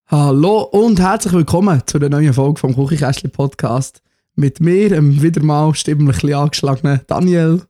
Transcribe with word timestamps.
Hallo 0.07 0.61
und 0.71 0.99
herzlich 0.99 1.33
willkommen 1.33 1.81
zu 1.85 1.99
der 1.99 2.09
neuen 2.09 2.33
Folge 2.33 2.59
vom 2.59 2.73
Kuchikästli 2.73 3.29
Podcast. 3.29 4.01
Mit 4.39 4.61
mir, 4.61 4.95
einem 4.95 5.21
wieder 5.21 5.43
mal 5.43 5.75
stimmlich 5.75 6.23
angeschlagenen 6.33 7.01
Daniel 7.07 7.63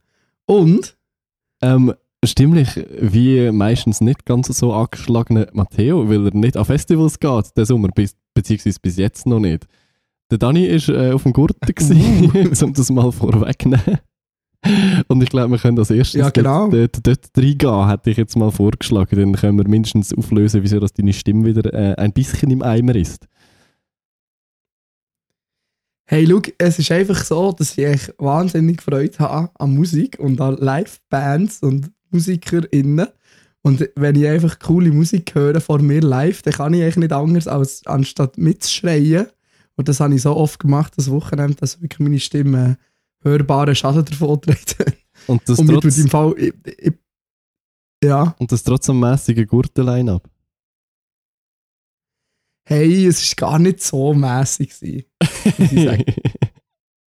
und 0.45 0.95
Ähm, 1.63 1.95
stimmlich 2.23 2.69
wie 3.01 3.51
meistens 3.51 4.01
nicht 4.01 4.23
ganz 4.23 4.49
so 4.49 4.71
angeschlagene 4.71 5.47
Matteo, 5.51 6.07
weil 6.07 6.27
er 6.27 6.35
nicht 6.35 6.55
an 6.55 6.65
Festivals 6.65 7.19
geht, 7.19 7.57
den 7.57 7.65
Sommer, 7.65 7.87
bis, 7.87 8.15
beziehungsweise 8.35 8.79
bis 8.83 8.97
jetzt 8.97 9.25
noch 9.25 9.39
nicht. 9.39 9.65
Der 10.29 10.37
Dani 10.37 10.69
war 10.69 10.95
äh, 10.95 11.11
auf 11.11 11.23
dem 11.23 11.33
Gurten, 11.33 11.73
gewesen, 11.73 12.53
um 12.63 12.73
das 12.73 12.91
mal 12.91 13.11
vorwegzunehmen. 13.11 13.97
Und 15.07 15.23
ich 15.23 15.29
glaube, 15.29 15.49
wir 15.49 15.57
können 15.57 15.79
als 15.79 15.89
erstes 15.89 16.21
Ja, 16.21 16.29
genau. 16.29 16.69
dort, 16.69 16.97
dort, 16.97 17.05
dort 17.07 17.29
reingehen, 17.35 17.87
hätte 17.89 18.11
ich 18.11 18.17
jetzt 18.17 18.37
mal 18.37 18.51
vorgeschlagen. 18.51 19.15
Dann 19.15 19.33
können 19.33 19.57
wir 19.57 19.67
mindestens 19.67 20.13
auflösen, 20.13 20.61
wieso 20.61 20.79
dass 20.79 20.93
deine 20.93 21.13
Stimme 21.13 21.45
wieder 21.45 21.73
äh, 21.73 21.95
ein 21.95 22.13
bisschen 22.13 22.51
im 22.51 22.61
Eimer 22.61 22.93
ist. 22.93 23.25
Hey, 26.09 26.25
schau, 26.27 26.41
es 26.57 26.79
ist 26.79 26.91
einfach 26.91 27.23
so, 27.23 27.51
dass 27.51 27.77
ich 27.77 27.85
echt 27.85 28.15
wahnsinnig 28.17 28.81
Freude 28.81 29.19
habe 29.19 29.51
an 29.59 29.75
Musik 29.75 30.17
und 30.17 30.41
an 30.41 30.57
Live-Bands 30.57 31.61
und 31.61 31.91
MusikerInnen. 32.09 33.07
Und 33.61 33.87
wenn 33.95 34.15
ich 34.15 34.25
einfach 34.25 34.57
coole 34.57 34.91
Musik 34.91 35.35
höre 35.35 35.61
vor 35.61 35.79
mir 35.79 36.01
live, 36.01 36.41
dann 36.41 36.53
kann 36.53 36.73
ich 36.73 36.81
eigentlich 36.81 36.95
nicht 36.97 37.13
anders, 37.13 37.47
als 37.47 37.85
anstatt 37.85 38.39
mitzuschreien. 38.39 39.27
Und 39.75 39.87
das 39.87 39.99
habe 39.99 40.15
ich 40.15 40.23
so 40.23 40.35
oft 40.35 40.59
gemacht, 40.59 40.93
das 40.97 41.11
Wochenende, 41.11 41.55
dass 41.55 41.79
wirklich 41.79 41.99
meine 41.99 42.19
Stimme 42.19 42.77
hörbaren 43.21 43.75
Schaden 43.75 44.03
davon 44.05 44.41
trägt. 44.41 44.77
Und 45.27 45.47
das, 45.47 45.59
Und 45.59 45.67
trotz, 45.67 45.97
im 45.99 46.09
Fall. 46.09 46.33
Ich, 46.37 46.53
ich, 46.65 46.93
ja, 48.03 48.33
und 48.39 48.51
das 48.51 48.63
trotz 48.63 48.89
einem 48.89 49.01
mässigen 49.01 49.45
Gurten-Line-Up. 49.45 50.27
Hey, 52.69 53.07
es 53.07 53.31
war 53.31 53.49
gar 53.49 53.59
nicht 53.59 53.81
so 53.81 54.13
sagen. 54.13 56.05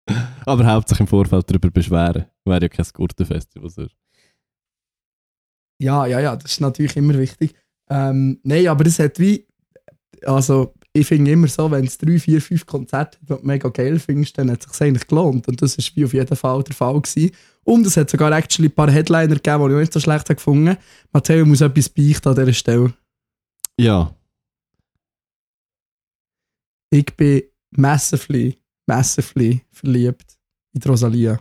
Aber 0.46 0.66
hauptsächlich 0.66 1.02
im 1.02 1.08
Vorfeld 1.08 1.50
darüber 1.50 1.70
beschweren. 1.70 2.26
Wäre 2.46 2.62
ja 2.62 2.70
kein 2.70 2.86
Gurtenfestival. 2.94 3.70
sonst. 3.70 3.96
Ja, 5.82 6.06
ja, 6.08 6.20
ja, 6.20 6.36
das 6.36 6.54
ist 6.54 6.62
natürlich 6.62 6.96
immer 6.96 7.18
wichtig. 7.18 7.54
Ähm, 7.90 8.40
Nein, 8.44 8.68
aber 8.68 8.86
es 8.86 9.00
hat 9.00 9.20
wie. 9.20 9.46
Also, 10.26 10.74
ich 10.94 11.08
finde 11.08 11.32
immer 11.32 11.48
so, 11.48 11.70
wenn 11.70 11.86
es 11.86 11.98
drei, 11.98 12.18
vier, 12.20 12.42
fünf 12.42 12.66
Konzerte 12.66 13.18
hat, 13.30 13.44
mega 13.44 13.70
geil 13.70 14.00
findest, 14.00 14.38
dann 14.38 14.50
hat 14.52 14.66
es 14.66 14.72
sich 14.72 14.82
eigentlich 14.82 15.08
gelohnt. 15.08 15.48
Und 15.48 15.62
das 15.62 15.76
ist 15.76 15.96
wie 15.96 16.06
auf 16.06 16.14
jeden 16.14 16.36
Fall 16.36 16.64
der 16.64 16.76
Fall 16.76 17.00
gewesen. 17.00 17.32
Und 17.64 17.86
es 17.86 17.96
hat 17.96 18.10
sogar 18.10 18.32
actually 18.32 18.70
ein 18.70 18.76
paar 18.76 18.90
Headliner 18.90 19.36
gegeben, 19.36 19.68
die 19.68 19.74
ich 19.74 19.80
nicht 19.80 19.94
so 19.94 20.00
schlecht 20.00 20.30
habe 20.30 20.36
gefunden 20.36 20.78
Matteo 21.12 21.46
muss 21.46 21.62
etwas 21.62 21.90
beichten 21.90 22.30
an 22.30 22.36
dieser 22.36 22.54
Stelle. 22.54 22.94
Ja, 23.78 24.14
Ich 26.92 27.16
bin 27.16 27.44
massively, 27.72 28.58
massively 28.88 29.62
verliebt 29.72 30.38
in 30.74 30.82
Rosalia. 30.82 31.40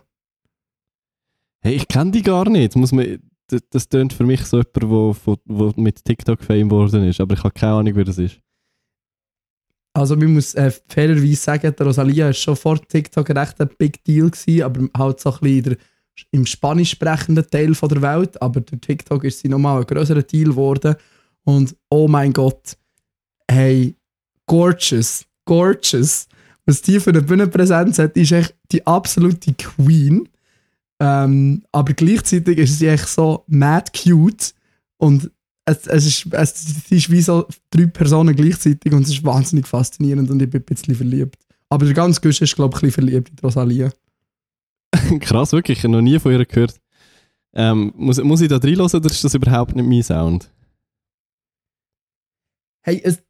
Hey, 1.61 1.75
ich 1.75 1.89
kenne 1.89 2.11
die 2.11 2.23
gar 2.23 2.49
nicht. 2.49 2.77
Muss 2.77 2.93
man, 2.93 3.19
das, 3.49 3.63
das 3.71 3.89
tönt 3.89 4.13
für 4.13 4.25
mich 4.25 4.45
so 4.45 4.59
jemand, 4.59 4.91
wo, 4.91 5.17
wo, 5.25 5.37
wo 5.47 5.73
mit 5.77 6.05
TikTok 6.05 6.43
Fame 6.43 6.69
geworden 6.69 7.05
ist. 7.05 7.21
Aber 7.21 7.35
ich 7.35 7.43
habe 7.43 7.55
keine 7.55 7.73
Ahnung, 7.75 7.95
wer 7.97 8.05
das 8.05 8.19
ist. 8.19 8.41
Also 9.95 10.17
man 10.17 10.35
muss 10.35 10.55
äh, 10.55 10.71
fairerweise 10.87 11.37
sagen, 11.37 11.75
der 11.77 11.87
Rosalia 11.87 12.27
war 12.27 12.33
schon 12.33 12.55
vor 12.55 12.81
TikTok 12.81 13.31
recht 13.31 13.61
ein 13.61 13.71
Big 13.79 14.05
Deal, 14.05 14.31
gewesen, 14.31 14.63
aber 14.63 14.89
halt 14.97 15.21
so 15.21 15.33
ein 15.33 15.41
bisschen 15.41 15.63
der, 15.63 15.77
im 16.31 16.47
spanisch 16.47 16.91
sprechenden 16.91 17.49
Teil 17.49 17.75
von 17.75 17.89
der 17.89 18.03
Welt. 18.03 18.41
Aber 18.41 18.61
durch 18.61 18.81
TikTok 18.81 19.25
ist 19.25 19.41
sie 19.41 19.49
nochmal 19.49 19.81
ein 19.81 19.87
größerer 19.87 20.23
Deal 20.23 20.51
geworden. 20.51 20.95
Und 21.45 21.75
oh 21.91 22.07
mein 22.07 22.33
Gott, 22.33 22.77
hey, 23.51 23.97
gorgeous, 24.47 25.25
gorgeous. 25.49 26.29
Was 26.67 26.83
die 26.83 27.01
für 27.01 27.11
eine 27.11 27.23
Bühnenpräsenz 27.23 27.99
hat, 27.99 28.15
ist 28.17 28.33
echt 28.33 28.55
die 28.71 28.87
absolute 28.87 29.55
Queen. 29.55 30.29
Ähm, 31.01 31.63
aber 31.73 31.95
gleichzeitig 31.95 32.59
ist 32.59 32.79
sie 32.79 32.89
echt 32.89 33.09
so 33.09 33.45
mad 33.47 33.91
cute 33.93 34.53
und 34.99 35.31
es, 35.65 35.87
es, 35.87 36.07
ist, 36.07 36.27
es, 36.33 36.65
sie 36.89 36.97
ist 36.97 37.11
wie 37.11 37.23
so 37.23 37.47
drei 37.71 37.87
Personen 37.87 38.35
gleichzeitig 38.37 38.93
und 38.93 39.03
es 39.03 39.11
ist 39.11 39.25
wahnsinnig 39.25 39.67
faszinierend 39.67 40.31
und 40.31 40.43
ich 40.43 40.51
bin 40.51 40.61
ein 40.61 40.65
bisschen 40.65 40.95
verliebt. 40.95 41.37
Aber 41.71 41.87
der 41.87 41.95
ganze 41.95 42.21
Gusch 42.21 42.43
ist, 42.43 42.55
glaube 42.55 42.77
ich, 42.77 42.83
ein 42.83 42.89
bisschen 42.89 43.05
verliebt 43.05 43.29
in 43.31 43.37
die 43.37 43.43
Rosalia. 43.43 43.93
Krass, 45.21 45.53
wirklich. 45.53 45.79
Ich 45.79 45.85
habe 45.85 45.93
noch 45.93 46.03
nie 46.03 46.19
von 46.19 46.33
ihr 46.33 46.45
gehört. 46.45 46.79
Ähm, 47.55 47.93
muss, 47.97 48.23
muss 48.23 48.41
ich 48.41 48.49
da 48.49 48.57
reinhören 48.57 48.91
oder 48.93 49.07
ist 49.07 49.25
das 49.25 49.35
überhaupt 49.35 49.75
nicht 49.75 49.89
mein 49.89 50.03
Sound? 50.03 50.51
Hey, 52.83 53.01
es, 53.03 53.23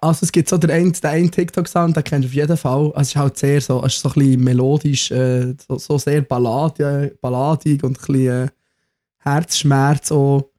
also 0.00 0.24
es 0.24 0.32
gibt 0.32 0.48
so 0.48 0.56
den 0.56 0.70
einen, 0.70 0.92
den 0.92 1.10
einen 1.10 1.30
TikTok-Sound, 1.30 1.96
den 1.96 2.04
kennst 2.04 2.24
du 2.24 2.28
auf 2.28 2.34
jeden 2.34 2.56
Fall. 2.56 2.92
Also 2.92 3.00
es 3.00 3.08
ist 3.08 3.16
halt 3.16 3.38
sehr 3.38 3.60
so, 3.60 3.84
es 3.84 3.94
ist 3.94 4.00
so 4.00 4.08
ein 4.08 4.14
bisschen 4.14 4.44
melodisch, 4.44 5.10
äh, 5.10 5.54
so, 5.68 5.78
so 5.78 5.98
sehr 5.98 6.22
ballad, 6.22 6.80
äh, 6.80 7.14
balladig 7.20 7.82
und 7.84 7.98
ein 7.98 8.06
bisschen 8.06 8.46
äh, 8.46 8.48
Herzschmerz 9.18 10.10
auch. 10.12 10.50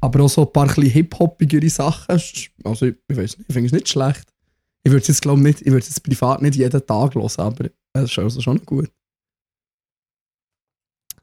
Aber 0.00 0.24
auch 0.24 0.28
so 0.28 0.42
ein 0.42 0.52
paar 0.52 0.72
hip-hoppigere 0.74 1.68
Sachen. 1.70 2.20
Also 2.64 2.86
ich, 2.86 2.96
ich 3.08 3.16
weiß 3.16 3.38
nicht, 3.38 3.48
ich 3.48 3.54
finde 3.54 3.66
es 3.66 3.72
nicht 3.72 3.88
schlecht. 3.88 4.24
Ich 4.82 4.92
würde 4.92 5.00
es 5.00 5.08
jetzt 5.08 5.22
glaube 5.22 5.40
nicht, 5.40 5.62
ich 5.62 5.72
würde 5.72 5.86
es 5.86 6.00
privat 6.00 6.42
nicht 6.42 6.56
jeden 6.56 6.86
Tag 6.86 7.14
hören, 7.14 7.30
aber 7.38 7.64
es 7.94 8.02
ist 8.02 8.18
also 8.18 8.40
schon 8.42 8.64
gut. 8.66 8.90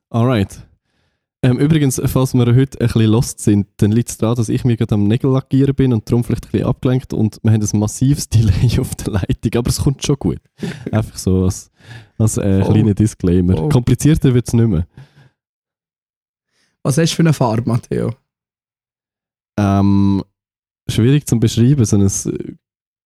Alright. 0.10 0.62
Ähm, 1.44 1.58
übrigens, 1.58 2.00
falls 2.06 2.36
wir 2.36 2.46
heute 2.46 2.80
ein 2.80 2.88
bisschen 2.88 3.06
lost 3.06 3.40
sind, 3.40 3.68
dann 3.78 3.92
liegt 3.92 4.10
es 4.10 4.18
daran, 4.20 4.36
dass 4.36 4.48
ich 4.48 4.64
mir 4.64 4.78
gerade 4.78 4.94
am 4.94 5.06
Nägel 5.06 5.32
lackieren 5.32 5.74
bin 5.74 5.92
und 5.92 6.08
darum 6.08 6.24
vielleicht 6.24 6.46
ein 6.46 6.52
bisschen 6.52 6.68
abgelenkt 6.68 7.14
und 7.14 7.40
wir 7.42 7.52
haben 7.52 7.64
ein 7.64 7.80
massives 7.80 8.30
Delay 8.30 8.80
auf 8.80 8.94
der 8.96 9.14
Leitung, 9.14 9.52
aber 9.56 9.70
es 9.70 9.80
kommt 9.80 10.06
schon 10.06 10.18
gut. 10.18 10.40
Einfach 10.92 11.18
so 11.18 11.46
als, 11.46 11.72
als 12.20 12.38
äh, 12.38 12.64
Voll. 12.64 12.74
kleiner 12.74 12.94
Disclaimer. 12.94 13.58
Voll. 13.58 13.70
Komplizierter 13.70 14.34
wird 14.36 14.48
es 14.48 14.54
nicht 14.54 14.68
mehr. 14.68 14.88
Was 16.84 16.98
hast 16.98 17.12
du 17.12 17.16
für 17.16 17.24
eine 17.24 17.34
Farbe, 17.34 17.68
Matteo? 17.68 18.14
Ähm, 19.58 20.24
schwierig 20.88 21.28
zu 21.28 21.40
beschreiben, 21.40 21.86
so 21.86 21.98
ein 21.98 22.06
äh, 22.06 22.54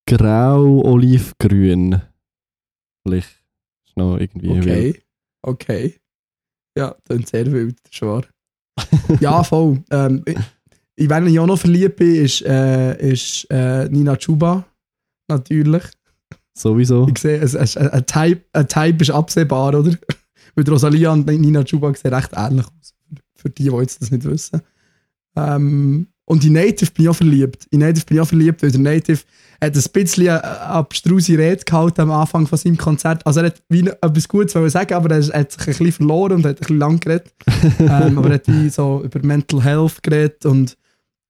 grau-olivgrün. 0.06 2.02
Vielleicht 3.02 3.28
ist 3.86 3.96
noch 3.96 4.18
irgendwie. 4.18 4.50
Okay. 4.50 5.02
Okay. 5.42 6.00
Ja, 6.76 6.94
das 7.04 7.18
ist 7.18 7.28
sehr 7.28 7.50
wild, 7.50 7.76
das 7.84 7.92
ist 7.92 8.02
wahr. 8.02 8.24
ja, 9.20 9.42
voll. 9.42 9.82
Ähm, 9.90 10.22
ich, 10.94 11.08
wenn 11.08 11.26
ich 11.26 11.38
auch 11.38 11.46
noch 11.46 11.58
verliebt 11.58 11.96
bin, 11.96 12.24
ist, 12.24 12.42
äh, 12.42 13.12
ist 13.12 13.46
äh, 13.50 13.88
Nina 13.88 14.16
Chuba. 14.16 14.64
Natürlich. 15.28 15.84
Sowieso. 16.56 17.06
Ich 17.08 17.18
sehe, 17.18 17.40
ein, 17.40 18.06
Type, 18.06 18.42
ein 18.52 18.68
Type 18.68 19.02
ist 19.02 19.10
absehbar, 19.10 19.74
oder? 19.74 19.92
Weil 20.54 20.68
Rosalia 20.68 21.12
und 21.12 21.26
Nina 21.26 21.64
Chuba 21.64 21.92
sehen 21.94 22.14
recht 22.14 22.30
ähnlich 22.34 22.66
aus. 22.66 22.94
Für 23.34 23.50
die, 23.50 23.64
die 23.64 23.76
jetzt 23.76 24.00
das 24.00 24.10
nicht 24.10 24.24
wissen. 24.24 24.62
Ähm, 25.36 26.08
und 26.26 26.44
in 26.44 26.54
Native 26.54 26.90
bin 26.90 27.04
ich 27.04 27.08
auch 27.08 27.16
verliebt. 27.16 27.66
In 27.70 27.80
Native 27.80 28.04
bin 28.04 28.16
ich 28.16 28.20
auch 28.20 28.28
verliebt, 28.28 28.62
weil 28.62 28.72
der 28.72 28.80
Native 28.80 29.20
hat 29.60 29.76
ein 29.76 29.82
bisschen 29.92 30.28
eine 30.28 30.44
abstruse 30.44 31.38
Rede 31.38 31.64
gehalten 31.64 32.00
am 32.02 32.10
Anfang 32.10 32.46
von 32.48 32.58
seinem 32.58 32.76
Konzert. 32.76 33.24
Also 33.24 33.40
er 33.40 33.46
hat 33.46 33.62
wie 33.68 33.86
etwas 33.86 34.28
Gutes 34.28 34.54
wollen 34.56 34.68
sagen, 34.68 34.94
aber 34.94 35.14
er 35.14 35.22
hat 35.22 35.52
sich 35.52 35.60
ein 35.60 35.66
bisschen 35.66 35.92
verloren 35.92 36.32
und 36.32 36.44
hat 36.44 36.56
ein 36.56 36.60
bisschen 36.60 36.78
lang 36.78 37.00
geredet. 37.00 37.32
ähm, 37.78 38.18
aber 38.18 38.28
er 38.30 38.34
hat 38.34 38.72
so 38.72 39.02
über 39.04 39.24
Mental 39.24 39.62
Health 39.62 40.02
geredet 40.02 40.44
und 40.44 40.76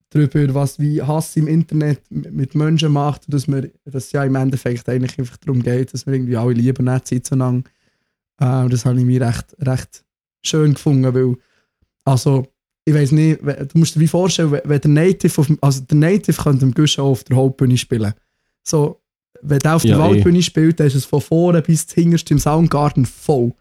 darüber, 0.09 0.55
was 0.55 0.81
wie 0.81 1.03
Hass 1.03 1.37
im 1.37 1.47
Internet 1.47 2.01
mit 2.11 2.55
Menschen 2.55 2.93
macht 2.93 3.27
und 3.27 3.35
dass 3.35 3.47
wir, 3.47 3.71
dass 3.85 4.07
es 4.07 4.13
ja 4.13 4.25
im 4.25 4.35
Endeffekt 4.35 4.89
eigentlich 4.89 5.19
einfach 5.19 5.37
darum 5.37 5.63
geht, 5.63 5.93
dass 5.93 6.07
wir 6.07 6.15
irgendwie 6.15 6.39
alle 6.39 6.55
lieben 6.55 6.87
nicht 6.87 7.07
Zeit 7.07 7.27
so 7.27 7.37
lang. 7.37 7.69
Äh, 8.41 8.63
und 8.63 8.73
das 8.73 8.87
habe 8.87 8.99
ich 8.99 9.05
mir 9.05 9.21
recht, 9.21 9.55
recht 9.61 10.05
schön 10.43 10.73
gefunden, 10.73 11.15
weil 11.15 11.37
also 12.05 12.47
ich 12.89 12.95
weiß 12.95 13.13
nicht, 13.13 13.41
du 13.43 13.79
musst 13.79 13.97
dir 13.97 14.01
wie 14.01 14.07
vorstellen, 14.07 14.53
we- 14.53 14.63
wenn 14.65 14.81
der 14.81 14.91
Native 14.91 15.41
auf, 15.41 15.51
also 15.61 15.81
der 15.83 15.97
Native 15.99 16.41
könnte 16.43 16.65
im 16.65 16.73
Gusch 16.73 16.99
auch 16.99 17.11
auf 17.11 17.25
der 17.25 17.37
Hauptbühne 17.37 17.77
spielen. 17.77 18.15
So, 18.63 19.01
wenn 19.43 19.59
der 19.59 19.75
auf 19.77 19.83
der 19.83 19.91
Ja, 19.93 19.97
eh. 19.99 20.01
Waldbühne 20.15 20.41
spielt, 20.43 20.79
dann 20.81 20.87
ist 20.87 20.95
es 20.95 21.05
von 21.05 21.21
vorne 21.21 21.61
bis 21.63 21.93
hinterst 21.93 22.31
im 22.31 22.39
Soundgarten 22.39 23.05
voll. 23.05 23.53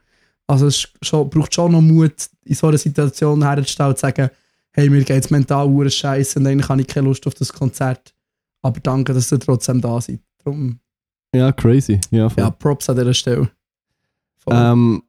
Also 0.48 0.68
es 0.68 0.88
schon, 1.01 1.27
braucht 1.30 1.54
schon 1.56 1.72
noch 1.72 1.81
Mut, 1.81 2.13
in 2.45 2.54
so 2.56 2.68
einer 2.68 2.77
Situation 2.77 3.44
herzustellen 3.44 3.89
und 3.89 3.98
zu 3.98 4.01
sagen, 4.01 4.30
hey, 4.72 4.89
mir 4.89 5.04
geht 5.04 5.25
es 5.25 5.31
mental 5.31 5.68
hure 5.68 5.89
scheiße 5.89 6.38
und 6.39 6.45
eigentlich 6.45 6.69
habe 6.69 6.81
ich 6.81 6.88
keine 6.88 7.07
Lust 7.07 7.25
auf 7.25 7.33
das 7.33 7.51
Konzert. 7.51 8.13
Aber 8.62 8.80
danke, 8.80 9.13
dass 9.13 9.31
ihr 9.31 9.39
trotzdem 9.39 9.81
da 9.81 10.00
seid. 10.00 10.19
Darum, 10.44 10.80
Ja, 11.33 11.51
crazy. 11.51 12.00
Ja, 12.12 12.30
voll. 12.30 12.44
ja, 12.44 12.50
Props 12.51 12.89
an 12.89 12.98
dieser 12.98 13.13
Stelle. 13.16 13.50
Ähm, 14.48 15.01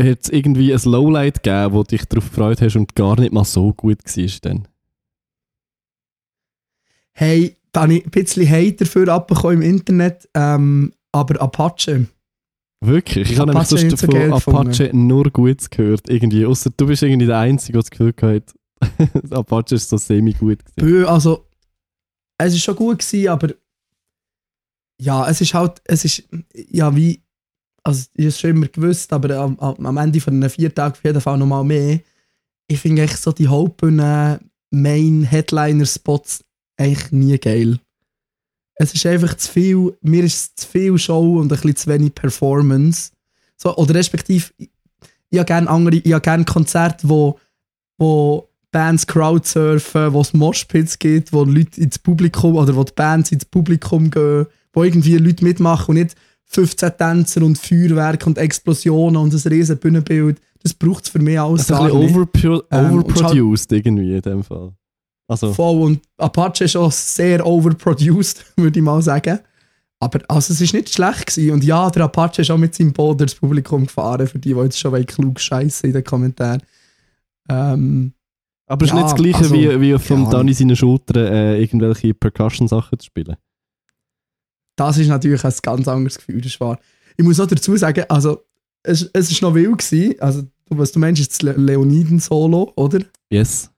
hat 0.00 0.18
es 0.22 0.28
irgendwie 0.30 0.72
ein 0.72 0.80
Lowlight 0.84 1.42
gegeben, 1.42 1.74
wo 1.74 1.82
dich 1.82 2.04
darauf 2.06 2.28
gefreut 2.28 2.60
hast 2.62 2.76
und 2.76 2.94
gar 2.94 3.18
nicht 3.20 3.32
mal 3.32 3.44
so 3.44 3.72
gut 3.72 3.98
war 4.04 4.38
dann? 4.42 4.68
Hey, 7.12 7.56
da 7.72 7.82
habe 7.82 7.94
ich 7.94 8.04
ein 8.04 8.10
bisschen 8.10 8.48
Hate 8.48 8.84
dafür 8.84 9.08
abbekommen 9.08 9.62
im 9.62 9.62
Internet, 9.62 10.28
ähm, 10.34 10.92
aber 11.12 11.40
Apache. 11.40 12.06
Wirklich? 12.84 13.30
Ich 13.30 13.38
habe 13.38 13.50
nämlich 13.52 13.68
sonst 13.68 13.84
nicht 13.84 13.98
so 13.98 14.06
von 14.06 14.14
gefunden. 14.14 14.70
Apache 14.70 14.90
nur 14.96 15.30
Gutes 15.30 15.70
gehört. 15.70 16.08
Irgendwie. 16.08 16.44
Ausser 16.46 16.70
du 16.76 16.86
bist 16.86 17.02
irgendwie 17.02 17.26
der 17.26 17.38
Einzige, 17.38 17.74
der 17.74 17.82
das 17.82 17.90
Gefühl 17.90 18.14
hat, 18.22 18.54
Apache 19.30 19.76
ist 19.76 19.88
so 19.88 19.96
semi-gut. 19.96 20.64
gewesen. 20.64 20.74
Bö, 20.76 21.06
Also, 21.06 21.46
es 22.38 22.54
ist 22.54 22.62
schon 22.64 22.74
gut 22.74 22.98
gewesen, 22.98 23.28
aber 23.28 23.50
ja, 25.00 25.28
es 25.28 25.40
ist 25.40 25.54
halt, 25.54 25.80
es 25.84 26.04
ist, 26.04 26.28
ja, 26.54 26.94
wie, 26.96 27.22
also 27.82 28.06
ich 28.14 28.22
habe 28.22 28.28
es 28.28 28.40
schon 28.40 28.50
immer 28.50 28.68
gewusst, 28.68 29.12
aber 29.12 29.36
am, 29.36 29.58
am 29.58 29.96
Ende 29.96 30.20
von 30.20 30.40
den 30.40 30.50
vier 30.50 30.74
Tagen 30.74 30.94
auf 30.94 31.04
jeden 31.04 31.20
Fall 31.20 31.38
nochmal 31.38 31.64
mehr. 31.64 32.00
Ich 32.68 32.80
finde 32.80 33.02
echt 33.02 33.18
so 33.18 33.32
die 33.32 33.48
Hauptbühne 33.48 34.40
Main 34.70 35.24
Headliner 35.24 35.86
Spots 35.86 36.44
eigentlich 36.76 37.12
nie 37.12 37.38
geil. 37.38 37.78
Es 38.76 38.94
ist 38.94 39.04
einfach 39.04 39.36
zu 39.36 39.50
viel, 39.50 39.96
mir 40.00 40.24
ist 40.24 40.34
es 40.34 40.54
zu 40.54 40.68
viel 40.68 40.98
Show 40.98 41.38
und 41.38 41.52
ein 41.52 41.60
bisschen 41.60 41.76
zu 41.76 41.90
wenig 41.90 42.14
Performance. 42.14 43.10
So, 43.56 43.76
oder 43.76 43.94
respektive, 43.94 44.50
ich, 44.56 44.70
ich 45.30 45.38
habe 45.38 45.46
gerne 45.46 45.68
andere, 45.68 45.96
ich 45.96 46.12
habe 46.12 46.22
gerne 46.22 46.44
Konzerte, 46.44 47.08
wo, 47.08 47.38
wo 47.98 48.48
Bands 48.70 49.06
crowdsurfen, 49.06 50.12
wo 50.12 50.20
es 50.22 50.32
Moshpits 50.32 50.98
gibt, 50.98 51.32
wo 51.32 51.44
Leute 51.44 51.80
ins 51.80 51.98
Publikum 51.98 52.56
oder 52.56 52.74
wo 52.74 52.82
die 52.82 52.94
Bands 52.94 53.30
ins 53.30 53.44
Publikum 53.44 54.10
gehen, 54.10 54.46
wo 54.72 54.82
irgendwie 54.82 55.18
Leute 55.18 55.44
mitmachen 55.44 55.90
und 55.90 55.96
nicht 55.96 56.16
15 56.46 56.92
Tänzer 56.98 57.42
und 57.42 57.58
Feuerwerk 57.58 58.26
und 58.26 58.38
Explosionen 58.38 59.16
und 59.16 59.32
ein 59.32 59.52
riesen 59.52 59.78
Bühnenbild. 59.78 60.40
Das 60.62 60.74
braucht 60.74 61.04
es 61.04 61.10
für 61.10 61.18
mich 61.18 61.40
alles 61.40 61.70
Also 61.70 61.74
ein 61.74 61.90
gar 61.90 62.00
bisschen 62.00 62.06
nicht. 62.06 62.16
overpro 62.16 62.62
Ähm, 62.70 62.92
und 62.92 63.04
overproduced 63.04 63.72
irgendwie 63.72 64.14
in 64.14 64.22
dem 64.22 64.42
Fall. 64.44 64.72
Also, 65.28 65.52
Voll 65.52 65.82
und 65.82 66.00
Apache 66.18 66.64
ist 66.64 66.76
auch 66.76 66.92
sehr 66.92 67.46
overproduced, 67.46 68.44
würde 68.56 68.78
ich 68.78 68.84
mal 68.84 69.00
sagen. 69.00 69.38
Aber 69.98 70.20
also, 70.28 70.52
es 70.52 70.60
war 70.60 70.78
nicht 70.78 70.92
schlecht. 70.92 71.26
Gewesen. 71.26 71.52
Und 71.52 71.64
ja, 71.64 71.88
der 71.90 72.04
Apache 72.04 72.42
ist 72.42 72.50
auch 72.50 72.58
mit 72.58 72.74
seinem 72.74 72.92
Boot 72.92 73.20
durchs 73.20 73.34
Publikum 73.34 73.86
gefahren, 73.86 74.26
für 74.26 74.38
die, 74.38 74.52
die 74.52 74.60
jetzt 74.60 74.78
schon 74.78 75.06
klug 75.06 75.40
scheiße 75.40 75.86
in 75.86 75.92
den 75.92 76.04
Kommentaren. 76.04 76.62
Ähm, 77.48 78.12
aber 78.66 78.84
es 78.84 78.90
ist 78.90 78.96
ja, 78.96 79.02
nicht 79.02 79.12
das 79.12 79.20
Gleiche, 79.20 79.38
also, 79.38 79.54
wie, 79.54 79.80
wie 79.80 79.98
vom 79.98 80.24
ja. 80.24 80.30
Dani 80.30 80.52
seinen 80.54 80.76
Schultern 80.76 81.24
äh, 81.24 81.60
irgendwelche 81.60 82.14
Percussion-Sachen 82.14 82.98
zu 82.98 83.06
spielen. 83.06 83.36
Das 84.76 84.98
ist 84.98 85.08
natürlich 85.08 85.44
ein 85.44 85.52
ganz 85.62 85.88
anderes 85.88 86.18
Gefühl, 86.18 86.40
das 86.40 86.52
ist 86.52 86.60
wahr. 86.60 86.78
Ich 87.16 87.24
muss 87.24 87.40
auch 87.40 87.46
dazu 87.46 87.76
sagen, 87.76 88.04
also, 88.08 88.42
es, 88.82 89.08
es 89.12 89.30
ist 89.30 89.42
noch 89.42 89.54
wild 89.54 89.78
gewesen. 89.78 90.14
Also, 90.20 90.42
was 90.68 90.92
du 90.92 90.98
meinst, 90.98 91.20
ist 91.20 91.32
das 91.32 91.42
Le 91.42 91.52
Leoniden-Solo, 91.52 92.72
oder? 92.76 93.00
Yes. 93.30 93.70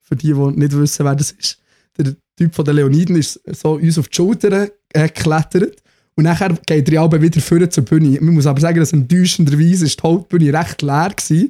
für 0.00 0.16
die, 0.16 0.32
die 0.32 0.58
nicht 0.58 0.76
wissen, 0.76 1.04
wer 1.04 1.14
das 1.14 1.30
ist. 1.32 1.58
Der 1.96 2.14
Typ 2.36 2.54
von 2.54 2.64
den 2.64 2.76
Leoniden 2.76 3.16
ist 3.16 3.40
so 3.46 3.72
uns 3.72 3.98
auf 3.98 4.08
die 4.08 4.16
Schulter 4.16 4.68
äh, 4.92 5.08
geklettert 5.08 5.82
und 6.16 6.24
nachher 6.24 6.54
geht 6.66 6.88
er 6.90 7.02
aber 7.02 7.20
wieder 7.22 7.40
vorne 7.40 7.68
zur 7.68 7.84
Bühne. 7.84 8.18
Man 8.20 8.34
muss 8.34 8.46
aber 8.46 8.60
sagen, 8.60 8.78
dass 8.78 8.92
enttäuschenderweise 8.92 9.86
ist 9.86 9.98
die 9.98 10.02
Hauptbühne 10.02 10.52
recht 10.52 10.82
leer 10.82 11.14
war. 11.16 11.46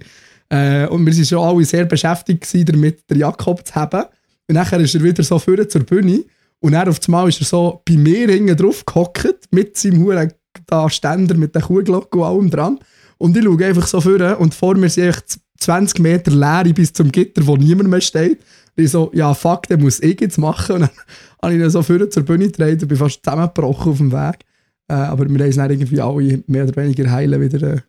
Äh, 0.53 0.87
und 0.89 1.07
wir 1.07 1.13
waren 1.13 1.25
schon 1.25 1.39
alle 1.39 1.65
sehr 1.65 1.85
beschäftigt 1.87 2.43
gewesen, 2.43 2.67
damit 2.67 3.11
den 3.11 3.19
Jakob 3.19 3.67
zu 3.67 3.75
haben. 3.75 4.05
Und 4.49 4.55
nachher 4.55 4.81
ist 4.81 4.95
er 4.95 5.03
wieder 5.03 5.23
so 5.23 5.39
vorne 5.39 5.67
zur 5.67 5.83
Bühne 5.85 6.25
und 6.61 6.73
dann 6.73 6.89
auf 6.89 6.99
einmal 7.07 7.29
ist 7.29 7.41
er 7.41 7.47
so 7.47 7.83
bei 7.89 7.97
mir 7.97 8.29
hinten 8.29 8.57
drauf 8.57 8.85
gehockt 8.85 9.49
mit 9.51 9.77
seinem 9.77 10.05
Huren 10.05 10.33
da 10.67 10.91
Ständer 10.91 11.37
mit 11.37 11.55
der 11.55 11.63
Kuhglocke 11.63 12.19
und 12.19 12.25
allem 12.25 12.51
dran. 12.51 12.79
Und 13.19 13.37
ich 13.37 13.45
schaue 13.45 13.65
einfach 13.65 13.87
so 13.87 14.01
vorne 14.01 14.37
und 14.37 14.55
vor 14.55 14.75
mir 14.77 14.89
sind 14.89 15.09
einfach 15.09 15.23
20 15.59 16.01
Meter 16.01 16.31
Leere 16.31 16.75
bis 16.75 16.93
zum 16.93 17.13
Gitter, 17.13 17.47
wo 17.47 17.57
niemand 17.57 17.91
mehr 17.91 18.01
steht. 18.01 18.41
Und 18.77 18.85
ich 18.85 18.91
so, 18.91 19.11
ja 19.15 19.35
fuck, 19.35 19.67
den 19.69 19.83
muss 19.83 20.01
ich 20.01 20.21
jetzt 20.21 20.39
machen. 20.39 20.77
Und 20.77 20.81
dann 20.83 20.91
habe 21.43 21.55
ich 21.55 21.61
ihn 21.61 21.71
so 21.71 21.83
vorne 21.83 22.09
zur 22.09 22.23
Bühne 22.23 22.47
getragen 22.47 22.81
und 22.81 22.89
bin 22.89 22.97
fast 22.97 23.21
zusammengebrochen 23.23 23.93
auf 23.93 23.99
dem 23.99 24.13
Weg. 24.13 24.45
Äh, 24.89 24.95
aber 24.95 25.29
wir 25.29 25.39
haben 25.39 25.49
es 25.49 25.57
dann 25.57 25.71
irgendwie 25.71 26.01
alle 26.01 26.43
mehr 26.47 26.65
oder 26.65 26.77
weniger 26.77 27.11
heilen 27.11 27.41
wieder 27.41 27.75
äh, 27.75 27.81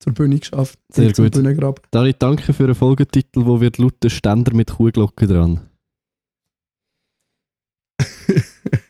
zur 0.00 0.12
Bühne 0.12 0.38
geschafft. 0.38 0.78
Sehr 0.92 1.12
gut. 1.12 1.36
Dani, 1.90 2.14
danke 2.18 2.52
für 2.52 2.64
einen 2.64 2.74
Folgetitel, 2.74 3.46
wo 3.46 3.60
wird 3.60 3.78
lauten 3.78 4.10
Ständer 4.10 4.54
mit 4.54 4.70
Kuhglocke 4.70 5.26
dran. 5.26 5.69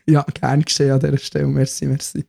Ja, 0.07 0.25
gern 0.33 0.61
geschehen 0.61 0.91
an 0.91 0.99
dieser 0.99 1.17
Stelle. 1.17 1.47
Merci, 1.47 1.85
merci. 1.85 2.25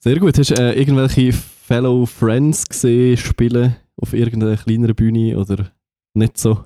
Sehr 0.00 0.18
gut. 0.18 0.38
Hast 0.38 0.50
du 0.50 0.54
äh, 0.54 0.78
irgendwelche 0.78 1.32
Fellow 1.32 2.06
Friends 2.06 2.66
gesehen, 2.66 3.16
spielen 3.16 3.76
auf 3.96 4.12
irgendeiner 4.12 4.56
kleineren 4.56 4.94
Bühne 4.94 5.38
oder 5.38 5.70
nicht 6.12 6.38
so? 6.38 6.62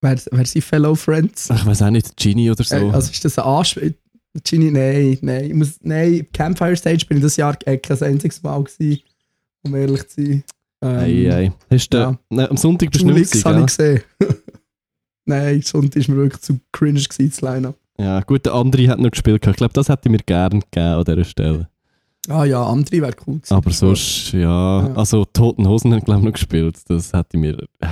Wer, 0.00 0.18
wer 0.30 0.46
sind 0.46 0.62
Fellow 0.62 0.94
Friends? 0.94 1.50
Ach, 1.50 1.60
ich 1.60 1.66
weiß 1.66 1.82
auch 1.82 1.90
nicht, 1.90 2.16
Genie 2.16 2.50
oder 2.50 2.64
so. 2.64 2.76
Äh, 2.76 2.90
also 2.90 3.10
ist 3.10 3.24
das 3.24 3.38
ein 3.38 3.44
Anspiel? 3.44 3.94
Genie, 4.44 4.70
nein, 4.70 5.18
nein. 5.22 5.44
Ich 5.46 5.54
muss, 5.54 5.78
nein, 5.82 6.26
Campfire 6.32 6.76
Stage 6.76 7.06
bin 7.06 7.18
ich 7.18 7.22
das 7.22 7.36
Jahr 7.36 7.56
äh, 7.64 7.78
kein 7.78 8.02
einziges 8.02 8.42
Mal 8.42 8.62
gewesen, 8.62 9.02
um 9.62 9.74
ehrlich 9.74 10.08
zu 10.08 10.22
sein. 10.22 10.44
Ähm, 10.82 10.98
ei, 10.98 11.32
ei. 11.32 11.52
Hast 11.70 11.88
du, 11.88 11.96
ja. 11.98 12.18
Nein, 12.28 12.50
am 12.50 12.56
Sonntag 12.56 12.90
bist 12.90 13.02
du 13.02 13.10
nicht 13.10 13.34
mehr 13.34 13.44
habe 13.44 13.60
ich 13.60 13.66
gesehen. 13.66 14.02
Nein, 15.26 15.60
Sonntag 15.62 15.96
ist 16.00 16.08
mir 16.08 16.16
wirklich 16.16 16.40
zu 16.42 16.58
cringe 16.72 17.00
gewesen, 17.02 17.28
das 17.30 17.40
Line-Up. 17.42 17.76
Ja, 17.98 18.20
gut, 18.20 18.44
der 18.46 18.54
andere 18.54 18.88
hat 18.88 18.98
noch 18.98 19.10
gespielt. 19.10 19.46
Ich 19.46 19.56
glaube, 19.56 19.72
das 19.72 19.88
hätte 19.88 20.02
ich 20.08 20.10
mir 20.12 20.18
gern 20.24 20.60
gegeben 20.60 20.86
an 20.86 21.04
dieser 21.04 21.24
Stelle. 21.24 21.68
Ah 22.28 22.44
ja, 22.44 22.62
andere 22.62 23.00
wäre 23.02 23.14
cool 23.26 23.36
gewesen. 23.36 23.54
Aber 23.54 23.70
sonst, 23.70 24.32
ja, 24.32 24.40
Ja. 24.88 24.94
also 24.94 25.24
Toten 25.24 25.66
Hosen 25.68 25.92
haben 25.94 26.02
glaube 26.04 26.20
ich 26.20 26.24
noch 26.26 26.32
gespielt. 26.32 26.76
Das 26.88 27.12
hätte 27.12 27.28
ich 27.34 27.40
mir. 27.40 27.56
äh, 27.80 27.86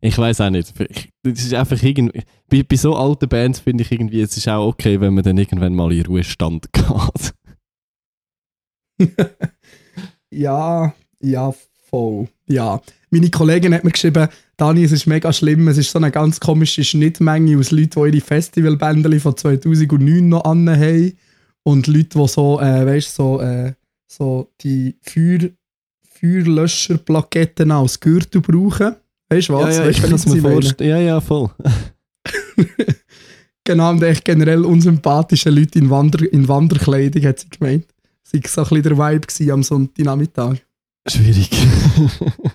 Ich 0.00 0.18
weiß 0.18 0.40
auch 0.40 0.50
nicht. 0.50 0.72
Ich, 0.80 1.10
das 1.22 1.38
ist 1.44 1.54
einfach 1.54 1.80
irgendwie. 1.82 2.22
Bei, 2.48 2.62
bei 2.64 2.76
so 2.76 2.96
alten 2.96 3.28
Bands 3.28 3.60
finde 3.60 3.84
ich 3.84 3.92
irgendwie, 3.92 4.20
es 4.20 4.36
ist 4.36 4.48
auch 4.48 4.66
okay, 4.66 5.00
wenn 5.00 5.14
man 5.14 5.22
dann 5.22 5.38
irgendwann 5.38 5.74
mal 5.74 5.92
in 5.92 6.04
Ruhestand 6.06 6.66
geht. 6.72 7.34
Ja, 10.32 10.94
ja, 11.20 11.52
voll. 11.88 12.28
Ja. 12.46 12.80
Meine 13.10 13.30
Kollegin 13.30 13.74
hat 13.74 13.82
mir 13.84 13.90
geschrieben, 13.90 14.28
Dani, 14.60 14.84
es 14.84 14.92
ist 14.92 15.06
mega 15.06 15.32
schlimm, 15.32 15.68
es 15.68 15.78
ist 15.78 15.90
so 15.90 15.98
eine 15.98 16.10
ganz 16.10 16.38
komische 16.38 16.84
Schnittmenge 16.84 17.58
aus 17.58 17.70
Leuten, 17.70 18.04
die 18.04 18.16
ihre 18.16 18.20
Festivalbändeli 18.20 19.18
von 19.18 19.34
2009 19.34 20.28
noch 20.28 20.44
anhaben 20.44 21.14
und 21.62 21.86
Leute, 21.86 22.18
die 22.18 22.28
so, 22.28 22.60
äh, 22.60 22.84
weißt 22.84 23.14
so, 23.14 23.40
äh, 23.40 23.72
so 24.06 24.50
die 24.60 24.96
Feuer, 25.00 25.48
Feuerlöscherplaketten 26.20 27.70
als 27.70 28.00
Gürtel 28.00 28.42
brauchen. 28.42 28.96
Weißt 29.30 29.48
du 29.48 29.54
was? 29.54 29.76
ja, 29.76 29.82
ja, 29.82 29.88
weißt, 29.88 29.98
ich 29.98 30.04
du, 30.04 30.16
kann 30.18 30.34
mir 30.34 30.50
vorstellen. 30.52 30.90
Ja, 30.90 30.98
ja, 30.98 31.20
voll. 31.20 31.50
Genau, 33.64 33.90
und 33.90 34.02
echt 34.02 34.24
generell 34.24 34.64
unsympathische 34.64 35.50
Leute 35.50 35.78
in, 35.78 35.90
Wander 35.90 36.20
in 36.32 36.48
Wanderkleidung, 36.48 37.22
hat 37.24 37.40
sie 37.40 37.48
gemeint. 37.50 37.86
Sie 38.22 38.42
war 38.42 38.48
so 38.48 38.62
ein 38.62 38.82
bisschen 38.82 38.96
der 38.96 38.98
Vibe 38.98 39.52
am 39.52 39.62
Sonntagnachmittag. 39.62 40.56
Schwierig. 41.06 41.50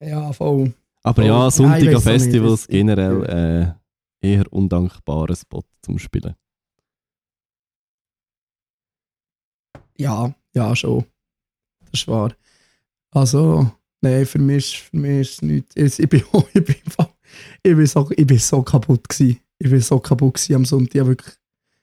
Ja, 0.00 0.32
voll. 0.32 0.72
Aber 1.02 1.22
Oh, 1.22 1.26
ja, 1.26 1.44
ja, 1.44 1.50
Sonntag 1.50 1.82
ich 1.82 1.94
an 1.94 2.00
Festivals 2.02 2.60
das- 2.62 2.68
generell 2.68 3.76
äh, 4.22 4.26
eher 4.26 4.52
undankbarer 4.52 5.36
Spot 5.36 5.62
zum 5.82 5.98
Spielen. 5.98 6.34
Ja, 9.98 10.34
ja, 10.54 10.76
schon. 10.76 11.04
Das 11.90 12.00
ist 12.00 12.08
wahr. 12.08 12.32
Also, 13.12 13.70
nein, 14.02 14.26
für 14.26 14.38
mich, 14.38 14.56
ist- 14.56 14.76
für 14.76 14.96
mich 14.96 15.20
ist 15.20 15.30
es 15.34 15.42
nichts. 15.42 15.98
Ich, 15.98 16.08
bin, 16.08 16.22
ich, 16.54 16.64
bin, 16.64 16.76
ich, 17.62 17.76
bin 17.76 17.86
so, 17.86 18.10
ich 18.14 18.26
bin 18.26 18.38
so 18.38 18.62
kaputt 18.62 19.08
gewesen. 19.08 19.40
Ich 19.58 19.70
bin 19.70 19.80
so 19.80 19.98
kaputt 20.00 20.34
gewesen 20.34 20.54
am 20.56 20.64
Sonntag. 20.64 21.06
Wirklich, 21.06 21.36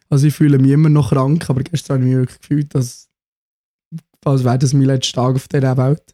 also 0.10 0.28
ich 0.28 0.34
fühle 0.36 0.60
mich 0.60 0.72
immer 0.72 0.90
noch 0.90 1.10
krank, 1.10 1.50
aber 1.50 1.64
gestern 1.64 1.96
habe 2.02 2.04
ich 2.04 2.10
mich 2.10 2.18
wirklich 2.22 2.40
gefühlt, 2.42 2.76
dass, 2.76 3.10
als 4.26 4.44
wäre 4.44 4.60
das 4.60 4.74
mein 4.74 4.84
letzter 4.84 5.22
Tag 5.24 5.36
auf 5.36 5.48
dieser 5.48 5.78
Welt. 5.78 6.14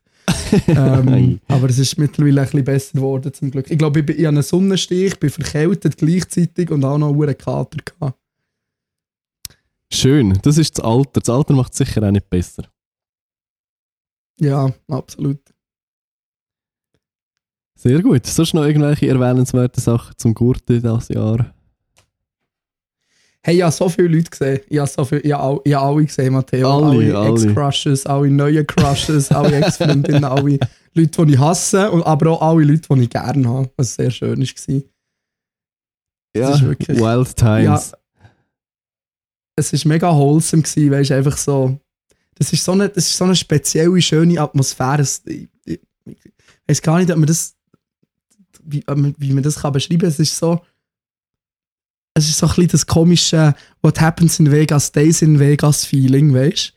Ähm, 0.68 1.40
aber 1.48 1.70
es 1.70 1.78
ist 1.80 1.98
mittlerweile 1.98 2.42
ein 2.42 2.46
bisschen 2.46 2.64
besser 2.66 2.94
geworden, 2.98 3.34
zum 3.34 3.52
Glück. 3.52 3.70
Ich 3.70 3.78
glaube, 3.78 4.00
ich, 4.00 4.06
bin- 4.06 4.16
ich 4.18 4.26
habe 4.26 4.36
einen 4.36 4.44
Sonnenstich, 4.44 5.20
bin 5.20 5.30
verkältet 5.30 5.98
gleichzeitig 5.98 6.72
und 6.72 6.84
auch 6.84 6.98
noch 6.98 7.14
einen 7.14 7.38
Kater 7.38 7.78
gehabt. 7.84 8.20
Schön, 9.92 10.38
das 10.44 10.58
ist 10.58 10.78
das 10.78 10.86
Alter. 10.86 11.20
Das 11.22 11.30
Alter 11.30 11.54
macht 11.54 11.72
es 11.74 11.80
sicher 11.80 12.04
auch 12.04 12.12
nicht 12.12 12.30
besser. 12.30 12.64
Ja, 14.40 14.72
absolut. 14.88 15.40
Sehr 17.76 18.02
gut. 18.02 18.26
Sonst 18.26 18.54
noch 18.54 18.66
irgendwelche 18.66 19.08
erwähnenswerten 19.08 19.82
Sachen 19.82 20.14
zum 20.18 20.34
Gurten 20.34 20.82
dieses 20.82 21.10
Jahr? 21.10 21.54
Hey, 23.50 23.58
ich 23.58 23.64
habe 23.64 23.72
so 23.72 23.90
viele 23.90 24.10
Leute 24.10 24.30
gesehen. 24.30 24.60
Ich 24.70 24.78
habe, 24.78 24.88
so 24.88 25.04
viel, 25.04 25.22
ich 25.24 25.34
habe, 25.34 25.60
ich 25.64 25.74
habe 25.74 25.88
alle 25.88 26.06
gesehen, 26.06 26.34
Matteo. 26.34 26.70
Alle, 26.70 27.18
alle. 27.18 27.30
Ex-Crushes, 27.32 28.06
alle 28.06 28.30
neue 28.30 28.64
Crushes, 28.64 29.32
alle 29.32 29.56
Ex-Freundinnen, 29.66 30.24
alle 30.24 30.60
Leute, 30.94 31.26
die 31.26 31.34
ich 31.34 31.40
hasse, 31.40 31.90
und 31.90 32.04
aber 32.04 32.30
auch 32.30 32.42
alle 32.44 32.64
Leute, 32.64 32.88
die 32.94 33.02
ich 33.02 33.10
gerne 33.10 33.50
habe, 33.50 33.72
was 33.76 33.96
sehr 33.96 34.12
schön 34.12 34.40
war. 34.40 34.82
Ja, 36.38 36.54
ist 36.54 36.62
wirklich- 36.62 37.00
Wild 37.00 37.36
Times. 37.36 37.94
Es 39.56 39.74
war 39.74 39.80
mega 39.94 40.16
wholesome, 40.16 40.62
gewesen, 40.62 40.92
weißt 40.92 41.10
du, 41.10 41.16
einfach 41.16 41.38
so. 41.38 41.80
das 42.36 42.54
ist 42.54 42.64
so 42.64 42.74
eine, 42.74 42.88
das 42.88 43.08
ist 43.08 43.18
so 43.18 43.24
eine 43.24 43.36
spezielle, 43.36 44.00
schöne 44.00 44.40
Atmosphäre. 44.40 45.02
Ich, 45.02 45.50
ich, 45.66 45.80
ich 46.06 46.20
weiß 46.68 46.84
gar 46.84 47.00
nicht, 47.00 47.10
ob 47.10 47.18
man 47.18 47.26
das, 47.26 47.56
wie, 48.64 48.84
wie 49.18 49.34
man 49.34 49.42
das 49.42 49.56
kann 49.56 49.74
beschreiben 49.74 50.02
kann. 50.02 50.10
Es 50.10 50.20
ist 50.20 50.38
so, 50.38 50.62
es 52.20 52.30
ist 52.30 52.38
so 52.40 52.46
ein 52.48 52.50
bisschen 52.56 52.68
das 52.70 52.86
komische 52.86 53.54
What 53.82 54.00
happens 54.02 54.40
in 54.40 54.52
Vegas 54.52 54.88
stays 54.88 55.22
in 55.22 55.40
Vegas 55.40 55.86
Feeling, 55.86 56.34
weißt 56.34 56.74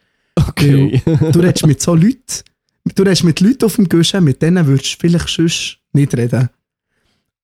Okay. 0.49 1.03
du? 1.05 1.39
redest 1.41 1.67
mit 1.67 1.81
so 1.83 1.95
Leuten, 1.95 2.43
du 2.95 3.03
redest 3.03 3.25
mit 3.25 3.41
Leuten 3.41 3.65
auf 3.67 3.77
dem 3.77 3.89
Guschen, 3.89 4.25
mit 4.25 4.41
denen 4.41 4.67
würdest 4.67 4.95
du 4.95 4.97
vielleicht 5.01 5.29
sonst 5.29 5.79
nicht 5.93 6.17
reden. 6.17 6.49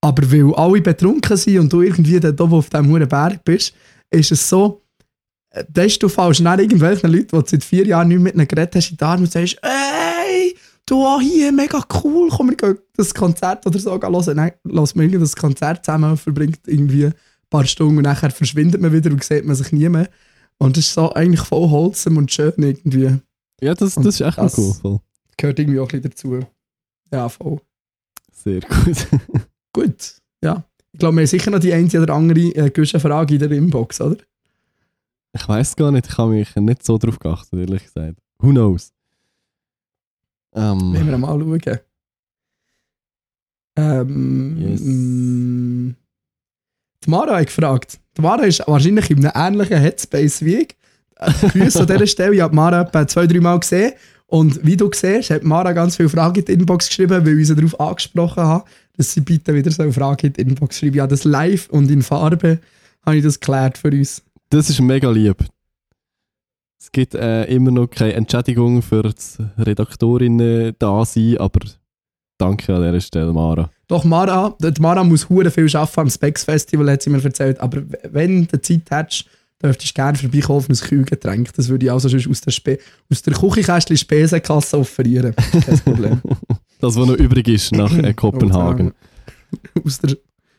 Aber 0.00 0.30
weil 0.32 0.54
alle 0.54 0.80
betrunken 0.80 1.36
sind 1.36 1.58
und 1.58 1.72
du 1.72 1.82
irgendwie 1.82 2.18
da 2.20 2.28
oben 2.30 2.54
auf 2.54 2.70
diesem 2.70 2.88
hohen 2.88 3.08
Berg 3.08 3.44
bist, 3.44 3.74
ist 4.10 4.32
es 4.32 4.48
so, 4.48 4.82
äh, 5.50 5.64
dass 5.68 5.98
du 5.98 6.08
fallst 6.08 6.40
nach 6.40 6.58
irgendwelchen 6.58 7.10
Leuten, 7.10 7.26
die 7.28 7.36
du 7.38 7.42
seit 7.46 7.64
vier 7.64 7.86
Jahren 7.86 8.08
nicht 8.08 8.20
mit 8.20 8.34
ihnen 8.34 8.48
geredet 8.48 8.76
hast, 8.76 8.90
in 8.90 8.96
die 8.96 9.04
Arme 9.04 9.24
und 9.24 9.32
sagst, 9.32 9.58
ey, 9.62 10.56
du 10.86 11.04
auch 11.04 11.20
hier, 11.20 11.52
mega 11.52 11.84
cool, 12.02 12.28
komm, 12.30 12.50
wir 12.50 12.56
gehen 12.56 12.78
das 12.96 13.12
Konzert 13.12 13.66
oder 13.66 13.78
so 13.78 13.90
hören. 14.00 14.36
Nein, 14.36 14.52
lass 14.64 14.92
irgendwie 14.94 15.18
das 15.18 15.36
Konzert 15.36 15.84
zusammen, 15.84 16.16
verbringt 16.16 16.60
irgendwie 16.66 17.10
paar 17.50 17.64
Stunden 17.66 17.98
und 17.98 18.02
nachher 18.04 18.30
verschwindet 18.30 18.80
man 18.80 18.92
wieder 18.92 19.10
und 19.10 19.22
sieht 19.24 19.44
man 19.44 19.56
sich 19.56 19.72
nie 19.72 19.88
mehr. 19.88 20.08
Und 20.58 20.76
das 20.76 20.86
ist 20.86 20.94
so 20.94 21.12
eigentlich 21.12 21.40
voll 21.40 21.70
wholesome 21.70 22.18
und 22.18 22.32
schön 22.32 22.52
irgendwie. 22.56 23.18
ja, 23.60 23.74
das, 23.74 23.94
das 23.94 24.06
ist 24.06 24.20
echt 24.20 24.38
Das- 24.38 24.58
cool. 24.58 24.74
Voll. 24.74 25.00
Gehört 25.36 25.58
irgendwie 25.60 25.78
auch 25.78 25.84
ein 25.92 26.00
bisschen 26.02 26.10
dazu. 26.40 26.46
Ja, 27.12 27.28
voll. 27.28 27.60
Sehr 28.32 28.60
gut. 28.60 29.06
Gut, 29.72 30.14
ja. 30.42 30.64
Ich 30.92 30.98
glaube, 30.98 31.16
wir 31.16 31.20
haben 31.22 31.26
sicher 31.28 31.50
noch 31.50 31.58
die 31.60 31.72
eine 31.72 31.86
oder 32.02 32.14
andere 32.14 32.40
äh, 32.40 32.70
gewisse 32.70 32.98
Frage 32.98 33.34
in 33.34 33.40
der 33.40 33.50
Inbox, 33.52 34.00
oder? 34.00 34.16
Ich 35.32 35.46
weiß 35.46 35.76
gar 35.76 35.92
nicht, 35.92 36.06
ich 36.08 36.16
habe 36.18 36.30
mich 36.32 36.56
nicht 36.56 36.84
so 36.84 36.98
drauf 36.98 37.18
geachtet, 37.18 37.52
ehrlich 37.60 37.84
gesagt. 37.84 38.18
Who 38.38 38.50
knows? 38.50 38.92
Wenn 40.52 40.62
Ähm, 40.96 41.06
wir 41.06 41.18
mal 41.18 41.38
schauen. 41.38 41.78
Ähm, 43.76 44.56
Yes. 44.58 45.98
Die 47.04 47.10
Mara 47.10 47.36
hat 47.36 47.46
gefragt. 47.46 47.98
Die 48.16 48.22
Mara 48.22 48.42
ist 48.44 48.62
wahrscheinlich 48.66 49.10
in 49.10 49.24
einem 49.24 49.54
ähnlichen 49.54 49.78
Headspace 49.78 50.44
wie 50.44 50.56
ich. 50.56 50.76
Grüße 51.52 51.80
an 51.80 51.86
dieser 51.86 52.06
Stelle. 52.06 52.34
Ich 52.34 52.40
habe 52.40 52.54
Mara 52.54 52.82
etwa 52.82 53.06
zwei, 53.06 53.26
drei 53.26 53.40
Mal 53.40 53.58
gesehen. 53.58 53.92
Und 54.26 54.64
wie 54.64 54.76
du 54.76 54.90
siehst, 54.92 55.30
hat 55.30 55.42
Mara 55.42 55.72
ganz 55.72 55.96
viele 55.96 56.08
Fragen 56.08 56.40
in 56.40 56.44
die 56.44 56.52
Inbox 56.52 56.88
geschrieben, 56.88 57.24
weil 57.24 57.38
ich 57.38 57.46
sie 57.46 57.56
darauf 57.56 57.80
angesprochen 57.80 58.42
habe, 58.42 58.64
dass 58.96 59.12
sie 59.12 59.20
bitte 59.20 59.54
wieder 59.54 59.70
so 59.70 59.82
eine 59.82 59.92
Frage 59.92 60.26
in 60.26 60.32
die 60.34 60.40
Inbox 60.42 60.78
schreiben. 60.78 60.96
Ja, 60.96 61.06
das 61.06 61.24
live 61.24 61.68
und 61.70 61.90
in 61.90 62.02
Farbe 62.02 62.58
habe 63.06 63.16
ich 63.16 63.24
das 63.24 63.40
geklärt 63.40 63.78
für 63.78 63.88
uns. 63.88 64.22
das 64.50 64.68
ist 64.68 64.80
mega 64.80 65.10
lieb. 65.10 65.36
Es 66.80 66.92
gibt 66.92 67.14
äh, 67.14 67.44
immer 67.44 67.70
noch 67.70 67.88
keine 67.88 68.14
Entschädigung 68.14 68.82
für 68.82 69.02
das 69.02 69.38
Redaktorinnen 69.58 70.74
da 70.78 71.04
sein, 71.04 71.36
aber 71.38 71.60
danke 72.38 72.74
an 72.74 72.82
dieser 72.82 73.00
Stelle, 73.00 73.32
Mara. 73.32 73.70
Doch, 73.88 74.04
Mara, 74.04 74.56
die 74.60 74.80
Mara 74.80 75.04
muss 75.04 75.28
hure 75.28 75.50
viel 75.50 75.74
arbeiten 75.76 76.00
am 76.00 76.10
Specs 76.10 76.44
Festival, 76.44 76.90
hat 76.90 77.02
sie 77.02 77.10
mir 77.10 77.22
erzählt. 77.22 77.60
Aber 77.60 77.82
wenn 78.10 78.46
du 78.46 78.60
Zeit 78.60 78.90
hättest, 78.90 79.26
dürftest 79.62 79.90
du 79.90 79.94
gerne 79.94 80.16
vorbeikommen 80.16 80.58
auf 80.58 80.68
ein 80.68 80.76
Kühlgetränk. 80.76 81.52
Das 81.54 81.68
würde 81.68 81.86
ich 81.86 81.92
also 81.92 82.08
sonst 82.08 82.28
aus 82.28 82.40
der, 82.40 82.50
Spe 82.52 82.78
aus 83.10 83.22
der 83.22 83.34
Küchenkästchen 83.34 83.96
Spesenkasse 83.96 84.78
offerieren. 84.78 85.34
Kein 85.36 85.78
Problem. 85.80 86.22
Das, 86.80 86.94
was 86.94 87.08
noch 87.08 87.16
übrig 87.16 87.48
ist 87.48 87.72
nach 87.72 87.92
äh, 87.92 88.14
Kopenhagen. 88.14 88.92
aus 89.84 89.98
der, 89.98 90.16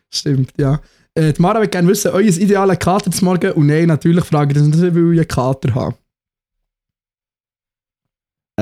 stimmt, 0.10 0.52
ja. 0.58 0.82
Äh, 1.14 1.32
die 1.32 1.42
Mara 1.42 1.60
würde 1.60 1.70
gerne 1.70 1.88
wissen, 1.88 2.12
euer 2.12 2.26
idealer 2.26 2.76
Kater 2.76 3.10
zum 3.10 3.30
Morgen. 3.30 3.54
Und 3.54 3.68
nein, 3.68 3.88
natürlich 3.88 4.26
frage 4.26 4.52
ich 4.52 4.58
das 4.58 4.68
nicht, 4.68 4.96
weil 4.96 5.14
ich 5.14 5.20
einen 5.20 5.28
Kater 5.30 5.74
habe. 5.76 5.96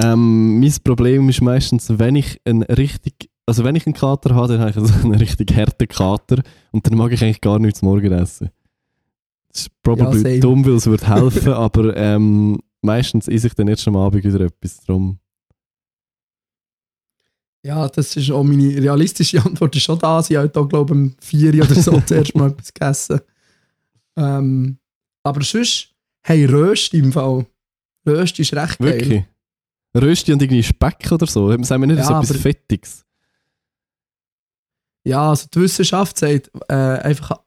Ähm, 0.04 0.60
mein 0.60 0.74
Problem 0.84 1.30
ist 1.30 1.42
meistens, 1.42 1.88
wenn 1.98 2.16
ich 2.16 2.39
einen 2.46 2.63
richtig, 2.63 3.30
also 3.46 3.63
wenn 3.63 3.75
ich 3.75 3.86
einen 3.88 3.96
Kater 3.96 4.36
habe, 4.36 4.54
dann 4.54 4.60
habe 4.60 4.72
ich 4.72 4.77
also 4.77 4.94
einen 4.94 5.16
richtig 5.16 5.56
harten 5.56 5.88
Kater 5.88 6.44
und 6.72 6.86
dann 6.86 6.98
mag 6.98 7.12
ich 7.12 7.24
eigentlich 7.24 7.42
gar 7.42 7.58
nichts 7.58 7.82
Morgen 7.82 8.12
essen. 8.12 8.50
Das 9.50 9.62
ist 9.62 9.82
probably 9.82 10.36
Ja, 10.36 10.39
dumm, 10.39 10.66
weil 10.66 10.74
es 10.74 10.86
würde 10.86 11.08
helfen, 11.08 11.54
aber 11.54 11.96
ähm, 11.98 12.60
meistens 12.82 13.27
esse 13.27 13.48
ich 13.48 13.54
dann 13.56 13.68
erst 13.68 13.88
am 13.88 13.96
Abend 13.96 14.24
wieder 14.24 14.42
etwas 14.42 14.82
drum. 14.82 15.20
Ja, 17.63 17.89
das 17.89 18.16
ist 18.16 18.30
auch 18.30 18.44
meine 18.44 18.75
realistische 18.82 19.44
Antwort. 19.44 19.75
Ist 19.75 19.84
schon 19.84 20.00
da. 20.00 20.22
Sie 20.22 20.38
hat 20.38 20.56
auch, 20.56 20.70
glaube 20.70 20.94
ich, 20.94 21.01
um 21.01 21.16
4 21.20 21.56
oder 21.56 21.75
so 21.75 22.00
zuerst 22.06 22.36
mal 22.36 22.51
etwas 22.51 22.74
gegessen. 22.74 23.20
Ähm, 24.16 24.77
aber 25.24 25.44
sonst, 25.44 25.89
hey, 26.24 26.46
Röst 26.46 26.94
im 26.94 27.12
Fall. 27.12 27.46
Röst 28.06 28.39
ist 28.39 28.54
recht 28.54 28.77
geil. 28.77 29.25
Rösti 29.96 30.34
und 30.34 30.41
irgendwie 30.41 30.63
Speck 30.63 31.12
oder 31.12 31.25
so. 31.27 31.50
Sagen 31.63 31.82
wir 31.82 31.88
nicht 31.88 31.98
Ja, 31.98 32.03
so 32.06 32.13
etwas 32.13 32.32
aber- 32.32 32.39
Fettiges. 32.39 33.03
Ja, 35.03 35.29
also 35.29 35.48
die 35.53 35.62
Wissenschaft 35.62 36.17
sagt, 36.17 36.51
äh, 36.67 36.74
einfach 36.74 37.39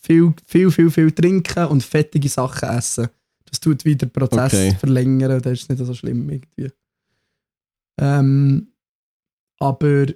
viel, 0.00 0.32
viel, 0.46 0.70
viel, 0.70 0.90
viel 0.90 1.10
trinken 1.10 1.66
und 1.66 1.82
fettige 1.82 2.28
Sachen 2.28 2.68
essen. 2.68 3.08
Das 3.46 3.58
tut 3.58 3.84
wieder 3.84 4.06
den 4.06 4.12
Prozess 4.12 4.54
Okay. 4.54 4.76
verlängern, 4.78 5.42
das 5.42 5.52
ist 5.60 5.68
nicht 5.68 5.84
so 5.84 5.92
schlimm 5.92 6.30
irgendwie. 6.30 6.70
Ähm, 8.00 8.68
aber 9.58 10.06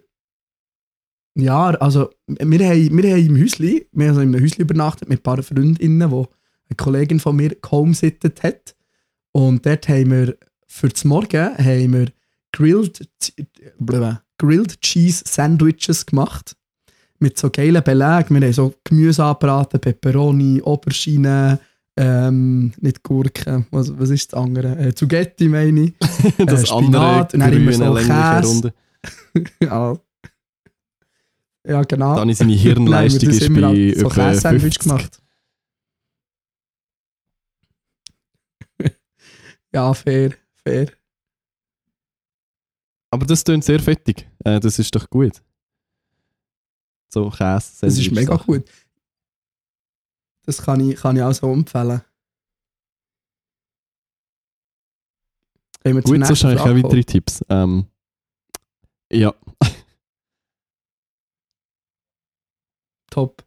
ja, 1.35 1.71
also 1.71 2.11
wir 2.29 2.69
haben, 2.69 2.97
wir 3.03 3.11
haben 3.13 3.27
im 3.27 3.43
Häusli, 3.43 3.89
wir 3.91 4.09
haben 4.11 4.21
in 4.21 4.35
einem 4.35 4.43
Häusli 4.45 4.63
übernachtet 4.63 5.09
mit 5.09 5.19
ein 5.19 5.23
paar 5.25 5.43
Freundinnen, 5.43 6.11
wo 6.13 6.29
eine 6.69 6.77
Kollegin 6.77 7.19
von 7.19 7.35
mir 7.35 7.57
homesittet 7.69 8.43
hat. 8.45 8.77
Und 9.33 9.67
dort 9.67 9.89
haben 9.89 10.13
wir 10.13 10.37
für 10.75 10.89
das 10.89 11.05
Morgen 11.05 11.57
haben 11.57 11.93
wir 11.93 12.07
grilled, 12.53 13.09
grilled 14.39 14.81
Cheese 14.81 15.23
Sandwiches 15.25 16.05
gemacht. 16.05 16.57
Mit 17.21 17.39
so 17.39 17.49
geilen 17.49 17.83
Belägen. 17.83 18.41
Wir 18.41 18.49
haben 18.49 18.53
so 18.53 18.75
Gemüse 18.83 19.25
angebraten, 19.25 19.81
Peperoni, 19.81 20.61
Aubergine, 20.63 21.61
ähm, 21.97 22.73
nicht 22.81 23.05
Gurken. 23.05 23.67
Was, 23.71 23.97
was 23.97 24.11
ist 24.11 24.33
das 24.33 24.41
andere? 24.41 24.77
Äh, 24.77 24.95
Zugetti 24.95 25.49
meine 25.49 25.81
ich. 25.81 25.95
das 26.45 26.65
Äh, 26.65 26.73
andere 26.75 27.29
Spinat, 27.29 27.35
immer 27.35 27.51
grüne, 27.51 27.73
so 27.73 27.95
längliche. 27.95 28.43
Runde. 28.43 28.75
ja. 29.61 29.97
ja, 31.69 31.83
genau. 31.83 32.17
Dann 32.17 32.29
ist 32.29 32.39
seine 32.39 32.53
Hirnleistung 32.57 33.31
ist 33.31 33.55
bei 33.55 33.95
so 33.97 34.09
etwa 34.09 34.09
Käse-Sandwich 34.09 34.79
50. 34.81 34.83
gemacht. 34.83 35.23
ja, 39.73 39.95
fair, 39.95 40.35
fair. 40.65 40.89
Aber 43.11 43.27
das 43.27 43.45
klingt 43.45 43.65
sehr 43.65 43.81
fettig. 43.81 44.29
Äh, 44.45 44.59
das 44.61 44.79
ist 44.79 44.95
doch 44.95 45.09
gut. 45.09 45.43
So 47.09 47.31
Käse. 47.31 47.73
Das 47.81 47.99
ist 47.99 48.11
mega 48.11 48.37
Sandwich-Sachen. 48.37 48.47
gut. 48.47 48.71
Das 50.47 50.63
kann 50.63 50.81
ich, 50.81 50.97
kann 50.97 51.17
ich 51.17 51.23
auch 51.23 51.33
so 51.33 51.53
empfehlen. 51.53 52.03
Gut, 55.85 56.27
sonst 56.27 56.45
habe 56.45 56.55
ich 56.55 56.61
auch 56.61 56.75
weitere 56.75 57.05
Tipps. 57.05 57.45
Ähm, 57.49 57.87
ja, 59.13 59.35
Top. 63.15 63.45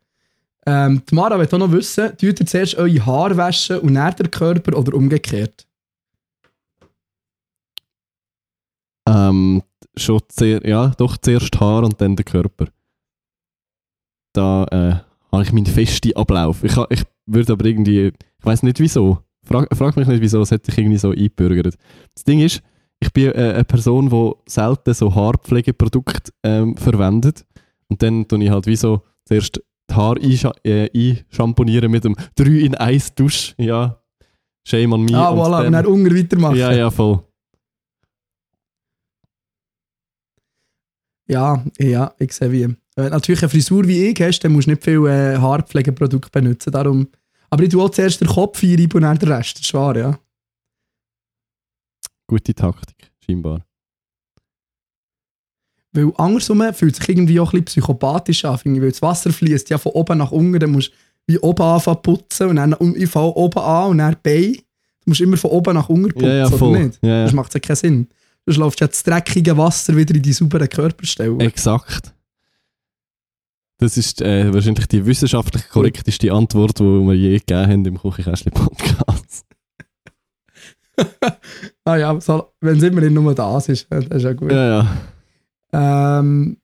Ähm, 0.65 1.03
die 1.09 1.13
Mara 1.13 1.38
will 1.38 1.45
auch 1.45 1.57
noch 1.57 1.71
wissen, 1.74 2.17
tut 2.17 2.39
ihr 2.39 2.45
zuerst 2.45 2.75
eure 2.75 3.05
Haare 3.05 3.36
waschen 3.36 3.79
und 3.79 3.95
dann 3.95 4.15
den 4.15 4.31
Körper 4.31 4.77
oder 4.77 4.93
umgekehrt? 4.93 5.66
Ähm, 9.07 9.63
schon 9.95 10.19
sehr, 10.31 10.61
ja, 10.67 10.89
doch 10.97 11.17
zuerst 11.17 11.59
Haar 11.59 11.83
und 11.83 11.99
dann 12.01 12.15
der 12.15 12.25
Körper. 12.25 12.67
Da 14.33 14.63
äh, 14.65 14.95
habe 15.31 15.43
ich 15.43 15.51
meinen 15.51 15.65
festen 15.65 16.15
Ablauf. 16.15 16.63
Ich, 16.63 16.75
ich 16.89 17.03
würde 17.25 17.53
aber 17.53 17.65
irgendwie, 17.65 18.07
ich 18.07 18.45
weiß 18.45 18.63
nicht 18.63 18.79
wieso. 18.79 19.19
Frag, 19.43 19.67
frag 19.75 19.95
mich 19.97 20.07
nicht 20.07 20.21
wieso, 20.21 20.41
es 20.41 20.51
hätte 20.51 20.71
ich 20.71 20.77
irgendwie 20.77 20.97
so 20.97 21.11
eingebürgert. 21.11 21.75
Das 22.13 22.23
Ding 22.23 22.39
ist, 22.41 22.61
ich 22.99 23.11
bin 23.13 23.31
äh, 23.31 23.53
eine 23.53 23.63
Person, 23.63 24.09
die 24.09 24.31
selten 24.51 24.93
so 24.93 25.13
Haarpflegeprodukte 25.13 26.31
ähm, 26.43 26.75
verwendet. 26.77 27.45
Und 27.89 28.01
dann 28.03 28.27
tue 28.27 28.43
ich 28.43 28.49
halt 28.49 28.67
wie 28.67 28.75
so 28.75 29.01
zuerst 29.25 29.61
die 29.89 29.95
Haare 29.95 30.19
einscha 30.21 30.51
äh, 30.65 30.89
einschamponieren 30.93 31.89
mit 31.89 32.05
einem 32.05 32.15
3 32.35 32.45
in 32.49 32.75
1 32.75 33.15
Dusch. 33.15 33.55
Ja, 33.57 34.01
shame 34.67 34.91
on 34.93 35.05
me. 35.05 35.17
ah, 35.17 35.29
Und 35.29 35.39
voilà, 35.39 35.57
und 35.59 35.63
dann- 35.71 35.73
dann 35.73 35.85
unter 35.85 36.13
weitermachen. 36.15 36.57
ja, 36.57 36.73
ja, 36.73 36.91
voll. 36.91 37.23
Ja, 41.27 41.63
ja, 41.77 42.13
ich 42.19 42.31
sehe 42.34 42.51
wie. 42.51 42.63
Wenn 42.96 43.05
du 43.05 43.10
natürlich 43.12 43.41
eine 43.41 43.50
Frisur 43.50 43.88
wie 43.88 44.05
ich 44.07 44.22
hast, 44.22 44.39
dann 44.39 44.53
musst 44.53 44.67
du 44.67 44.72
nicht 44.72 44.84
viel 44.84 45.05
äh, 45.05 45.38
Haarpflegeprodukte 45.38 46.31
benutzen. 46.31 46.72
Darum. 46.72 47.07
Aber 47.50 47.63
ich 47.63 47.69
tue 47.69 47.84
auch 47.84 47.89
zuerst 47.89 48.22
den 48.22 48.27
Kopf 48.27 48.63
einreiben 48.63 48.93
und 48.93 49.01
dann 49.03 49.17
den 49.19 49.31
Rest. 49.31 49.57
Das 49.60 49.65
ist 49.65 49.74
wahr, 49.74 49.96
ja. 49.96 50.19
Gute 52.27 52.53
Taktik, 52.53 53.12
scheinbar. 53.25 53.65
Weil 55.93 56.12
andersrum 56.17 56.74
fühlt 56.74 56.96
sich 56.96 57.10
irgendwie 57.10 57.39
auch 57.39 57.53
ein 57.53 57.63
bisschen 57.63 57.81
psychopathisch 57.81 58.43
an, 58.46 58.57
finde 58.57 58.77
ich, 58.77 58.84
weil 58.84 58.91
das 58.91 59.01
Wasser 59.01 59.31
fließt 59.31 59.69
ja 59.69 59.77
von 59.77 59.93
oben 59.93 60.17
nach 60.17 60.31
unten, 60.31 60.60
dann 60.60 60.72
musst 60.72 60.89
du 60.89 61.34
wie 61.34 61.39
oben 61.39 61.62
anfangen 61.62 62.01
putzen 62.01 62.50
und 62.50 62.55
dann 62.57 62.75
ich 62.96 63.10
fange 63.10 63.34
oben 63.34 63.60
an 63.60 63.91
und 63.91 63.98
dann 64.00 64.15
Bein. 64.22 64.53
Du 64.53 65.12
musst 65.12 65.22
immer 65.22 65.38
von 65.38 65.51
oben 65.51 65.74
nach 65.74 65.89
unten 65.89 66.10
putzen, 66.10 66.27
Ja, 66.27 66.48
ja, 66.48 66.51
oder 66.51 66.79
nicht? 66.79 67.00
Ja, 67.01 67.24
Das 67.24 67.34
macht 67.34 67.53
ja 67.53 67.60
keinen 67.60 67.75
Sinn. 67.75 68.07
Du 68.47 68.53
läufst 68.53 68.79
ja 68.79 68.87
das 68.87 69.03
dreckige 69.03 69.57
Wasser 69.57 69.95
wieder 69.97 70.15
in 70.15 70.21
die 70.21 70.31
sauberen 70.31 70.69
Körperstellen. 70.69 71.41
Exakt. 71.41 72.13
Das 73.77 73.97
ist 73.97 74.21
äh, 74.21 74.53
wahrscheinlich 74.53 74.87
die 74.87 75.05
wissenschaftlich 75.05 75.67
korrekteste 75.67 76.31
Antwort, 76.31 76.79
die 76.79 76.83
wir 76.83 77.13
je 77.13 77.37
gegeben 77.39 77.69
haben 77.69 77.85
im 77.85 77.99
Küchenkästchen-Podcast. 77.99 79.45
ah 81.83 81.97
ja, 81.97 82.19
so, 82.21 82.53
wenn 82.61 82.77
es 82.77 82.83
immerhin 82.83 83.13
nur 83.13 83.35
das 83.35 83.67
ist, 83.67 83.85
das 83.89 84.05
ist 84.05 84.23
ja 84.23 84.31
gut. 84.31 84.51
Ja, 84.51 84.87
ja. 85.73 86.19
Ähm, 86.19 86.57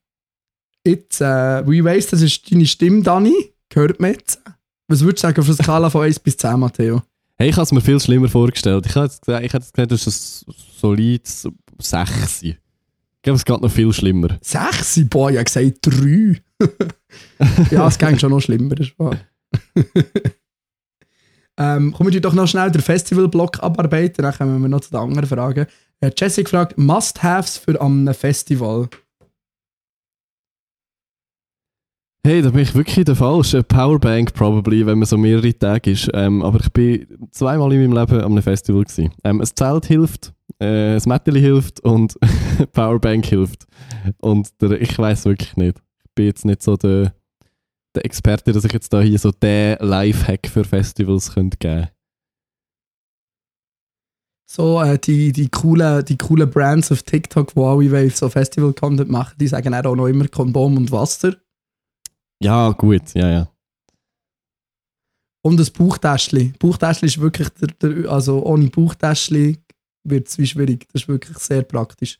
jetzt, 0.87 1.19
äh, 1.19 1.69
wie 1.69 1.83
weiss, 1.83 2.07
das 2.07 2.21
ist 2.21 2.49
deine 2.49 2.65
Stimme, 2.65 3.03
Dani. 3.03 3.53
Hört 3.73 3.99
man 3.99 4.11
jetzt? 4.11 4.41
Was 4.87 5.01
würdest 5.01 5.23
du 5.23 5.27
sagen 5.27 5.41
auf 5.41 5.47
einer 5.47 5.57
Skala 5.57 5.89
von 5.89 6.03
1 6.03 6.19
bis 6.19 6.37
10, 6.37 6.59
Matteo? 6.59 7.01
Hey, 7.35 7.49
ich 7.49 7.55
habe 7.55 7.63
es 7.63 7.71
mir 7.73 7.81
viel 7.81 7.99
schlimmer 7.99 8.29
vorgestellt. 8.29 8.85
Ich 8.85 8.95
habe 8.95 9.07
jetzt 9.07 9.25
gesagt, 9.25 9.45
ich 9.45 9.53
hätte 9.53 9.65
gesagt, 9.69 9.91
das 9.91 10.07
ist 10.07 10.47
ein 10.47 10.53
solides 10.79 11.49
6. 11.79 12.43
Ich 12.43 12.57
glaube, 13.21 13.37
es 13.37 13.45
geht 13.45 13.61
noch 13.61 13.71
viel 13.71 13.93
schlimmer. 13.93 14.37
6? 14.41 15.05
Boah, 15.09 15.29
ich 15.31 15.37
habe 15.37 15.45
gesagt 15.45 15.77
3. 15.81 16.41
ja, 17.71 17.87
es 17.87 17.97
ging 17.97 18.19
schon 18.19 18.31
noch 18.31 18.41
schlimmer. 18.41 18.75
Das 18.75 18.87
ähm, 21.57 21.93
kommen 21.93 22.11
wir 22.11 22.21
doch 22.21 22.33
noch 22.33 22.47
schnell 22.47 22.71
den 22.71 22.81
Festivalblock 22.81 23.61
abarbeiten, 23.61 24.23
dann 24.23 24.33
kommen 24.33 24.61
wir 24.61 24.69
noch 24.69 24.81
zu 24.81 24.91
den 24.91 24.99
anderen 24.99 25.27
Fragen. 25.27 25.67
Äh, 25.99 26.11
Jesse 26.17 26.43
gefragt, 26.43 26.77
Must-Haves 26.77 27.57
für 27.57 27.79
ein 27.81 28.13
Festival? 28.13 28.89
Hey, 32.25 32.41
da 32.41 32.51
bin 32.51 32.61
ich 32.61 32.73
wirklich 32.73 33.03
der 33.03 33.17
falsche 33.17 33.63
Powerbank, 33.63 34.33
probably, 34.33 34.85
wenn 34.85 34.97
man 34.97 35.05
so 35.05 35.17
mehrere 35.17 35.53
Tage 35.57 35.91
ist. 35.91 36.09
Ähm, 36.13 36.41
aber 36.41 36.61
ich 36.61 36.71
bin 36.71 37.05
zweimal 37.31 37.73
in 37.73 37.91
meinem 37.91 37.99
Leben 37.99 38.23
einem 38.23 38.41
Festival. 38.41 38.83
Gewesen. 38.83 39.11
Ähm, 39.25 39.41
ein 39.41 39.45
Zelt 39.45 39.85
hilft, 39.87 40.33
äh, 40.63 40.95
ein 40.95 41.01
Mätteli 41.05 41.41
hilft 41.41 41.79
und 41.81 42.17
Powerbank 42.71 43.25
hilft. 43.25 43.65
Und 44.19 44.49
der, 44.61 44.81
ich 44.81 44.97
weiß 44.97 45.25
wirklich 45.25 45.55
nicht. 45.57 45.79
Ich 46.03 46.11
bin 46.15 46.25
jetzt 46.25 46.45
nicht 46.45 46.63
so 46.63 46.77
der, 46.77 47.13
der 47.95 48.05
Experte, 48.05 48.51
dass 48.51 48.65
ich 48.65 48.71
jetzt 48.71 48.93
da 48.93 49.01
hier 49.01 49.19
so 49.19 49.31
den 49.31 49.77
Lifehack 49.79 50.47
für 50.47 50.63
Festivals 50.63 51.33
könnte 51.33 51.57
geben 51.57 51.87
So, 54.49 54.81
äh, 54.81 54.97
die, 54.97 55.31
die, 55.31 55.49
coolen, 55.49 56.05
die 56.05 56.17
coolen 56.17 56.49
Brands 56.49 56.91
auf 56.91 57.03
TikTok, 57.03 57.53
die 57.53 57.59
alle 57.59 57.91
wollen, 57.91 58.09
so 58.09 58.29
Festival-Content 58.29 59.09
machen, 59.09 59.35
die 59.39 59.47
sagen 59.47 59.73
auch 59.73 59.95
noch 59.95 60.07
immer 60.07 60.27
Kondom 60.27 60.77
und 60.77 60.91
Wasser. 60.91 61.35
Ja, 62.41 62.71
gut, 62.71 63.13
ja, 63.13 63.29
ja. 63.29 63.49
Und 65.45 65.59
das 65.59 65.71
Bauchtäschchen. 65.71 66.53
Bauchtäschchen 66.57 67.07
ist 67.07 67.19
wirklich, 67.19 67.49
der, 67.49 67.67
der, 67.81 68.09
also 68.09 68.43
ohne 68.45 68.69
Bauchtäschchen 68.69 69.57
wird 70.03 70.27
es 70.27 70.37
wie 70.37 70.47
schwierig. 70.47 70.87
Das 70.91 71.03
ist 71.03 71.07
wirklich 71.07 71.37
sehr 71.37 71.63
praktisch. 71.63 72.19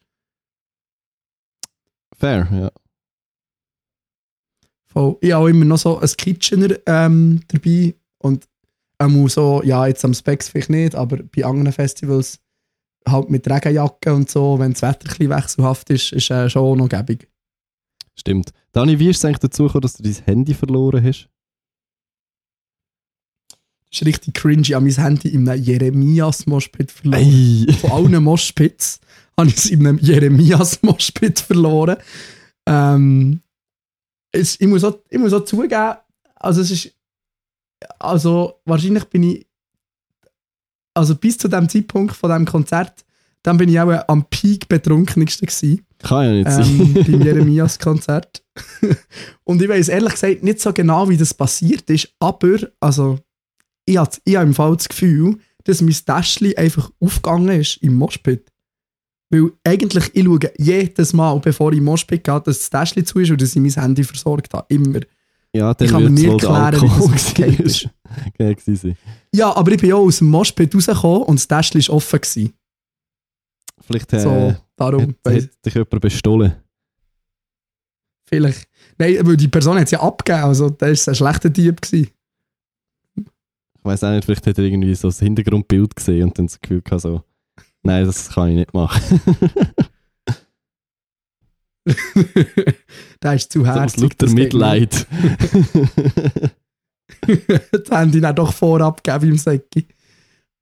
Fair, 2.18 2.48
ja. 2.52 2.72
Voll. 4.86 5.18
Ich 5.22 5.32
habe 5.32 5.44
auch 5.46 5.48
immer 5.48 5.66
noch 5.66 5.78
so 5.78 6.00
ein 6.00 6.10
Kitchener 6.18 6.75
ähm, 6.86 7.42
dabei 7.48 7.96
und 8.20 8.48
auch 9.00 9.28
so, 9.28 9.62
ja, 9.63 9.88
jetzt 9.88 10.06
am 10.06 10.13
Specs 10.13 10.50
vielleicht 10.50 10.70
nicht, 10.70 10.96
aber 10.96 11.18
bei 11.24 11.44
anderen 11.44 11.74
Festivals 11.74 12.40
halt 13.08 13.30
mit 13.30 13.50
Regenjacke 13.50 14.13
und 14.13 14.30
so, 14.30 14.60
wenn 14.60 14.74
das 14.74 14.82
Wetter 14.82 15.06
ein 15.06 15.18
bisschen 15.18 15.30
wechselhaft 15.30 15.90
ist, 15.90 16.13
ist 16.13 16.30
äh, 16.30 16.50
schon 16.50 16.78
noch 16.78 16.90
gäbig. 16.90 17.28
Stimmt. 18.16 18.52
Dani, 18.72 19.00
wie 19.00 19.10
ist 19.10 19.18
es 19.18 19.25
eigentlich 19.25 19.40
dazu 19.40 19.63
gekommen, 19.66 19.82
dass 19.82 19.96
du 19.96 20.04
dein 20.04 20.13
Handy 20.25 20.54
verloren 20.54 21.04
hast? 21.04 21.28
Ist 23.94 24.06
richtig. 24.06 24.44
Ich 24.44 24.74
habe 24.74 24.86
mein 24.86 24.96
Handy 24.96 25.30
in 25.30 25.48
einem 25.48 25.64
Jeremias-Moshpit 25.64 26.92
verloren. 26.92 27.22
Ey! 27.22 27.72
Von 27.74 27.92
allen 27.92 28.24
Moshpits 28.24 29.00
habe 29.38 29.50
ich 29.50 29.58
es 29.58 29.70
in 29.70 29.86
einem 29.86 30.00
Jeremias-Moshpit 30.00 31.39
verloren. 31.39 31.98
Ähm, 32.65 33.41
es, 34.32 34.60
ich, 34.60 34.67
muss 34.67 34.84
auch, 34.84 34.98
ich 35.10 35.20
muss 35.20 35.32
auch 35.34 35.46
zugeben, 35.46 35.94
also 36.36 36.62
es 36.62 36.72
ist, 36.72 36.91
also 38.00 38.62
wahrscheinlich 38.65 39.06
bin 39.06 39.24
ich, 39.24 39.46
also 40.96 41.15
bis 41.15 41.38
zu 41.38 41.48
dem 41.48 41.70
Zeitpunkt 41.70 42.15
von 42.15 42.32
dem 42.32 42.46
Konzert, 42.46 43.06
dann 43.44 43.58
bin 43.58 43.70
ich 43.70 43.80
auch 43.80 43.91
am 44.08 44.26
Peak 44.26 44.67
betrunkenigste 44.70 45.46
gewesen 45.46 45.86
Kann 46.00 46.26
ja 46.26 46.32
nicht 46.32 46.48
ähm, 46.48 46.94
sein. 46.94 46.94
beim 46.94 47.22
Jeremias-Konzert. 47.26 48.44
und 49.44 49.62
ich 49.62 49.70
weiß 49.70 49.89
ehrlich 49.89 50.13
gesagt 50.13 50.41
nicht 50.41 50.62
so 50.62 50.74
genau, 50.74 51.08
wie 51.10 51.17
das 51.17 51.34
passiert 51.34 51.88
ist, 51.91 52.10
aber 52.20 52.58
also, 52.80 53.20
ich 53.86 53.98
habe 53.98 54.12
ich 54.24 54.34
im 54.34 54.54
Fall 54.54 54.76
das 54.76 54.89
Gefühl, 54.89 55.38
dass 55.63 55.82
mein 55.82 55.93
Täschchen 55.93 56.56
einfach 56.58 56.91
aufgegangen 57.00 57.62
ist 57.62 57.78
im 57.78 57.96
Moshpit. 57.96 58.52
Weil 59.30 59.52
eigentlich, 59.63 60.12
ich 60.13 60.24
schaue 60.24 60.39
jedes 60.58 61.13
Mal, 61.13 61.39
bevor 61.39 61.72
ich 61.72 61.80
in 61.80 61.86
Moshpit 61.86 62.24
gehe, 62.24 62.41
dass 62.41 62.60
das 62.60 62.69
Täschchen 62.69 63.06
zu 63.06 63.19
ist 63.19 63.32
und 63.32 63.41
dass 63.41 63.56
ich 63.56 63.62
mein 63.62 63.72
Handy 63.72 64.04
versorgt 64.04 64.54
habe. 64.54 64.65
Immer. 64.69 65.00
ja, 65.54 65.74
dann 65.74 65.86
ich 65.86 65.91
kann 65.91 66.04
mir 66.04 66.10
nie 66.10 66.38
der 66.38 66.50
erklären, 66.50 66.82
wie 66.82 67.12
das 67.12 67.34
geht. 67.34 68.78
sein. 68.80 68.98
Ja, 69.34 69.56
aber 69.56 69.72
ich 69.72 69.82
bin 69.82 69.93
auch 69.93 70.06
aus 70.06 70.19
dem 70.19 70.30
Moshpit 70.30 70.76
rausgekommen 70.76 71.24
und 71.24 71.39
das 71.39 71.48
Täschchen 71.48 71.82
war 71.88 71.96
offen. 71.96 72.22
Gewesen. 72.22 72.54
Vielleicht 73.82 74.13
äh, 74.13 74.19
So, 74.19 74.56
darum. 74.76 75.15
hat, 75.26 75.34
hat 75.34 75.65
dich 75.65 75.74
jemand 75.74 76.02
bestohlen. 76.02 76.56
Vielleicht. 78.26 78.67
Nein, 78.98 79.17
weil 79.22 79.38
die 79.38 79.48
Person 79.48 79.78
hat 79.78 79.86
es 79.86 79.91
ja 79.91 80.02
abgegeben, 80.02 80.43
also 80.46 80.69
das 80.69 81.08
war 81.08 81.12
ein 81.12 81.15
schlechter 81.15 81.50
Dieb. 81.50 81.82
Gewesen. 81.82 82.10
Ich 83.84 83.86
weiß 83.86 84.06
auch 84.06 84.12
nicht, 84.12 84.24
vielleicht 84.24 84.48
hat 84.48 84.58
er 84.58 84.63
irgendwie 84.63 84.96
so 84.96 85.10
das 85.10 85.19
Hintergrundbild 85.19 85.93
gesehen 85.93 86.30
und 86.30 86.39
dann 86.39 86.46
das 86.46 86.62
Gefühl 86.62 86.82
gehabt, 86.82 87.02
so, 87.02 87.22
nein, 87.82 88.06
das 88.06 88.30
kann 88.30 88.48
ich 88.48 88.56
nicht 88.56 88.74
machen. 88.74 89.19
der 93.22 93.34
ist 93.34 93.52
zu 93.52 93.60
so 93.60 93.65
herzig. 93.65 93.84
aus 93.84 93.98
lauter 93.98 94.15
das 94.19 94.32
Mitleid. 94.34 95.06
das 97.74 97.91
haben 97.91 98.13
die 98.13 98.22
dann 98.22 98.38
doch 98.38 98.54
vorab 98.54 99.04
gegeben 99.04 99.32
im 99.32 99.38
Säcki. 99.38 99.86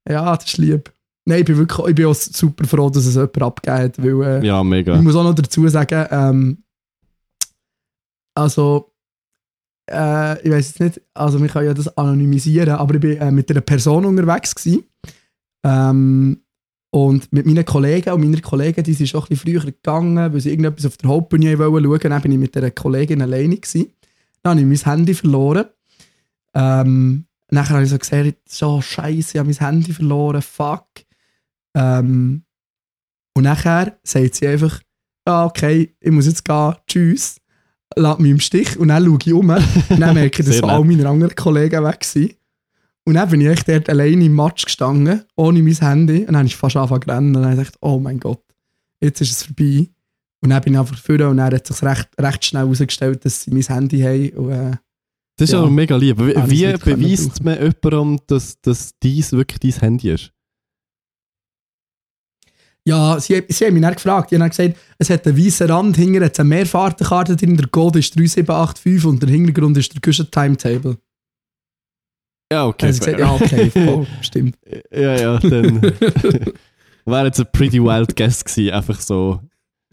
Ja, 0.08 0.34
das 0.34 0.46
ist 0.46 0.58
lieb. 0.58 0.92
Nein, 1.24 1.38
ich 1.38 1.44
bin 1.44 1.58
wirklich 1.58 1.88
ich 1.90 1.94
bin 1.94 2.06
auch 2.06 2.14
super 2.16 2.66
froh, 2.66 2.90
dass 2.90 3.06
es 3.06 3.14
jemand 3.14 3.40
abgegeben 3.40 3.82
hat, 3.84 4.02
weil 4.02 4.42
äh, 4.42 4.44
ja, 4.44 4.64
mega. 4.64 4.96
ich 4.96 5.02
muss 5.02 5.14
auch 5.14 5.22
noch 5.22 5.36
dazu 5.36 5.68
sagen, 5.68 6.08
ähm, 6.10 6.64
also 8.34 8.91
äh, 9.92 10.40
ich 10.42 10.50
weiß 10.50 10.68
jetzt 10.68 10.80
nicht, 10.80 11.00
also 11.14 11.40
wir 11.40 11.48
können 11.48 11.66
ja 11.66 11.74
das 11.74 11.96
anonymisieren, 11.96 12.70
aber 12.70 12.94
ich 12.94 13.00
bin 13.00 13.18
äh, 13.18 13.30
mit 13.30 13.50
einer 13.50 13.60
Person 13.60 14.04
unterwegs 14.04 14.54
gewesen. 14.54 14.84
Ähm, 15.64 16.40
und 16.90 17.32
mit 17.32 17.46
meinen 17.46 17.64
Kollegen 17.64 18.12
und 18.12 18.20
meiner 18.20 18.40
Kollegin, 18.42 18.84
die 18.84 18.92
sind 18.92 19.06
schon 19.06 19.22
ein 19.22 19.28
bisschen 19.28 19.60
früher 19.60 19.64
gegangen, 19.64 20.32
weil 20.32 20.40
sie 20.40 20.50
irgendetwas 20.50 20.84
auf 20.84 20.98
der 20.98 21.08
Hauptbühne 21.08 21.56
schauen. 21.56 21.98
Dann 22.00 22.22
bin 22.22 22.32
ich 22.32 22.38
mit 22.38 22.56
einer 22.56 22.70
Kollegin 22.70 23.22
alleine 23.22 23.56
gewesen. 23.56 23.92
Dann 24.42 24.58
habe 24.58 24.60
ich 24.60 24.84
mein 24.84 24.92
Handy 24.92 25.14
verloren. 25.14 25.66
Ähm, 26.54 27.24
nachher 27.50 27.74
habe 27.74 27.84
ich 27.84 27.90
so 27.90 27.98
gesagt, 27.98 28.36
so 28.46 28.80
scheiße, 28.82 29.32
ich 29.32 29.38
habe 29.38 29.48
mein 29.48 29.56
Handy 29.56 29.92
verloren, 29.92 30.42
fuck. 30.42 30.86
Ähm, 31.74 32.42
und 33.34 33.44
nachher 33.44 33.98
sagt 34.02 34.34
sie 34.34 34.48
einfach, 34.48 34.80
ah, 35.24 35.46
okay, 35.46 35.94
ich 35.98 36.10
muss 36.10 36.26
jetzt 36.26 36.44
gehen, 36.44 36.74
tschüss. 36.86 37.41
Lass 37.96 38.18
mich 38.18 38.30
im 38.30 38.40
Stich 38.40 38.78
und 38.78 38.88
dann 38.88 39.04
schaue 39.04 39.18
ich 39.24 39.32
um 39.32 39.48
und 39.50 39.62
dann 40.00 40.14
merke 40.14 40.42
ich, 40.42 40.46
dass 40.48 40.62
all 40.62 40.84
meine 40.84 41.08
anderen 41.08 41.34
Kollegen 41.34 41.84
weg 41.84 42.04
sind. 42.04 42.34
Und 43.04 43.14
dann 43.14 43.28
bin 43.28 43.40
ich 43.40 43.48
echt 43.48 43.68
dort 43.68 43.88
alleine 43.88 44.24
im 44.24 44.32
Matsch 44.34 44.64
gestanden, 44.64 45.22
ohne 45.36 45.60
mein 45.62 45.74
Handy. 45.74 46.18
Und 46.20 46.26
dann 46.28 46.36
habe 46.38 46.46
ich 46.46 46.56
fast 46.56 46.76
angefangen 46.76 47.02
zu 47.02 47.08
rennen. 47.10 47.26
Und 47.36 47.42
dann 47.42 47.50
habe 47.50 47.54
ich 47.62 47.66
gedacht, 47.66 47.78
oh 47.80 47.98
mein 47.98 48.20
Gott, 48.20 48.42
jetzt 49.00 49.20
ist 49.20 49.32
es 49.32 49.42
vorbei. 49.42 49.88
Und 50.40 50.50
dann 50.50 50.62
bin 50.62 50.74
ich 50.74 50.78
einfach 50.78 50.96
vorne 50.98 51.28
und 51.28 51.36
dann 51.38 51.52
hat 51.52 51.66
sich 51.66 51.82
recht, 51.82 52.08
recht 52.20 52.44
schnell 52.44 52.62
herausgestellt, 52.62 53.24
dass 53.24 53.42
sie 53.42 53.50
mein 53.50 53.62
Handy 53.62 54.00
haben. 54.00 54.30
Und, 54.30 54.50
äh, 54.52 54.76
Das 55.36 55.48
ist 55.48 55.52
Ja. 55.52 55.60
aber 55.60 55.70
mega 55.70 55.96
lieb. 55.96 56.18
Wie, 56.18 56.34
wie 56.50 56.72
beweist 56.78 57.42
man 57.42 57.54
jemandem, 57.82 58.20
dass, 58.28 58.60
dass 58.60 58.92
dies 59.02 59.32
wirklich 59.32 59.58
dein 59.74 59.80
Handy 59.80 60.10
ist? 60.10 60.32
Ja, 62.84 63.20
sie, 63.20 63.42
sie 63.48 63.66
haben 63.66 63.74
mich 63.74 63.82
dann 63.82 63.94
gefragt. 63.94 64.30
Die 64.30 64.34
haben 64.34 64.40
dann 64.40 64.50
gesagt, 64.50 64.76
es 64.98 65.10
hat 65.10 65.26
einen 65.26 65.38
weißen 65.38 65.70
Rand, 65.70 65.96
hinten 65.96 66.24
hat 66.24 66.32
es 66.32 66.40
eine 66.40 66.48
Mehrfahrtenkarte 66.48 67.36
drin, 67.36 67.56
der 67.56 67.68
Code 67.68 68.00
ist 68.00 68.16
3785 68.16 69.04
und 69.04 69.22
der 69.22 69.28
Hintergrund 69.28 69.76
ist 69.76 69.94
der 69.94 70.00
Küchen-Timetable. 70.00 70.98
Ja, 72.52 72.66
okay. 72.66 72.88
Okay, 72.88 72.98
gesagt, 72.98 73.18
ja, 73.18 73.32
okay, 73.32 73.70
voll, 73.86 74.06
stimmt. 74.20 74.58
ja, 74.90 75.16
ja, 75.16 75.38
dann 75.38 75.80
wäre 77.06 77.26
jetzt 77.26 77.40
ein 77.40 77.46
pretty 77.52 77.82
wild 77.82 78.14
guess 78.16 78.44
gewesen, 78.44 78.72
einfach 78.72 79.00
so 79.00 79.40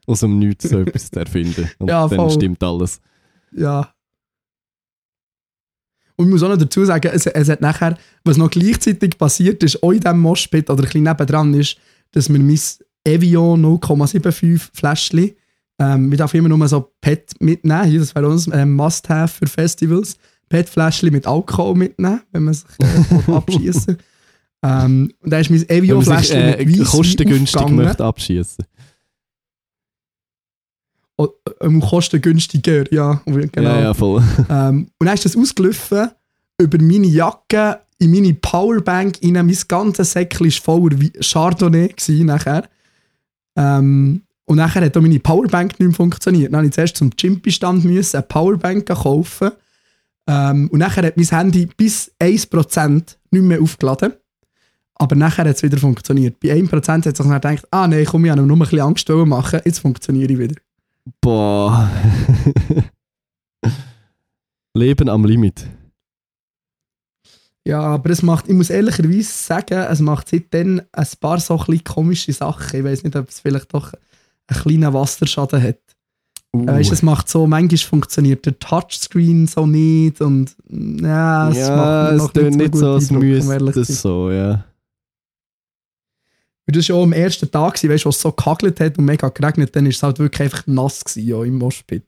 aus 0.08 0.21
dem 0.21 0.39
Nichts 0.39 0.69
so 0.69 0.80
etwas 0.80 1.10
zu 1.12 1.19
erfinden. 1.19 1.69
Und 1.78 1.89
Ja, 1.89 2.08
dann 2.08 2.30
stimmt 2.32 2.62
alles. 2.63 2.99
Ja. 3.52 3.93
Und 6.15 6.25
ich 6.25 6.32
muss 6.32 6.43
auch 6.43 6.49
noch 6.49 6.58
dazu 6.58 6.84
sagen, 6.84 7.12
es, 7.13 7.28
es 7.28 7.49
hat 7.49 7.62
nachher, 7.62 7.97
was 8.25 8.36
noch 8.36 8.49
gleichzeitig 8.49 9.17
passiert 9.17 9.63
ist, 9.63 9.82
auch 9.82 9.91
in 9.91 10.02
diesem 10.02 10.19
Moshpit 10.19 10.69
oder 10.69 10.82
ein 10.82 10.86
bisschen 10.86 11.04
nebendran 11.04 11.54
ist, 11.54 11.78
dass 12.12 12.30
wir 12.30 12.39
mein 12.39 12.60
Evian 13.04 13.63
0,75 13.63 14.69
Fläschchen, 14.74 15.32
ähm, 15.80 16.12
wir 16.12 16.17
dürfen 16.17 16.38
immer 16.38 16.50
nur 16.50 16.67
so 16.67 16.91
PET 17.02 17.36
mitnehmen, 17.39 17.86
hier, 17.86 18.00
das 18.00 18.13
wäre 18.13 18.28
uns 18.28 18.50
ein 18.50 18.74
Must-Have 18.74 19.39
für 19.39 19.48
Festivals, 19.48 20.17
PET-Fläschchen 20.50 21.12
mit 21.12 21.26
Alkohol 21.28 21.76
mitnehmen, 21.76 22.22
wenn 22.32 22.43
man 22.43 22.54
sich 22.54 22.65
äh, 22.80 23.32
abschießen 23.32 23.98
Ähm, 24.62 25.13
und 25.22 25.32
dann 25.32 25.41
ist 25.41 25.50
mein 25.50 25.69
Evian-Fläschchen 25.69 26.38
äh, 26.38 26.58
mit 26.65 26.80
Weisswein 26.80 26.86
kostengünstig 26.86 27.56
aufgegangen. 27.56 27.86
möchte 27.86 28.04
abschießen. 28.04 28.65
Oh, 31.17 31.28
ähm, 31.62 31.82
kostengünstiger, 31.82 32.91
ja, 32.93 33.22
genau. 33.26 33.69
Ja, 33.69 33.82
ja, 33.82 33.93
voll. 33.93 34.24
Ähm, 34.50 34.89
und 34.98 35.06
dann 35.06 35.13
ist 35.13 35.26
das 35.26 35.36
ausgelaufen 35.36 36.10
über 36.58 36.78
meine 36.82 37.08
Jacke 37.08 37.80
in 38.00 38.12
meine 38.12 38.34
Powerbank 38.34 39.20
rein. 39.24 39.34
Mein 39.34 39.58
ganzes 39.68 40.14
Säckchen 40.14 40.48
war 40.48 40.52
voller 40.52 40.98
Chardonnay 41.22 41.94
nachher. 42.24 42.68
Ähm, 43.56 44.24
und 44.46 44.58
nachher 44.58 44.84
hat 44.84 44.98
auch 44.98 45.02
meine 45.02 45.20
Powerbank 45.20 45.80
nicht 45.80 45.88
mehr 45.88 45.96
funktioniert. 45.96 46.54
Dann 46.54 46.66
musste 46.66 46.82
ich 46.82 46.94
zuerst 46.94 46.98
zum 46.98 47.12
müssen, 47.84 48.16
eine 48.18 48.26
Powerbank 48.26 48.88
kaufen. 48.88 49.52
Ähm, 50.28 50.70
und 50.72 50.80
nachher 50.80 51.06
hat 51.06 51.18
mein 51.18 51.28
Handy 51.28 51.68
bis 51.68 52.12
1% 52.20 53.16
nicht 53.32 53.44
mehr 53.44 53.62
aufgeladen. 53.62 54.14
Aber 54.96 55.16
nachher 55.16 55.46
hat 55.46 55.56
es 55.56 55.64
wieder 55.64 55.78
funktioniert. 55.78 56.40
Bei 56.40 56.50
1% 56.54 56.88
hat 56.88 57.04
sich 57.04 57.14
dann 57.14 57.30
gedacht, 57.30 57.66
ah 57.72 57.88
nein, 57.88 58.06
komm, 58.06 58.26
ich 58.26 58.32
habe 58.32 58.42
nur 58.42 58.58
ein 58.58 58.60
bisschen 58.60 58.82
Angst 58.82 59.08
machen, 59.10 59.62
jetzt 59.64 59.80
funktioniere 59.80 60.34
ich 60.34 60.40
wieder. 60.40 60.56
Boah. 61.22 61.90
Leben 64.74 65.10
am 65.10 65.26
Limit. 65.26 65.68
Ja, 67.65 67.82
aber 67.82 68.10
es 68.10 68.22
macht, 68.22 68.48
ich 68.48 68.54
muss 68.54 68.69
ehrlicherweise 68.69 69.24
sagen, 69.24 69.80
es 69.80 70.00
macht 70.00 70.30
seitdem 70.30 70.82
ein 70.91 71.08
paar 71.19 71.39
so 71.39 71.60
ein 71.60 71.84
komische 71.84 72.34
Sachen. 72.34 72.80
Ich 72.80 72.84
weiß 72.84 73.04
nicht, 73.04 73.15
ob 73.15 73.30
es 73.30 73.39
vielleicht 73.39 73.74
doch 73.74 73.93
einen 74.48 74.62
kleinen 74.62 74.93
Wasserschaden 74.93 75.62
hat. 75.62 75.80
Uh. 76.56 76.65
Weißt, 76.65 76.91
es 76.91 77.04
macht 77.04 77.30
so, 77.30 77.45
manchmal 77.45 77.78
funktioniert 77.78 78.45
der 78.45 78.58
Touchscreen 78.58 79.45
so 79.45 79.67
nicht 79.67 80.19
und 80.19 80.56
ja, 80.67 81.50
es 81.52 81.58
ja, 81.58 82.12
macht 82.15 82.36
es 82.38 82.56
nicht 82.56 82.76
so, 82.76 82.93
als 82.93 83.12
müsste 83.12 83.82
es 83.82 84.02
so, 84.02 84.32
ja. 84.32 84.65
Weil 86.65 86.74
Das 86.74 86.89
war 86.89 86.95
ja 86.95 87.02
auch 87.02 87.04
am 87.04 87.13
ersten 87.13 87.52
Tag, 87.52 87.76
gewesen, 87.76 87.93
weißt, 87.93 88.06
wo 88.06 88.10
es 88.10 88.22
so 88.22 88.32
gehagelt 88.32 88.80
hat 88.80 88.98
und 88.98 89.06
mega 89.06 89.30
geregnet, 89.30 89.76
dann 89.76 89.86
war 89.86 89.89
es 89.91 90.02
halt 90.02 90.17
wirklich 90.17 90.41
einfach 90.41 90.65
nass 90.65 91.04
gewesen, 91.04 91.28
ja, 91.28 91.43
im 91.43 91.58
Moschpit. 91.60 92.04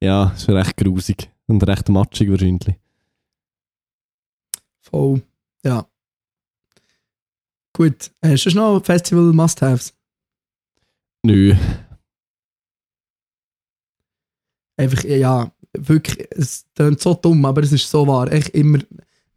Ja, 0.00 0.32
ist 0.34 0.48
recht 0.48 0.76
grusig. 0.76 1.30
Und 1.46 1.66
recht 1.66 1.88
matschig 1.90 2.30
wahrscheinlich. 2.30 2.76
Voll, 4.94 5.22
ja. 5.64 5.84
Gut, 7.76 8.12
hast 8.24 8.46
du 8.46 8.50
noch 8.50 8.84
Festival 8.84 9.32
Must-Haves? 9.32 9.92
Nö. 11.26 11.52
einfach, 14.76 15.02
ja, 15.02 15.52
wirklich, 15.76 16.28
es 16.30 16.64
klingt 16.76 17.00
so 17.00 17.14
dumm, 17.14 17.44
aber 17.44 17.64
es 17.64 17.72
ist 17.72 17.90
so 17.90 18.06
wahr. 18.06 18.30
Echt 18.30 18.50
immer, 18.50 18.78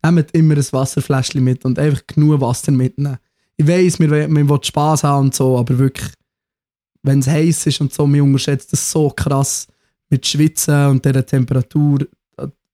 nehmt 0.04 0.32
immer 0.36 0.56
ein 0.56 0.72
Wasserfläschchen 0.72 1.44
mit 1.44 1.66
und 1.66 1.80
einfach 1.80 2.06
genug 2.06 2.40
Wasser 2.40 2.72
mitnehmen. 2.72 3.18
Ich 3.56 3.68
weiss, 3.68 4.00
wir, 4.00 4.12
wir 4.12 4.50
wollen 4.50 4.64
Spass 4.64 5.04
haben 5.04 5.26
und 5.26 5.34
so, 5.36 5.58
aber 5.58 5.76
wirklich, 5.80 6.14
wenn 7.02 7.18
es 7.18 7.28
heiß 7.28 7.66
ist 7.66 7.82
und 7.82 7.92
so, 7.92 8.08
wir 8.08 8.24
unterschätzen 8.24 8.68
das 8.70 8.92
so 8.92 9.10
krass 9.10 9.66
mit 10.08 10.24
Schwitzen 10.24 10.86
und 10.86 11.04
dieser 11.04 11.26
Temperatur, 11.26 12.08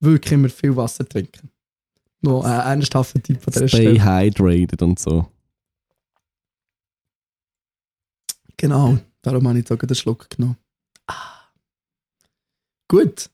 wirklich 0.01 0.33
immer 0.33 0.49
viel 0.49 0.75
Wasser 0.75 1.07
trinken. 1.07 1.52
Noch 2.23 2.43
ein 2.45 2.79
ernsthafter 2.79 3.21
Tipp 3.21 3.41
von 3.41 3.51
dieser 3.51 3.67
Stay 3.67 3.95
Stelle. 3.97 4.03
hydrated 4.05 4.81
und 4.81 4.97
so. 4.97 5.27
Genau, 8.55 8.97
darum 9.21 9.47
habe 9.47 9.59
ich 9.59 9.67
sogar 9.67 9.87
den 9.87 9.95
Schluck 9.95 10.29
genommen. 10.29 10.57
Ah. 11.07 11.49
Gut. 12.87 13.29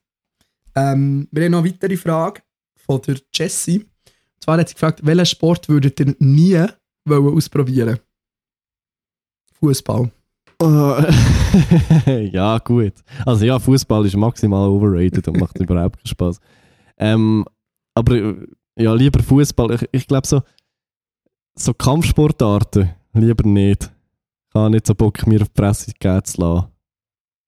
Ähm, 0.76 1.28
wir 1.32 1.46
haben 1.46 1.52
noch 1.52 1.60
eine 1.60 1.70
weitere 1.70 1.98
Frage 1.98 2.42
von 2.76 3.00
der 3.04 3.18
Jessie. 3.32 3.80
Und 3.80 4.44
zwar 4.44 4.58
hat 4.58 4.70
sie 4.70 4.74
gefragt, 4.74 5.06
welchen 5.06 5.26
Sport 5.28 5.70
würdet 5.70 6.00
ihr 6.00 6.16
nie 6.18 6.66
wollen 7.06 7.36
ausprobieren? 7.36 8.00
Fußball. 9.60 10.12
Äh, 10.62 12.30
ja, 12.32 12.58
gut. 12.58 12.94
Also 13.26 13.46
ja, 13.46 13.60
Fußball 13.60 14.06
ist 14.06 14.16
maximal 14.16 14.68
overrated 14.68 15.28
und 15.28 15.40
macht 15.40 15.60
überhaupt 15.60 15.98
keinen 15.98 16.08
Spaß. 16.08 16.40
Ähm, 16.98 17.46
aber 17.94 18.16
äh, 18.16 18.48
ja, 18.80 18.94
lieber 18.94 19.22
Fußball. 19.22 19.72
Ich, 19.76 19.90
ich 19.92 20.08
glaube 20.08 20.28
so, 20.28 20.42
so 21.56 21.74
Kampfsportarten 21.74 22.90
lieber 23.14 23.48
nicht. 23.48 23.92
Ich 24.50 24.56
habe 24.56 24.72
nicht 24.72 24.88
so 24.88 24.96
Bock, 24.96 25.26
mir 25.28 25.42
auf 25.42 25.50
die 25.50 25.54
Presse 25.62 25.92
geben 26.00 26.24
zu 26.24 26.42
lassen. 26.42 26.68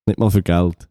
Nicht 0.05 0.19
mal 0.19 0.29
für 0.29 0.43
Geld. 0.43 0.87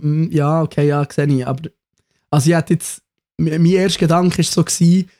Mm, 0.00 0.24
Ja, 0.30 0.62
okay, 0.62 0.88
ja, 0.88 1.06
sehe 1.10 1.26
ich. 1.26 1.46
Aber, 1.46 1.68
also 2.30 2.50
ich 2.50 2.56
hätte 2.56 2.74
jetzt, 2.74 3.02
mein 3.38 3.64
erster 3.66 4.00
Gedanke 4.00 4.38
war 4.38 4.44
so, 4.44 4.64
gewesen, 4.64 5.10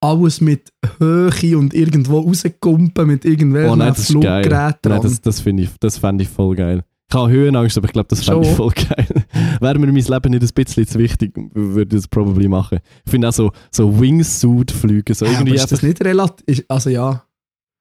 alles 0.00 0.40
mit 0.40 0.72
Höhe 0.98 1.58
und 1.58 1.74
irgendwo 1.74 2.20
rauskumpen 2.20 3.06
mit 3.06 3.24
irgendwelchen 3.24 3.72
Oh 3.72 3.76
nein, 3.76 3.94
das. 3.94 4.06
Fluggeräten. 4.06 4.90
Nein, 4.92 5.02
das, 5.02 5.20
das 5.20 5.40
finde 5.40 5.64
ich, 5.64 5.70
das 5.80 5.98
fände 5.98 6.22
ich 6.22 6.30
voll 6.30 6.54
geil. 6.54 6.84
Ich 7.10 7.16
habe 7.16 7.30
Höhenangst, 7.30 7.78
aber 7.78 7.86
ich 7.86 7.94
glaube, 7.94 8.08
das 8.08 8.22
fände 8.22 8.46
ich 8.46 8.54
voll 8.54 8.72
geil. 8.72 9.06
Wäre 9.60 9.78
mir 9.78 9.86
mein 9.86 9.94
Leben 9.94 10.30
nicht 10.30 10.42
ein 10.42 10.64
bisschen 10.64 10.86
zu 10.86 10.98
wichtig, 10.98 11.32
würde 11.54 11.96
ich 11.96 12.02
das 12.02 12.08
probably 12.08 12.48
machen. 12.48 12.80
Ich 13.06 13.10
finde 13.10 13.30
auch 13.30 13.32
so, 13.32 13.50
so 13.70 13.98
Wingsuit-Flüge, 13.98 15.14
so 15.14 15.24
ja, 15.24 15.40
ist 15.54 15.72
das 15.72 15.82
nicht 15.82 16.04
relativ? 16.04 16.64
Also 16.68 16.90
ja. 16.90 17.24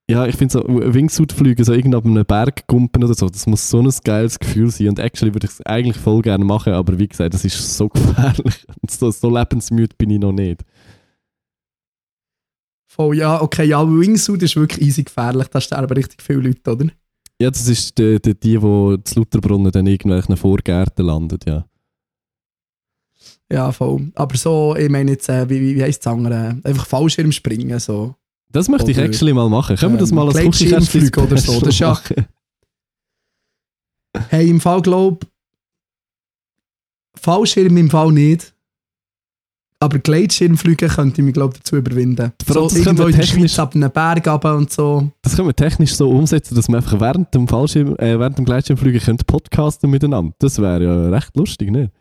ja, 0.10 0.26
ich 0.28 0.38
finde 0.38 0.54
so 0.54 0.64
Wingsuit-Flüge, 0.66 1.66
so 1.66 1.74
irgendwo 1.74 1.98
ab 1.98 2.06
einem 2.06 2.26
Berg 2.26 2.68
gumpen 2.68 3.04
oder 3.04 3.16
so, 3.16 3.28
das 3.28 3.46
muss 3.48 3.70
so 3.70 3.82
ein 3.82 3.92
geiles 4.02 4.40
Gefühl 4.40 4.72
sein 4.72 4.88
und 4.88 5.00
actually 5.00 5.34
würde 5.34 5.48
ich 5.48 5.52
es 5.52 5.62
eigentlich 5.66 5.98
voll 5.98 6.22
gerne 6.22 6.46
machen, 6.46 6.72
aber 6.72 6.98
wie 6.98 7.10
gesagt, 7.10 7.34
das 7.34 7.44
ist 7.44 7.76
so 7.76 7.90
gefährlich 7.90 8.66
und 8.82 8.90
so, 8.90 9.12
so 9.12 9.30
lebensmüde 9.30 9.94
bin 9.98 10.12
ich 10.12 10.20
noch 10.20 10.32
nicht. 10.32 10.64
Voll, 12.90 13.18
ja, 13.18 13.42
okay, 13.42 13.66
ja, 13.66 13.86
Wingsuit 13.86 14.42
ist 14.42 14.56
wirklich 14.56 14.88
easy 14.88 15.04
gefährlich, 15.04 15.48
da 15.50 15.60
sterben 15.60 15.94
richtig 15.94 16.22
viele 16.22 16.40
Leute, 16.40 16.72
oder? 16.72 16.88
Ja, 17.40 17.52
das 17.52 17.68
ist 17.68 17.98
die, 17.98 18.20
die, 18.20 18.34
die, 18.34 18.58
die 18.58 19.04
zu 19.04 19.20
Lutherbrunnen 19.20 19.72
dann 19.72 19.86
irgendwelchen 19.86 20.36
Vorgärten 20.38 21.06
landet, 21.06 21.46
ja. 21.46 21.66
Ja, 23.52 23.72
voll. 23.72 24.12
Aber 24.16 24.36
so, 24.36 24.76
ich 24.76 24.90
meine 24.90 25.12
jetzt, 25.12 25.30
äh, 25.30 25.50
wie, 25.50 25.62
wie, 25.62 25.76
wie 25.76 25.84
heisst 25.84 26.06
das 26.06 26.14
andere? 26.14 26.60
Einfach 26.64 26.86
Fallschirm 26.86 27.32
springen, 27.32 27.80
so. 27.80 28.16
Das 28.52 28.68
möchte 28.68 28.92
ich 28.92 28.98
Oder, 28.98 29.06
actually 29.06 29.34
mal 29.34 29.50
machen. 29.50 29.76
Können 29.76 29.94
wir 29.94 30.00
das 30.00 30.10
ähm, 30.10 30.16
mal 30.16 30.28
als 30.28 30.38
Gleitschirmflug 30.38 31.18
oder 31.18 31.38
so, 31.38 31.60
das 31.60 31.70
ist 31.70 31.80
ja-? 31.80 32.02
Hey, 34.30 34.50
im 34.50 34.60
Fall 34.60 34.82
glaub 34.82 35.26
Fallschirm 37.16 37.78
im 37.78 37.90
Fall 37.90 38.12
nicht. 38.12 38.54
Aber 39.80 40.00
Gleitschirmflüge 40.00 40.88
könnte 40.88 41.22
ich 41.22 41.26
mich, 41.26 41.34
glaube 41.36 41.56
dazu 41.58 41.76
überwinden. 41.76 42.32
So 42.48 42.64
das 42.64 42.74
können 42.74 42.86
irgendwo 42.86 43.04
wir 43.04 43.10
in 43.10 43.16
der 43.16 43.22
technisch- 43.26 43.52
Schweiz 43.54 43.60
ab 43.60 43.76
einem 43.76 43.92
Berg 43.92 44.28
runter 44.28 44.58
und 44.58 44.72
so. 44.72 45.12
Das 45.22 45.36
können 45.36 45.48
wir 45.50 45.56
technisch 45.56 45.94
so 45.96 46.10
umsetzen, 46.10 46.56
dass 46.56 46.68
wir 46.68 46.78
einfach 46.78 47.00
während 47.00 47.32
dem 47.36 47.48
Fallschirm, 47.48 47.96
äh, 47.98 48.18
während 48.20 48.40
dem 48.40 48.46
Gleitschirmfliegen 48.46 49.00
können 49.00 49.20
podcasten 49.28 49.90
miteinander. 49.92 50.34
Das 50.40 50.60
wäre 50.60 50.84
ja 50.84 51.10
recht 51.10 51.36
lustig, 51.38 51.70
nicht? 51.70 51.92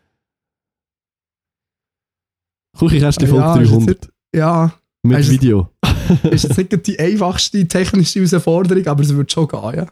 Kuchi, 2.77 2.99
hast 2.99 3.21
du 3.21 3.25
die 3.25 3.31
Folge 3.31 3.45
ja, 3.45 3.53
ist 3.55 3.61
jetzt 3.61 3.71
300 3.71 3.87
nicht- 3.87 4.09
Ja, 4.35 4.73
mit 5.03 5.17
du- 5.19 5.29
Video? 5.29 5.69
ist 6.31 6.43
jetzt 6.43 6.57
nicht 6.57 6.87
die 6.87 6.99
einfachste 6.99 7.67
technische 7.67 8.19
Herausforderung, 8.25 8.85
aber 8.87 9.03
es 9.03 9.15
wird 9.15 9.31
schon 9.31 9.47
gehen, 9.47 9.73
ja. 9.75 9.87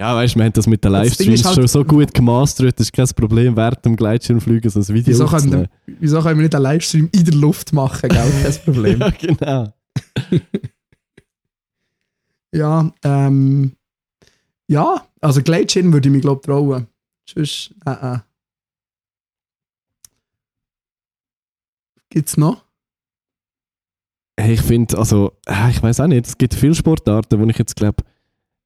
Ja, 0.00 0.16
weißt 0.16 0.34
du, 0.34 0.38
wir 0.40 0.44
haben 0.46 0.52
das 0.52 0.66
mit 0.66 0.82
den 0.84 0.90
Livestreams 0.90 1.44
halt- 1.44 1.54
schon 1.54 1.68
so 1.68 1.84
gut 1.84 2.12
gemastert, 2.12 2.78
das 2.80 2.88
ist 2.88 2.92
kein 2.92 3.06
Problem, 3.14 3.56
während 3.56 3.84
dem 3.84 3.94
Gleitschirmfliegen 3.94 4.68
so 4.68 4.80
ein 4.80 4.88
Video 4.88 5.06
Wieso 5.12 5.26
können, 5.26 5.68
wieso 5.86 6.20
können 6.20 6.38
wir 6.38 6.42
nicht 6.44 6.54
einen 6.54 6.64
Livestream 6.64 7.08
in 7.12 7.24
der 7.24 7.34
Luft 7.34 7.72
machen, 7.72 8.08
gell? 8.08 8.32
Kein 8.42 8.54
Problem. 8.64 9.00
Ja, 9.00 9.10
genau. 9.10 9.72
Ja, 12.54 12.92
ähm. 13.02 13.72
Ja, 14.68 15.04
also 15.20 15.42
Gleitschirm 15.42 15.92
würde 15.92 16.08
ich 16.08 16.12
mich, 16.12 16.22
glaube 16.22 16.40
ich, 16.40 16.46
trauen. 16.46 16.86
Sonst, 17.28 17.74
äh, 17.84 17.90
äh. 18.14 18.18
Gibt's 22.10 22.36
noch? 22.36 22.64
Hey, 24.38 24.54
ich 24.54 24.62
finde, 24.62 24.96
also, 24.98 25.32
äh, 25.46 25.70
ich 25.70 25.82
weiß 25.82 26.00
auch 26.00 26.06
nicht, 26.06 26.26
es 26.26 26.38
gibt 26.38 26.54
viele 26.54 26.74
Sportarten, 26.76 27.40
wo 27.40 27.46
ich 27.46 27.58
jetzt 27.58 27.76
glaube 27.76 28.04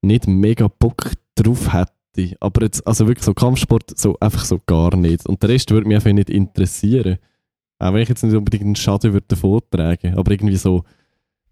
nicht 0.01 0.27
mega 0.27 0.67
Bock 0.67 1.11
drauf 1.43 1.73
hätte. 1.73 2.35
Aber 2.39 2.63
jetzt, 2.63 2.85
also 2.85 3.07
wirklich 3.07 3.25
so 3.25 3.33
Kampfsport, 3.33 3.97
so 3.97 4.17
einfach 4.19 4.43
so 4.45 4.59
gar 4.65 4.95
nicht. 4.95 5.25
Und 5.27 5.41
der 5.41 5.49
Rest 5.49 5.71
würde 5.71 5.87
mich 5.87 5.95
einfach 5.95 6.11
nicht 6.11 6.29
interessieren. 6.29 7.17
Auch 7.79 7.93
wenn 7.93 8.01
ich 8.01 8.09
jetzt 8.09 8.23
nicht 8.23 8.35
unbedingt 8.35 8.63
einen 8.63 8.75
Schaden 8.75 9.13
würde 9.13 9.25
davon 9.27 9.61
tragen. 9.71 10.17
Aber 10.17 10.31
irgendwie 10.31 10.57
so, 10.57 10.83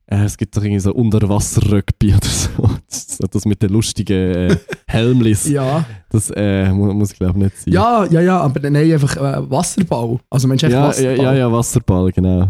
äh, 0.08 0.24
es 0.24 0.38
gibt 0.38 0.56
doch 0.58 0.64
irgendwie 0.64 0.80
so 0.80 0.94
Unterwasser-Rugby 0.94 2.14
oder 2.16 2.28
so. 2.28 2.70
Das, 2.90 3.18
das 3.32 3.46
mit 3.46 3.62
den 3.62 3.70
lustigen 3.70 4.36
äh, 4.36 4.58
Helmlis. 4.88 5.48
Ja. 5.48 5.86
Das 6.10 6.32
äh, 6.36 6.72
mu 6.72 6.94
muss 6.94 7.12
ich 7.12 7.18
glaube 7.18 7.40
nicht 7.40 7.58
sein. 7.58 7.74
Ja, 7.74 8.06
ja, 8.06 8.22
ja, 8.22 8.40
aber 8.40 8.70
nein, 8.70 8.92
einfach 8.92 9.16
äh, 9.16 9.50
Wasserball. 9.50 10.20
Also 10.30 10.48
Mensch, 10.48 10.64
ja, 10.64 10.70
ja, 10.70 10.88
Wasserball. 10.88 11.18
ja, 11.18 11.34
ja, 11.34 11.52
Wasserball, 11.52 12.12
genau. 12.12 12.48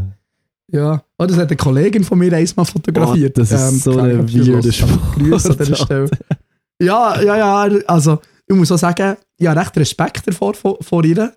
Ja. 0.71 1.01
Oh, 1.17 1.25
das 1.25 1.37
hat 1.37 1.47
eine 1.47 1.55
Kollegin 1.55 2.03
von 2.03 2.19
mir 2.19 2.33
einmal 2.33 2.65
fotografiert. 2.65 3.37
Oh, 3.37 3.41
das 3.41 3.51
ist 3.51 3.83
so 3.83 3.95
keine 3.95 4.19
eine 4.19 4.33
weirde 4.33 4.69
aber 4.83 4.97
Grüße 5.15 5.51
an 5.51 5.57
dieser. 5.57 5.75
Stelle. 5.75 6.09
Ja, 6.81 7.21
ja, 7.21 7.37
ja, 7.37 7.79
also 7.87 8.19
ich 8.47 8.55
muss 8.55 8.71
auch 8.71 8.77
sagen, 8.77 9.17
ich 9.37 9.47
habe 9.47 9.59
recht 9.59 9.77
Respekt 9.77 10.27
davor 10.27 10.53
vor, 10.53 10.77
vor 10.81 11.03
ihr. 11.03 11.33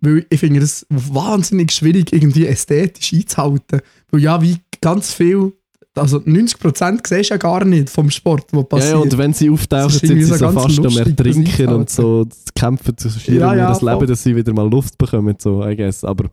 Weil 0.00 0.26
ich 0.28 0.40
finde 0.40 0.60
es 0.60 0.86
wahnsinnig 0.90 1.72
schwierig, 1.72 2.12
irgendwie 2.12 2.46
ästhetisch 2.46 3.12
einzuhalten. 3.14 3.80
Weil 4.10 4.20
ja, 4.20 4.40
wie 4.42 4.58
ganz 4.80 5.12
viel, 5.14 5.52
also 5.94 6.18
90% 6.18 7.06
siehst 7.06 7.30
du 7.30 7.34
ja 7.34 7.38
gar 7.38 7.64
nicht 7.64 7.88
vom 7.88 8.10
Sport, 8.10 8.46
was 8.52 8.68
passiert. 8.68 8.92
ja, 8.92 8.98
und 8.98 9.16
wenn 9.16 9.32
sie 9.32 9.48
auftauchen, 9.48 9.90
sind 9.90 10.18
sie 10.18 10.24
so 10.24 10.34
so 10.36 10.44
ganz 10.44 10.62
fast 10.62 10.78
am 10.78 10.98
Ertrinken 10.98 11.68
und 11.68 11.88
so 11.88 12.24
zu 12.26 12.38
kämpfen 12.54 12.96
zu 12.98 13.08
schieren 13.08 13.40
Ja, 13.40 13.52
um 13.52 13.58
ja, 13.58 13.68
das 13.68 13.80
Leben, 13.80 14.06
dass 14.06 14.22
sie 14.22 14.36
wieder 14.36 14.52
mal 14.52 14.68
Luft 14.68 14.98
bekommen, 14.98 15.36
so, 15.38 15.66
I 15.66 15.74
guess. 15.74 16.04
Aber 16.04 16.26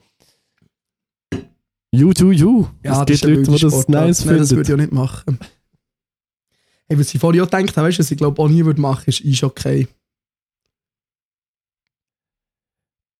you 1.93 2.11
do 2.11 2.31
you. 2.31 2.67
ja, 2.83 3.01
es 3.01 3.05
gibt 3.05 3.23
Leute, 3.23 3.51
die 3.51 3.59
das 3.61 3.87
nice 3.87 3.87
Nein, 3.87 4.07
das 4.09 4.25
würde 4.25 4.45
finden. 4.45 4.61
ich 4.63 4.73
auch 4.73 4.77
nicht 4.77 4.91
machen. 4.91 5.39
Hey, 6.93 6.99
was 6.99 7.11
ich 7.11 7.19
vorhin 7.19 7.41
auch 7.41 7.49
gedacht 7.49 7.75
habe, 7.75 7.87
weißt 7.87 7.97
was 7.97 8.11
ich 8.11 8.17
glaube 8.19 8.39
auch 8.39 8.47
nie 8.47 8.63
würde 8.63 8.79
machen, 8.79 9.05
ist 9.07 9.25
Eishockey. 9.25 9.87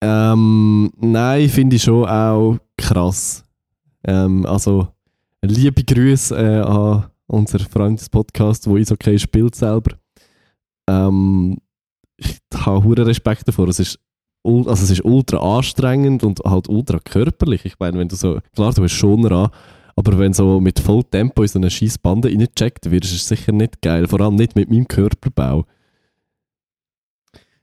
Ähm, 0.04 0.92
nein, 0.98 1.50
finde 1.50 1.78
ich 1.78 1.82
schon 1.82 2.08
auch 2.08 2.60
krass. 2.78 3.44
Ähm, 4.04 4.46
also, 4.46 4.90
liebe 5.42 5.84
Grüße 5.84 6.36
äh, 6.38 6.60
an 6.60 7.10
unser 7.26 7.58
Freundes-Podcast, 7.62 8.68
wo 8.68 8.78
Eishockey 8.78 9.18
spielt 9.18 9.56
selber. 9.56 9.98
Ähm, 10.88 11.58
ich 12.18 12.38
habe 12.54 12.84
hohen 12.84 13.00
Respekt 13.00 13.48
davor. 13.48 13.70
Es 13.70 13.80
ist, 13.80 13.98
also 14.44 14.72
es 14.72 14.92
ist 14.92 15.04
ultra 15.04 15.38
anstrengend 15.58 16.24
und 16.24 16.42
halt 16.46 16.70
ultra 16.70 17.00
körperlich. 17.00 17.66
Ich 17.66 17.80
meine, 17.80 17.98
wenn 17.98 18.08
du 18.08 18.16
so, 18.16 18.40
klar, 18.54 18.72
du 18.72 18.84
hast 18.84 18.92
schon 18.92 19.26
an, 19.32 19.50
aber 19.96 20.18
wenn 20.18 20.34
so 20.34 20.60
mit 20.60 20.80
voll 20.80 21.04
Tempo 21.04 21.42
in 21.44 21.48
so 21.48 21.60
eine 21.60 21.70
scheiß 21.70 21.98
Bande 22.00 22.30
reingecheckt 22.30 22.90
wirst, 22.92 23.06
ist 23.06 23.14
es 23.22 23.28
sicher 23.28 23.52
nicht 23.52 23.82
geil. 23.82 24.08
Vor 24.08 24.22
allem 24.22 24.36
nicht 24.36 24.56
mit 24.56 24.70
meinem 24.70 24.88
Körperbau. 24.88 25.66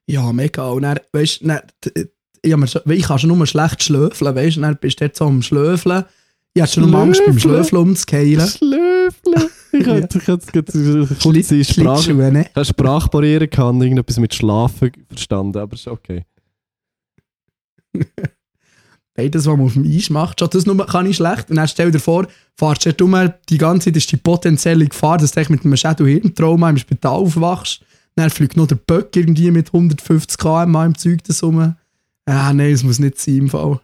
Ja, 0.06 0.32
mega. 0.32 0.68
Und 0.70 0.82
dann, 0.82 0.98
weißt 1.12 1.42
du, 1.42 1.46
dann, 1.48 1.60
t- 1.80 2.08
ich, 2.42 3.02
kann 3.02 3.18
schon 3.18 3.28
nur 3.36 3.46
schlecht 3.46 3.82
schlöfeln, 3.82 4.34
weißt 4.34 4.56
du, 4.56 4.60
dann 4.62 4.76
bist 4.80 5.00
du 5.00 5.04
dort 5.04 5.16
so 5.16 5.26
am 5.26 5.42
Schlöfeln. 5.42 6.04
Ich 6.54 6.62
hatte 6.62 6.72
schon 6.80 6.90
nur 6.90 7.00
Angst 7.00 7.20
beim 7.24 7.38
Schlöfeln? 7.38 7.64
Schlöfeln 7.64 7.82
umzukeilen. 7.82 8.48
Schlöfle. 8.48 9.50
Ich 9.72 9.86
Ja. 9.86 9.94
hatte 9.94 10.18
eine 10.18 11.42
Schli- 11.62 11.64
Sprache. 11.80 12.14
Ne? 12.14 12.46
Habe 12.56 12.64
Sprachbarriere 12.64 13.46
gehabt 13.46 13.80
irgendetwas 13.82 14.18
mit 14.18 14.34
Schlafen 14.34 14.90
verstanden, 15.08 15.58
aber 15.58 15.74
ist 15.74 15.86
okay. 15.86 16.24
Beides, 19.20 19.46
was 19.46 19.56
man 19.56 19.66
auf 19.66 19.74
dem 19.74 19.84
Eis 19.84 20.08
macht, 20.08 20.40
schon 20.40 20.48
das 20.50 20.64
nur 20.64 20.86
kann 20.86 21.04
ich 21.04 21.16
schlecht. 21.16 21.50
Und 21.50 21.56
dann 21.56 21.68
stell 21.68 21.90
dir 21.90 21.98
vor, 21.98 22.26
fahrst 22.56 22.86
du 22.86 23.04
rum, 23.04 23.30
die 23.50 23.58
ganze 23.58 23.86
Zeit 23.86 23.96
ist 23.96 24.10
die 24.10 24.16
potenzielle 24.16 24.86
Gefahr, 24.86 25.18
dass 25.18 25.32
du 25.32 25.44
mit 25.50 25.64
einem 25.64 25.76
Schädel-Hirntrauma 25.76 26.70
im 26.70 26.78
Spital 26.78 27.12
aufwachst. 27.12 27.82
Dann 28.16 28.30
fliegt 28.30 28.56
noch 28.56 28.66
der 28.66 28.76
Böck 28.76 29.14
irgendwie 29.14 29.50
mit 29.50 29.68
150 29.68 30.38
km 30.38 30.74
im 30.76 30.96
Zeug 30.96 31.22
das 31.24 31.42
rum. 31.42 31.74
Ah, 32.24 32.52
nein, 32.52 32.72
es 32.72 32.82
muss 32.82 32.98
nicht 32.98 33.18
sein 33.18 33.36
im 33.36 33.48
Fall. 33.50 33.80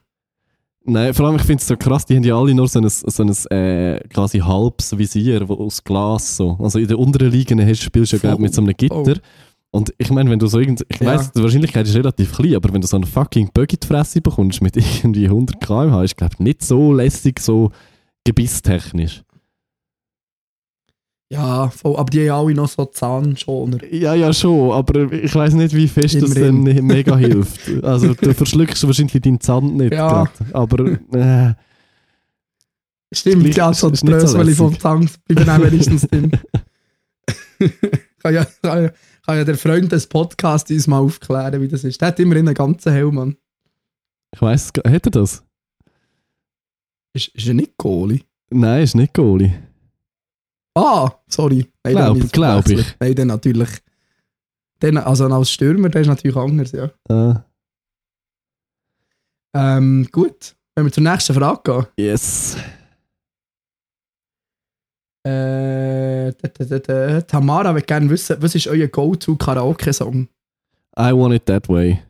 Nein, 0.88 1.12
vor 1.12 1.26
allem, 1.26 1.36
ich 1.36 1.42
finde 1.42 1.60
es 1.60 1.66
so 1.66 1.76
krass, 1.76 2.06
die 2.06 2.16
haben 2.16 2.22
ja 2.22 2.38
alle 2.38 2.54
nur 2.54 2.68
so 2.68 2.78
ein, 2.78 2.88
so 2.88 3.22
ein 3.22 3.56
äh, 3.56 4.00
quasi 4.08 4.38
halbes 4.38 4.96
Visier 4.96 5.48
wo, 5.48 5.54
aus 5.54 5.82
Glas. 5.82 6.36
So. 6.36 6.56
Also 6.60 6.78
in 6.78 6.86
der 6.86 6.98
unteren 6.98 7.32
Liga 7.32 7.56
hast, 7.56 7.82
spielst 7.82 8.12
du 8.12 8.16
ja 8.16 8.20
glaub, 8.20 8.38
mit 8.38 8.54
so 8.54 8.62
einem 8.62 8.74
Gitter. 8.76 9.16
Und 9.76 9.92
ich 9.98 10.10
meine, 10.10 10.30
wenn 10.30 10.38
du 10.38 10.46
so 10.46 10.58
irgend, 10.58 10.86
ich 10.88 11.00
Ja. 11.00 11.06
weiss, 11.08 11.32
die 11.32 11.42
Wahrscheinlichkeit 11.42 11.86
ist 11.86 11.94
relativ 11.96 12.32
klein, 12.34 12.54
aber 12.56 12.72
wenn 12.72 12.80
du 12.80 12.86
so 12.86 12.96
einen 12.96 13.04
fucking 13.04 13.50
Bug 13.52 13.70
in 13.72 13.78
die 13.82 13.86
Fresse 13.86 14.20
bekommst 14.22 14.62
mit 14.62 14.76
irgendwie 15.04 15.26
100 15.26 15.60
km/h, 15.60 16.02
ist 16.04 16.16
glaube 16.16 16.42
nicht 16.42 16.64
so 16.64 16.94
lässig, 16.94 17.40
so 17.40 17.70
gebisstechnisch. 18.24 19.22
Ja, 21.30 21.68
voll. 21.70 21.96
aber 21.96 22.08
die 22.08 22.30
haben 22.30 22.46
alle 22.46 22.54
noch 22.54 22.68
so 22.68 22.84
Zahnschoner. 22.84 23.84
Ja, 23.92 24.14
ja, 24.14 24.32
schon, 24.32 24.70
aber 24.70 25.12
ich 25.12 25.34
weiß 25.34 25.54
nicht, 25.54 25.74
wie 25.74 25.88
fest 25.88 26.22
das 26.22 26.32
dann 26.34 26.58
Immerhin. 26.66 26.86
mega 26.86 27.16
hilft. 27.16 27.68
Also, 27.84 28.14
du 28.14 28.32
verschluckst 28.32 28.86
wahrscheinlich 28.86 29.20
deinen 29.22 29.40
Zahn 29.40 29.74
nicht 29.76 29.92
Ja. 29.92 30.08
grad, 30.24 30.30
aber 30.54 30.92
äh, 31.12 31.54
Stimmt, 33.12 33.54
ja, 33.56 33.72
so 33.74 33.90
die 33.90 33.92
nicht 34.06 34.20
so 34.20 34.36
Bröseli 34.38 34.54
vom 34.54 34.66
lässig. 34.68 34.82
Zahn 34.82 35.10
bleiben 35.26 35.64
wenigstens 35.64 36.02
drin. 36.08 36.30
kann, 38.22 38.34
ja, 38.34 38.44
kann, 38.62 38.84
ja, 38.84 38.90
kann 39.26 39.36
ja 39.38 39.44
der 39.44 39.58
Freund 39.58 39.90
des 39.92 40.06
Podcasts 40.06 40.70
uns 40.70 40.86
mal 40.86 40.98
aufklären, 41.00 41.60
wie 41.60 41.68
das 41.68 41.84
ist. 41.84 42.00
Der 42.00 42.08
hat 42.08 42.20
immerhin 42.20 42.46
einen 42.48 42.54
ganzen 42.54 42.92
Helm, 42.92 43.14
Mann. 43.16 43.36
ich 44.34 44.40
weiss, 44.40 44.68
hat 44.68 45.06
er 45.06 45.10
das? 45.10 45.44
Ist, 47.14 47.28
ist 47.28 47.48
er 47.48 47.54
nicht 47.54 47.76
Goalie? 47.76 48.22
Nein, 48.50 48.82
ist 48.82 48.94
nicht 48.94 49.14
Goalie. 49.14 49.52
Ah, 50.74 51.10
sorry. 51.28 51.66
Nein, 51.84 51.94
Glaub- 51.94 52.32
glaub 52.32 52.68
ich. 52.68 52.94
Nein, 53.00 53.14
dann 53.14 53.28
natürlich. 53.28 53.70
Dann, 54.80 54.98
also 54.98 55.26
als 55.26 55.50
Stürmer, 55.50 55.88
der 55.88 56.02
ist 56.02 56.08
natürlich 56.08 56.36
anders, 56.36 56.72
ja. 56.72 56.90
Ah, 57.08 57.42
Ähm, 59.54 60.06
gut, 60.12 60.54
wenn 60.74 60.84
wir 60.84 60.92
zur 60.92 61.02
nächsten 61.02 61.32
Frage 61.34 61.60
gehen. 61.64 61.86
yes. 62.06 62.56
Äh, 65.24 65.95
Tamara 66.32 67.74
will 67.74 67.82
gerne 67.82 68.08
wissen, 68.10 68.36
was 68.40 68.54
ist 68.54 68.66
euer 68.68 68.86
Go-To-Karaoke-Song? 68.88 70.28
I 70.98 71.12
want 71.12 71.34
it 71.34 71.44
that 71.46 71.68
way. 71.68 72.00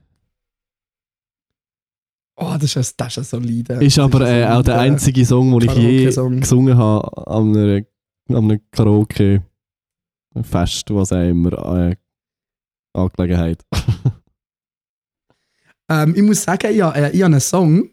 Oh, 2.39 2.55
das 2.61 2.77
ist, 2.77 2.77
ein- 2.77 2.95
das 2.99 3.17
ist 3.17 3.33
ein 3.35 3.41
solider. 3.43 3.81
Ist 3.81 3.99
aber 3.99 4.21
ein 4.27 4.43
äh, 4.43 4.47
auch 4.47 4.63
der 4.63 4.79
einzige 4.79 5.25
Song, 5.25 5.59
den 5.59 5.71
ich 5.71 5.77
je 5.77 6.05
gesungen 6.05 6.77
habe 6.77 7.27
an, 7.27 7.57
einer, 7.57 7.83
an 8.29 8.37
einem 8.51 8.61
Karaoke-Fest, 8.71 10.91
was 10.91 11.13
auch 11.13 11.23
immer 11.29 11.89
äh, 11.91 11.97
Angelegenheit. 12.93 13.65
Ähm, 15.89 16.15
ich 16.17 16.23
muss 16.23 16.43
sagen, 16.43 16.75
ich, 16.75 16.83
habe- 16.83 16.99
äh, 16.99 17.11
ich 17.13 17.23
habe 17.23 17.27
einen 17.33 17.41
Song, 17.41 17.91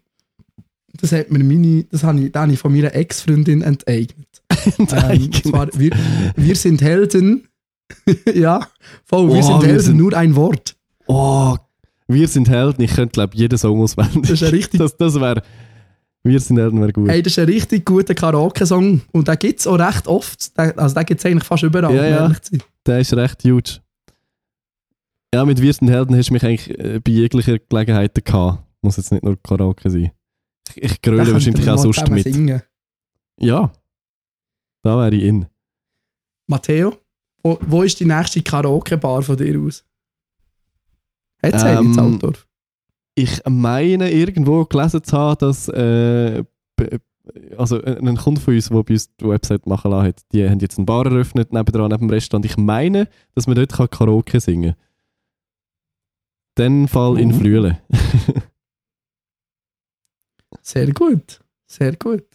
das, 0.93 1.11
hat 1.11 1.29
mir 1.29 1.43
meine, 1.43 1.83
das 1.83 2.03
habe 2.03 2.19
ich, 2.21 2.31
den 2.31 2.41
habe 2.41 2.51
ich 2.51 2.57
von 2.57 2.73
meiner 2.73 2.91
Ex-Freundin 2.95 3.61
enteignet. 3.61 4.32
Ähm, 4.65 5.31
zwar, 5.43 5.67
wir, 5.73 5.91
wir 6.35 6.55
sind 6.55 6.81
Helden. 6.81 7.47
ja, 8.33 8.67
voll, 9.05 9.27
wir 9.29 9.35
Oh, 9.37 9.41
sind 9.41 9.61
wir 9.61 9.67
Helden, 9.67 9.83
sind- 9.83 9.97
nur 9.97 10.13
ein 10.13 10.35
Wort. 10.35 10.75
Oh, 11.07 11.55
wir 12.07 12.27
sind 12.27 12.49
Helden. 12.49 12.81
Ich 12.83 12.93
könnte, 12.95 13.11
glaube 13.13 13.33
ich, 13.35 13.41
jeden 13.41 13.57
Song 13.57 13.81
auswendig. 13.81 14.21
Das 14.29 14.41
ist 14.41 14.51
richtig, 14.51 14.79
Das, 14.79 14.95
das 14.97 15.15
wäre. 15.19 15.41
Wir 16.25 16.39
sind 16.39 16.57
Helden 16.57 16.79
wäre 16.79 16.93
gut. 16.93 17.09
hey, 17.09 17.21
das 17.21 17.33
ist 17.33 17.39
ein 17.39 17.45
richtig 17.49 17.85
guter 17.85 18.15
Karaoke-Song. 18.15 19.01
Und 19.11 19.27
den 19.27 19.39
gibt 19.39 19.59
es 19.59 19.67
auch 19.67 19.77
recht 19.77 20.07
oft. 20.07 20.57
Den- 20.57 20.77
Also 20.79 20.95
den 20.95 21.05
gibt 21.05 21.19
es 21.19 21.25
eigentlich 21.25 21.43
fast 21.43 21.63
überall, 21.63 21.93
Ja, 21.93 22.05
ja. 22.07 22.31
Der 22.85 22.99
ist 22.99 23.13
recht 23.13 23.43
huge. 23.43 23.79
Ja, 25.33 25.43
mit 25.45 25.61
Wir 25.61 25.73
sind 25.73 25.89
Helden 25.89 26.15
hast 26.15 26.29
du 26.29 26.33
mich 26.33 26.43
eigentlich 26.45 26.69
äh, 26.79 26.99
bei 26.99 27.11
jeglicher 27.11 27.57
Gelegenheit 27.59 28.23
gehabt. 28.23 28.63
Muss 28.81 28.97
jetzt 28.97 29.11
nicht 29.11 29.23
nur 29.23 29.41
Karaoke 29.41 29.89
sein. 29.89 30.11
Ich, 30.75 30.83
ich 30.83 31.01
gröle 31.01 31.31
wahrscheinlich 31.33 31.65
wir 31.65 31.73
auch 31.73 31.77
sonst 31.77 32.07
mit. 32.09 32.23
Singen. 32.23 32.61
Ja. 33.39 33.71
Da 34.83 34.97
wäre 34.97 35.15
ich 35.15 35.23
in. 35.23 35.47
Matteo, 36.47 36.95
wo, 37.41 37.57
wo 37.61 37.83
ist 37.83 37.99
die 37.99 38.05
nächste 38.05 38.41
Karaoke-Bar 38.43 39.21
von 39.23 39.37
dir 39.37 39.59
aus? 39.59 39.83
Hat 41.41 41.53
es 41.55 41.63
ähm, 41.63 41.93
in 41.93 41.99
Altdorf? 41.99 42.47
Ich 43.15 43.41
meine, 43.47 44.11
irgendwo 44.11 44.65
gelesen 44.65 45.03
zu 45.03 45.17
haben, 45.17 45.37
dass 45.39 45.67
äh, 45.69 46.43
also 47.57 47.81
ein 47.81 48.07
ein 48.07 48.17
Kunde 48.17 48.41
von 48.41 48.55
uns, 48.55 48.69
der 48.69 48.83
bei 48.83 48.93
uns 48.93 49.15
die 49.15 49.27
Website 49.27 49.65
machen 49.67 49.91
lassen 49.91 50.07
hat, 50.07 50.21
die 50.31 50.47
haben 50.49 50.59
jetzt 50.59 50.77
eine 50.77 50.85
Bar 50.85 51.05
eröffnet, 51.05 51.53
nebendran, 51.53 51.89
neben 51.91 52.07
dem 52.07 52.09
Restaurant. 52.09 52.45
Ich 52.45 52.57
meine, 52.57 53.07
dass 53.35 53.47
man 53.47 53.55
dort 53.55 53.71
kann 53.71 53.89
Karaoke 53.89 54.39
singen 54.41 54.73
kann. 54.73 54.79
Den 56.57 56.87
Fall 56.87 57.19
in 57.19 57.31
Oh. 57.33 57.37
Flüele. 57.37 57.81
Sehr 60.61 60.91
gut. 60.93 61.41
Sehr 61.65 61.95
gut. 61.95 62.25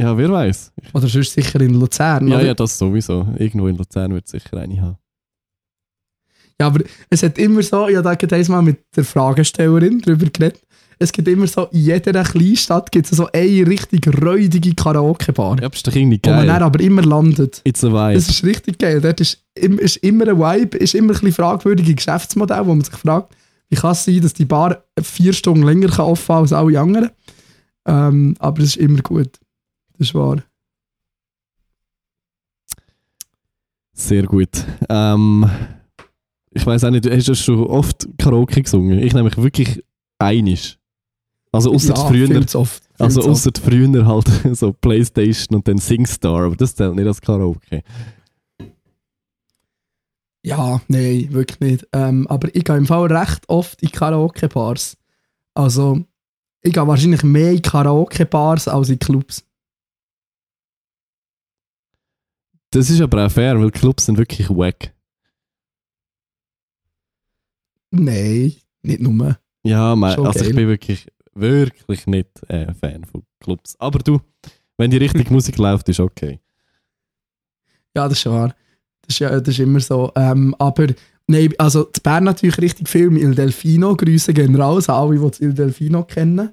Ja, 0.00 0.16
wer 0.16 0.30
weiß. 0.30 0.72
Oder 0.94 1.08
sonst 1.08 1.32
sicher 1.32 1.60
in 1.60 1.74
Luzern, 1.74 2.26
Ja, 2.28 2.36
oder? 2.36 2.46
ja, 2.46 2.54
das 2.54 2.78
sowieso. 2.78 3.26
Irgendwo 3.38 3.68
in 3.68 3.76
Luzern 3.76 4.12
wird 4.12 4.24
es 4.26 4.30
sicher 4.32 4.56
eine 4.58 4.80
haben. 4.80 4.96
Ja, 6.60 6.66
aber 6.66 6.80
es 7.08 7.22
hat 7.22 7.38
immer 7.38 7.62
so, 7.62 7.88
ich 7.88 7.96
habe 7.96 8.16
da 8.26 8.36
einmal 8.36 8.62
mit 8.62 8.78
der 8.94 9.04
Fragestellerin 9.04 10.00
darüber 10.02 10.26
geredet, 10.26 10.60
es 11.02 11.10
gibt 11.12 11.26
immer 11.28 11.46
so, 11.46 11.64
in 11.72 11.80
jeder 11.80 12.22
Kleinstadt 12.22 12.92
gibt 12.92 13.10
es 13.10 13.16
so 13.16 13.26
eine 13.32 13.66
richtig 13.66 14.06
räudige 14.22 14.74
Karaoke-Bar, 14.74 15.56
Ja, 15.58 15.64
aber 15.66 15.74
ist 15.74 15.86
doch 15.86 15.94
irgendwie 15.94 16.20
wo 16.22 16.28
man 16.28 16.46
dann 16.46 16.58
geil. 16.58 16.62
aber 16.62 16.80
immer 16.80 17.00
landet. 17.00 17.62
It's 17.64 17.82
a 17.82 17.88
vibe. 17.88 18.12
Das 18.14 18.28
ist 18.28 18.44
richtig 18.44 18.78
geil. 18.78 19.00
Dort 19.00 19.18
ist, 19.22 19.42
ist 19.54 19.96
immer 19.98 20.28
ein 20.28 20.38
Vibe, 20.38 20.76
ist 20.76 20.94
immer 20.94 21.12
ein 21.12 21.20
bisschen 21.20 21.32
fragwürdige 21.32 21.94
Geschäftsmodell, 21.94 22.66
wo 22.66 22.74
man 22.74 22.84
sich 22.84 22.94
fragt, 22.94 23.34
wie 23.70 23.76
kann 23.76 23.92
es 23.92 24.04
sein, 24.04 24.20
dass 24.20 24.34
die 24.34 24.44
Bar 24.44 24.84
vier 25.02 25.32
Stunden 25.32 25.62
länger 25.62 25.88
kann 25.88 26.04
offen 26.04 26.32
als 26.32 26.52
alle 26.52 26.78
anderen. 26.78 27.08
Ähm, 27.86 28.34
aber 28.38 28.58
es 28.60 28.70
ist 28.70 28.76
immer 28.76 29.00
gut. 29.00 29.30
Das 30.00 30.08
ist 30.08 30.14
wahr. 30.14 30.42
Sehr 33.92 34.22
gut. 34.22 34.48
Ähm, 34.88 35.44
ich 36.52 36.64
weiß 36.64 36.84
auch 36.84 36.90
nicht, 36.90 37.04
hast 37.04 37.28
du 37.28 37.34
schon 37.34 37.66
oft 37.66 38.08
Karaoke 38.16 38.62
gesungen? 38.62 38.98
Ich 39.00 39.12
nämlich 39.12 39.36
wirklich 39.36 39.84
einisch. 40.18 40.78
Also 41.52 41.74
außer 41.74 41.94
ja, 41.94 42.06
früher. 42.06 42.46
oft. 42.54 42.82
Also 42.98 43.28
außer 43.28 43.50
früher 43.62 44.06
halt 44.06 44.26
so 44.56 44.72
Playstation 44.72 45.56
und 45.56 45.68
dann 45.68 45.76
Singstar, 45.76 46.46
aber 46.46 46.56
das 46.56 46.74
zählt 46.74 46.94
nicht 46.94 47.06
als 47.06 47.20
Karaoke. 47.20 47.82
Ja, 50.42 50.80
nein, 50.88 51.28
wirklich 51.30 51.60
nicht. 51.60 51.88
Ähm, 51.92 52.26
aber 52.28 52.48
ich 52.54 52.64
gehe 52.64 52.76
im 52.78 52.86
Fall 52.86 53.12
recht 53.12 53.46
oft 53.48 53.82
in 53.82 53.92
Karaoke-Bars. 53.92 54.96
Also, 55.52 56.02
ich 56.62 56.72
gehe 56.72 56.86
wahrscheinlich 56.86 57.22
mehr 57.22 57.52
in 57.52 57.60
Karaoke-Bars 57.60 58.66
als 58.66 58.88
in 58.88 58.98
Clubs. 58.98 59.44
Das 62.72 62.88
ist 62.88 63.00
aber 63.00 63.26
auch 63.26 63.30
fair, 63.30 63.58
weil 63.60 63.70
Clubs 63.70 64.06
sind 64.06 64.16
wirklich 64.16 64.48
wack. 64.48 64.94
Nein, 67.90 68.54
nicht 68.82 69.00
nur. 69.00 69.38
Ja, 69.64 69.94
Schon 69.94 70.26
also 70.26 70.44
ich 70.44 70.54
bin 70.54 70.68
wirklich, 70.68 71.08
wirklich 71.34 72.06
nicht 72.06 72.28
äh, 72.48 72.72
Fan 72.74 73.04
von 73.04 73.24
Clubs. 73.40 73.74
Aber 73.80 73.98
du, 73.98 74.20
wenn 74.78 74.90
die 74.90 74.98
richtige 74.98 75.32
Musik 75.32 75.58
läuft, 75.58 75.88
ist 75.88 76.00
okay. 76.00 76.38
Ja, 77.96 78.08
das 78.08 78.18
ist 78.18 78.26
wahr. 78.26 78.54
Das 79.02 79.16
ist, 79.16 79.18
ja, 79.18 79.30
das 79.30 79.48
ist 79.48 79.58
immer 79.58 79.80
so. 79.80 80.12
Ähm, 80.14 80.54
aber 80.60 80.86
nein, 81.26 81.52
also 81.58 81.84
zu 81.84 82.00
Bern 82.00 82.24
natürlich 82.24 82.58
richtig 82.58 82.88
viel 82.88 83.10
mit 83.10 83.22
Il 83.22 83.34
Delfino. 83.34 83.96
Grüße 83.96 84.32
gehen 84.32 84.54
raus, 84.54 84.88
an 84.88 84.94
alle, 84.94 85.30
die 85.30 85.44
Il 85.44 85.54
Delfino 85.54 86.04
kennen. 86.04 86.50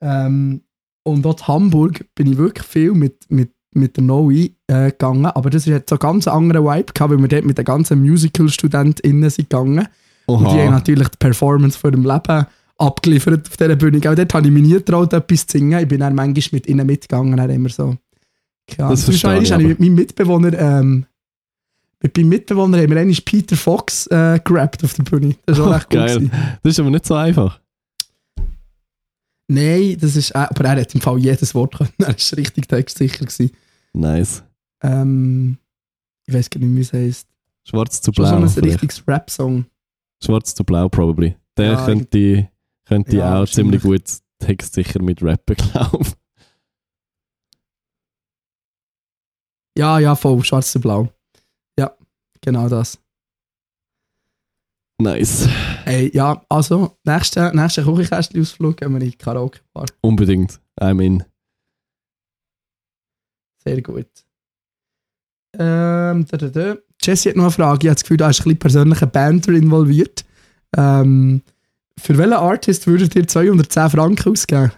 Ähm, 0.00 0.62
und 1.02 1.26
auch 1.26 1.36
in 1.36 1.48
Hamburg 1.48 2.06
bin 2.14 2.30
ich 2.30 2.38
wirklich 2.38 2.66
viel 2.66 2.92
mit, 2.92 3.28
mit, 3.28 3.52
mit 3.74 3.96
der 3.96 4.04
Noe 4.04 4.50
äh, 4.72 4.90
gegangen. 4.90 5.26
Aber 5.26 5.50
das 5.50 5.66
hat 5.66 5.88
so 5.88 5.94
einen 5.96 6.00
ganz 6.00 6.26
anderen 6.28 6.64
Vibe 6.64 6.92
gehabt, 6.92 7.12
weil 7.12 7.18
wir 7.18 7.28
dort 7.28 7.44
mit 7.44 7.58
den 7.58 7.64
ganzen 7.64 8.00
Musical-StudentInnen 8.00 9.30
sind 9.30 9.50
gegangen. 9.50 9.88
Und 10.26 10.44
die 10.52 10.58
haben 10.58 10.70
natürlich 10.70 11.08
die 11.08 11.18
Performance 11.18 11.78
von 11.78 11.92
ihrem 11.92 12.04
Leben 12.04 12.46
abgeliefert 12.78 13.48
auf 13.48 13.56
dieser 13.56 13.76
Bühne. 13.76 13.98
Auch 13.98 14.14
dort 14.14 14.34
habe 14.34 14.46
ich 14.46 14.52
mich 14.52 14.62
nie 14.62 14.72
getraut, 14.72 15.12
etwas 15.12 15.46
zu 15.46 15.58
singen. 15.58 15.78
Ich 15.80 15.88
bin 15.88 16.00
dann 16.00 16.14
manchmal 16.14 16.48
mit 16.52 16.66
ihnen 16.68 16.86
mitgegangen, 16.86 17.36
dann 17.36 17.50
immer 17.50 17.68
so. 17.68 17.82
Ahnung. 18.78 18.90
Das 18.90 19.04
verstehe 19.04 19.30
Beispiel 19.30 19.44
ich 19.44 19.52
habe 19.52 19.62
ich 19.62 19.68
mit 19.68 19.80
meinem 19.80 19.94
Mitbewohner, 19.94 20.58
ähm, 20.58 21.06
mit 22.02 22.16
meinem 22.16 22.28
Mitbewohner 22.28 22.78
haben 22.78 22.90
wir 22.90 23.00
einmal 23.00 23.16
Peter 23.24 23.56
Fox 23.56 24.06
äh, 24.06 24.40
gerappt 24.42 24.82
auf 24.84 24.94
der 24.94 25.02
Bühne. 25.02 25.36
Das 25.46 25.58
war 25.58 25.68
auch 25.68 25.76
echt. 25.76 25.90
Geil. 25.90 26.14
gewesen. 26.14 26.30
das 26.62 26.70
ist 26.72 26.80
aber 26.80 26.90
nicht 26.90 27.06
so 27.06 27.14
einfach. 27.14 27.60
Nein, 29.48 29.96
das 30.00 30.16
ist, 30.16 30.30
äh, 30.30 30.38
aber 30.38 30.64
er 30.64 30.80
hat 30.80 30.94
im 30.94 31.00
Fall 31.00 31.18
jedes 31.18 31.54
Wort 31.54 31.76
können. 31.76 31.90
Er 31.98 32.08
war 32.08 32.38
richtig 32.38 32.68
textsicher. 32.68 33.26
Gewesen. 33.26 33.50
Nice. 33.92 34.42
Ähm, 34.82 35.58
ich 36.26 36.34
weiß 36.34 36.50
gar 36.50 36.60
nicht, 36.60 36.74
wie 36.76 36.80
es 36.80 36.92
heisst. 36.92 37.28
Schwarz 37.64 38.00
zu 38.00 38.12
Schon 38.12 38.24
so 38.24 38.30
blau. 38.36 38.64
ein 38.64 38.70
richtiges 38.70 39.06
Rap-Song. 39.06 39.66
Schwarz 40.24 40.54
zu 40.54 40.64
blau, 40.64 40.88
probably. 40.88 41.36
Der 41.56 41.72
Ja, 41.72 41.84
könnte, 41.84 42.48
könnte 42.84 43.16
Ja, 43.16 43.42
auch 43.42 43.46
ziemlich 43.46 43.82
gut 43.82 44.02
textsicher 44.38 45.00
mit 45.02 45.22
rappen, 45.22 45.56
glaube 45.72 45.98
ich. 46.02 46.12
Ja, 49.78 49.98
ja, 49.98 50.14
voll, 50.14 50.42
schwarz 50.44 50.72
zu 50.72 50.80
blau. 50.80 51.08
Ja, 51.78 51.96
genau 52.40 52.68
das. 52.68 52.98
Nice. 55.00 55.48
Ey, 55.86 56.14
ja, 56.14 56.44
also, 56.48 56.96
nächster 57.04 57.52
nächste 57.52 57.82
Küchenkästchen-Ausflug 57.82 58.76
gehen 58.76 58.92
wir 58.92 59.00
in 59.00 59.10
die 59.10 59.16
Karaoke-Bar. 59.16 59.86
Unbedingt. 60.00 60.60
I 60.80 60.92
mean. 60.94 61.24
Sehr 63.64 63.80
gut. 63.82 64.06
Ähm, 65.58 66.26
da, 66.30 66.36
da, 66.36 66.48
da. 66.48 66.76
Jesse 67.02 67.30
hat 67.30 67.36
noch 67.36 67.44
eine 67.44 67.50
Frage. 67.52 67.80
Ich 67.82 67.88
habe 67.88 67.94
das 67.94 68.02
Gefühl, 68.02 68.16
da 68.16 68.30
ist 68.30 68.40
ein 68.40 68.44
bisschen 68.44 68.58
persönlicher 68.58 69.06
Banter 69.06 69.52
involviert. 69.52 70.24
Ähm, 70.76 71.42
für 71.98 72.16
welchen 72.16 72.32
Artist 72.34 72.86
würdet 72.86 73.14
ihr 73.14 73.26
210 73.26 73.90
Franken 73.90 74.32
ausgeben? 74.32 74.72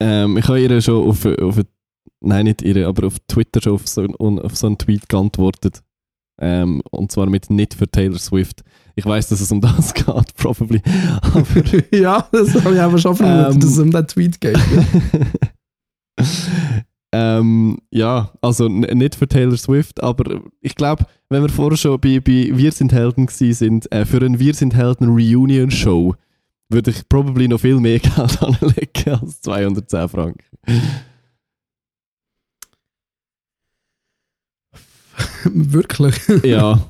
Ähm, 0.00 0.36
ich 0.36 0.46
habe 0.46 0.60
ihr 0.60 0.80
schon 0.80 1.08
auf, 1.08 1.24
auf 1.26 1.60
nein, 2.20 2.44
nicht 2.44 2.62
ihr, 2.62 2.86
aber 2.86 3.08
auf 3.08 3.16
Twitter 3.26 3.60
schon 3.60 3.72
auf 3.74 3.88
so, 3.88 4.04
auf 4.04 4.56
so 4.56 4.66
einen 4.66 4.78
Tweet 4.78 5.08
geantwortet. 5.08 5.82
Ähm, 6.40 6.82
und 6.90 7.10
zwar 7.10 7.26
mit 7.26 7.50
nicht 7.50 7.74
für 7.74 7.90
Taylor 7.90 8.18
Swift. 8.18 8.62
Ich 8.94 9.04
weiß, 9.04 9.28
dass 9.28 9.40
es 9.40 9.50
um 9.50 9.60
das 9.60 9.92
geht, 9.94 10.34
probably. 10.36 10.80
Ja, 11.92 12.28
das 12.30 12.54
habe 12.62 12.74
ich 12.74 12.80
aber 12.80 12.98
schon 12.98 13.16
vermutet, 13.16 13.54
Ähm. 13.54 13.60
dass 13.60 13.70
es 13.70 13.78
um 13.78 13.90
den 13.90 14.06
Tweet 14.06 14.40
geht. 14.40 14.58
Ja. 17.14 17.38
ähm, 17.38 17.78
ja, 17.90 18.32
also 18.40 18.68
nicht 18.68 19.14
für 19.14 19.28
Taylor 19.28 19.56
Swift, 19.56 20.02
aber 20.02 20.42
ich 20.60 20.74
glaube, 20.74 21.04
wenn 21.30 21.42
wir 21.42 21.48
vorher 21.48 21.76
schon 21.76 22.00
bei, 22.00 22.20
bei 22.20 22.50
Wir 22.52 22.72
sind 22.72 22.92
Helden 22.92 23.26
gewesen 23.26 23.54
sind, 23.54 23.92
äh, 23.92 24.04
für 24.04 24.20
ein 24.24 24.38
Wir 24.38 24.54
sind 24.54 24.74
Helden 24.74 25.08
Reunion 25.08 25.70
Show 25.70 26.14
würde 26.70 26.90
ich 26.90 27.08
probably 27.08 27.48
noch 27.48 27.60
viel 27.60 27.80
mehr 27.80 27.98
Geld 28.00 28.42
anlegen 28.42 29.20
als 29.22 29.40
210 29.40 30.08
Franken. 30.10 30.44
Wirklich. 35.44 36.14
Ja, 36.44 36.80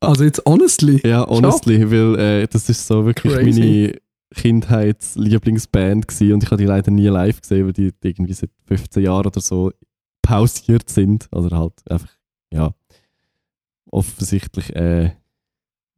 Also 0.00 0.24
jetzt 0.24 0.42
honestly. 0.46 1.00
ja, 1.06 1.26
honestly, 1.26 1.90
weil 1.90 2.18
äh, 2.18 2.46
das 2.48 2.68
ist 2.68 2.86
so 2.86 3.04
wirklich 3.06 3.32
Crazy. 3.34 3.60
meine 3.60 3.94
Kindheitslieblingsband 4.34 6.08
gewesen 6.08 6.34
und 6.34 6.42
ich 6.42 6.50
habe 6.50 6.60
die 6.60 6.68
leider 6.68 6.90
nie 6.90 7.08
live 7.08 7.40
gesehen, 7.40 7.66
weil 7.66 7.72
die 7.72 7.92
irgendwie 8.02 8.32
seit 8.32 8.50
15 8.66 9.02
Jahren 9.02 9.26
oder 9.26 9.40
so 9.40 9.70
pausiert 10.22 10.88
sind. 10.88 11.28
Oder 11.32 11.58
halt 11.58 11.74
einfach, 11.88 12.10
ja, 12.52 12.74
offensichtlich 13.90 14.74
äh, 14.74 15.12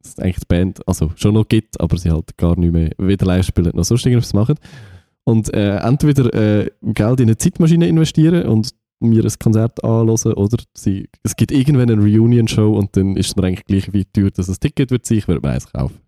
es 0.03 0.19
eigentlich 0.19 0.39
die 0.39 0.47
Band 0.47 0.87
also 0.87 1.11
schon 1.15 1.33
noch 1.33 1.47
gibt, 1.47 1.79
aber 1.81 1.97
sie 1.97 2.11
halt 2.11 2.37
gar 2.37 2.57
nicht 2.57 2.71
mehr 2.71 2.91
weder 2.97 3.25
live 3.25 3.45
spielen 3.45 3.71
noch 3.73 3.83
sonst 3.83 4.05
irgendwas 4.05 4.33
machen. 4.33 4.55
Und 5.23 5.53
äh, 5.53 5.77
entweder 5.77 6.33
äh, 6.33 6.69
Geld 6.81 7.19
in 7.19 7.27
eine 7.27 7.37
Zeitmaschine 7.37 7.87
investieren 7.87 8.47
und 8.47 8.71
mir 8.99 9.23
ein 9.23 9.33
Konzert 9.39 9.83
anhören 9.83 10.33
oder 10.33 10.57
sie, 10.73 11.09
es 11.23 11.35
gibt 11.35 11.51
irgendwann 11.51 11.91
eine 11.91 12.01
Reunion-Show 12.01 12.77
und 12.77 12.95
dann 12.95 13.15
ist 13.15 13.27
es 13.27 13.35
mir 13.35 13.43
eigentlich 13.43 13.65
gleich 13.65 13.93
wie 13.93 14.05
teuer, 14.05 14.31
dass 14.31 14.47
ein 14.47 14.55
Ticket 14.59 14.91
wird 14.91 15.05
sein. 15.05 15.17
Ich 15.19 15.27
würde 15.27 15.45
mir 15.45 15.53
eins 15.53 15.71
kaufen. 15.71 15.99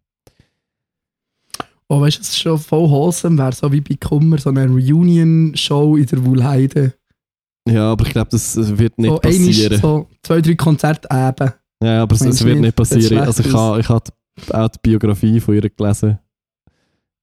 Oh, 1.92 2.00
weißt 2.00 2.18
du, 2.18 2.22
es 2.22 2.38
schon 2.38 2.60
voll 2.60 2.90
wholesome 2.90 3.38
wäre, 3.38 3.52
so 3.52 3.72
wie 3.72 3.82
bei 3.82 3.96
Kummer, 3.96 4.38
so 4.38 4.52
eine 4.52 4.68
Reunion-Show 4.68 5.96
in 5.98 6.06
der 6.06 6.24
Wuhlheide. 6.24 6.94
Ja, 7.68 7.92
aber 7.92 8.06
ich 8.06 8.12
glaube, 8.12 8.30
das 8.30 8.56
wird 8.78 8.98
nicht 9.00 9.10
so 9.10 9.18
passieren. 9.18 9.82
so 9.82 10.08
zwei, 10.22 10.42
drei 10.42 10.56
Konzerte 10.56 11.08
eben. 11.12 11.54
Ja, 11.84 12.04
aber 12.04 12.16
es, 12.16 12.22
es 12.22 12.44
wird 12.44 12.60
nicht? 12.60 12.76
passieren. 12.76 13.20
Also 13.20 13.44
ich 13.44 13.54
habe 13.54 13.80
ich 13.80 14.54
auch 14.54 14.68
die 14.70 14.80
Biografie 14.82 15.40
von 15.40 15.56
ihr 15.56 15.70
gelesen 15.70 16.20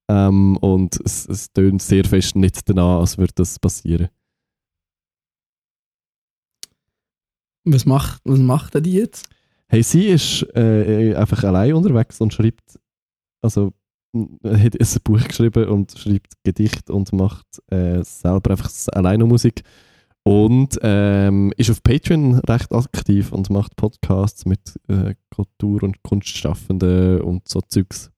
ähm, 0.08 0.56
und 0.58 0.98
es, 1.04 1.26
es 1.28 1.52
tönt 1.52 1.82
sehr 1.82 2.04
fest 2.04 2.36
nicht 2.36 2.68
danach, 2.68 3.00
als 3.00 3.18
würde 3.18 3.32
das 3.36 3.58
passieren. 3.58 4.08
Was 7.64 7.84
macht, 7.84 8.20
was 8.24 8.38
macht 8.38 8.74
denn 8.74 8.84
die 8.84 8.92
jetzt? 8.92 9.28
Hey, 9.68 9.82
sie 9.82 10.06
ist 10.06 10.46
äh, 10.54 11.14
einfach 11.16 11.42
allein 11.42 11.74
unterwegs 11.74 12.20
und 12.20 12.32
schreibt, 12.32 12.78
also 13.42 13.72
hat 14.44 14.80
ein 14.80 15.00
Buch 15.04 15.22
geschrieben 15.26 15.68
und 15.68 15.92
schreibt 15.98 16.32
Gedicht 16.44 16.90
und 16.90 17.12
macht 17.12 17.46
äh, 17.70 18.02
selber 18.02 18.50
einfach 18.52 18.70
alleine 18.92 19.24
Musik 19.24 19.62
und 20.26 20.76
ähm, 20.82 21.52
ist 21.56 21.70
auf 21.70 21.82
Patreon 21.84 22.40
recht 22.40 22.72
aktiv 22.72 23.30
und 23.30 23.48
macht 23.48 23.76
Podcasts 23.76 24.44
mit 24.44 24.60
äh, 24.88 25.14
Kultur- 25.32 25.84
und 25.84 26.02
Kunstschaffenden 26.02 27.20
und 27.20 27.46
so 27.48 27.60
Zeugs. 27.60 28.10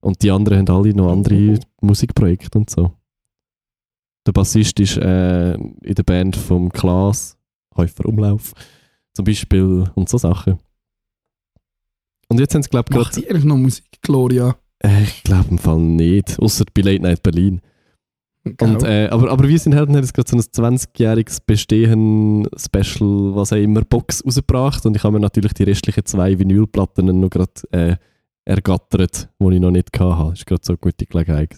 Und 0.00 0.22
die 0.22 0.30
anderen 0.30 0.58
haben 0.58 0.76
alle 0.76 0.94
noch 0.94 1.10
andere 1.10 1.58
Musikprojekte 1.80 2.58
und 2.58 2.70
so. 2.70 2.92
Der 4.24 4.30
Bassist 4.30 4.78
ist 4.78 4.96
äh, 4.98 5.54
in 5.54 5.94
der 5.96 6.04
Band 6.04 6.36
vom 6.36 6.70
Klaas, 6.70 7.36
Häufer 7.76 8.06
Umlauf, 8.06 8.52
zum 9.12 9.24
Beispiel 9.24 9.90
und 9.96 10.08
so 10.08 10.18
Sachen. 10.18 10.60
Und 12.28 12.38
jetzt 12.38 12.54
haben 12.54 12.62
sie, 12.62 12.70
glaube 12.70 12.86
ich, 12.90 12.96
Macht 12.96 13.16
die 13.16 13.28
eigentlich 13.28 13.44
noch 13.44 13.56
Musik, 13.56 13.84
Gloria? 14.00 14.56
Äh, 14.82 15.04
ich 15.04 15.22
glaube 15.22 15.50
im 15.50 15.58
Fall 15.58 15.78
nicht. 15.78 16.38
Außer 16.38 16.64
bei 16.74 16.82
Late 16.82 17.02
Night 17.02 17.22
Berlin. 17.22 17.60
Und, 18.44 18.58
Gell? 18.58 18.84
äh, 18.84 19.08
aber, 19.08 19.30
aber 19.30 19.48
wir 19.48 19.58
sind 19.58 19.72
Helden 19.72 19.94
hat 19.94 20.02
jetzt 20.02 20.14
gerade 20.14 20.28
so 20.28 20.36
ein 20.36 20.76
20-jähriges 20.76 21.42
Bestehen-Special, 21.46 23.36
was 23.36 23.52
auch 23.52 23.56
immer, 23.56 23.82
Box 23.82 24.24
rausgebracht. 24.24 24.84
Und 24.84 24.96
ich 24.96 25.04
habe 25.04 25.14
mir 25.14 25.20
natürlich 25.20 25.54
die 25.54 25.62
restlichen 25.62 26.04
zwei 26.04 26.38
Vinylplatten 26.38 27.20
noch 27.20 27.30
gerade 27.30 27.52
äh, 27.70 27.96
ergattert, 28.44 29.28
die 29.38 29.54
ich 29.54 29.60
noch 29.60 29.70
nicht 29.70 29.88
hatte. 29.98 30.30
Das 30.30 30.40
ist 30.40 30.46
gerade 30.46 30.62
so 30.64 30.72
eine 30.72 30.78
gute 30.78 31.06
Gelegenheit. 31.06 31.56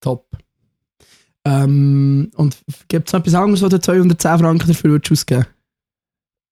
Top. 0.00 0.36
Ähm, 1.44 2.30
und 2.36 2.58
gibt 2.88 3.08
es 3.08 3.12
noch 3.12 3.20
etwas 3.20 3.34
anderes, 3.34 3.62
was 3.62 3.70
du 3.70 3.80
210 3.80 4.38
Franken 4.38 4.68
dafür 4.68 4.90
würdest 4.90 5.12
ausgeben 5.12 5.46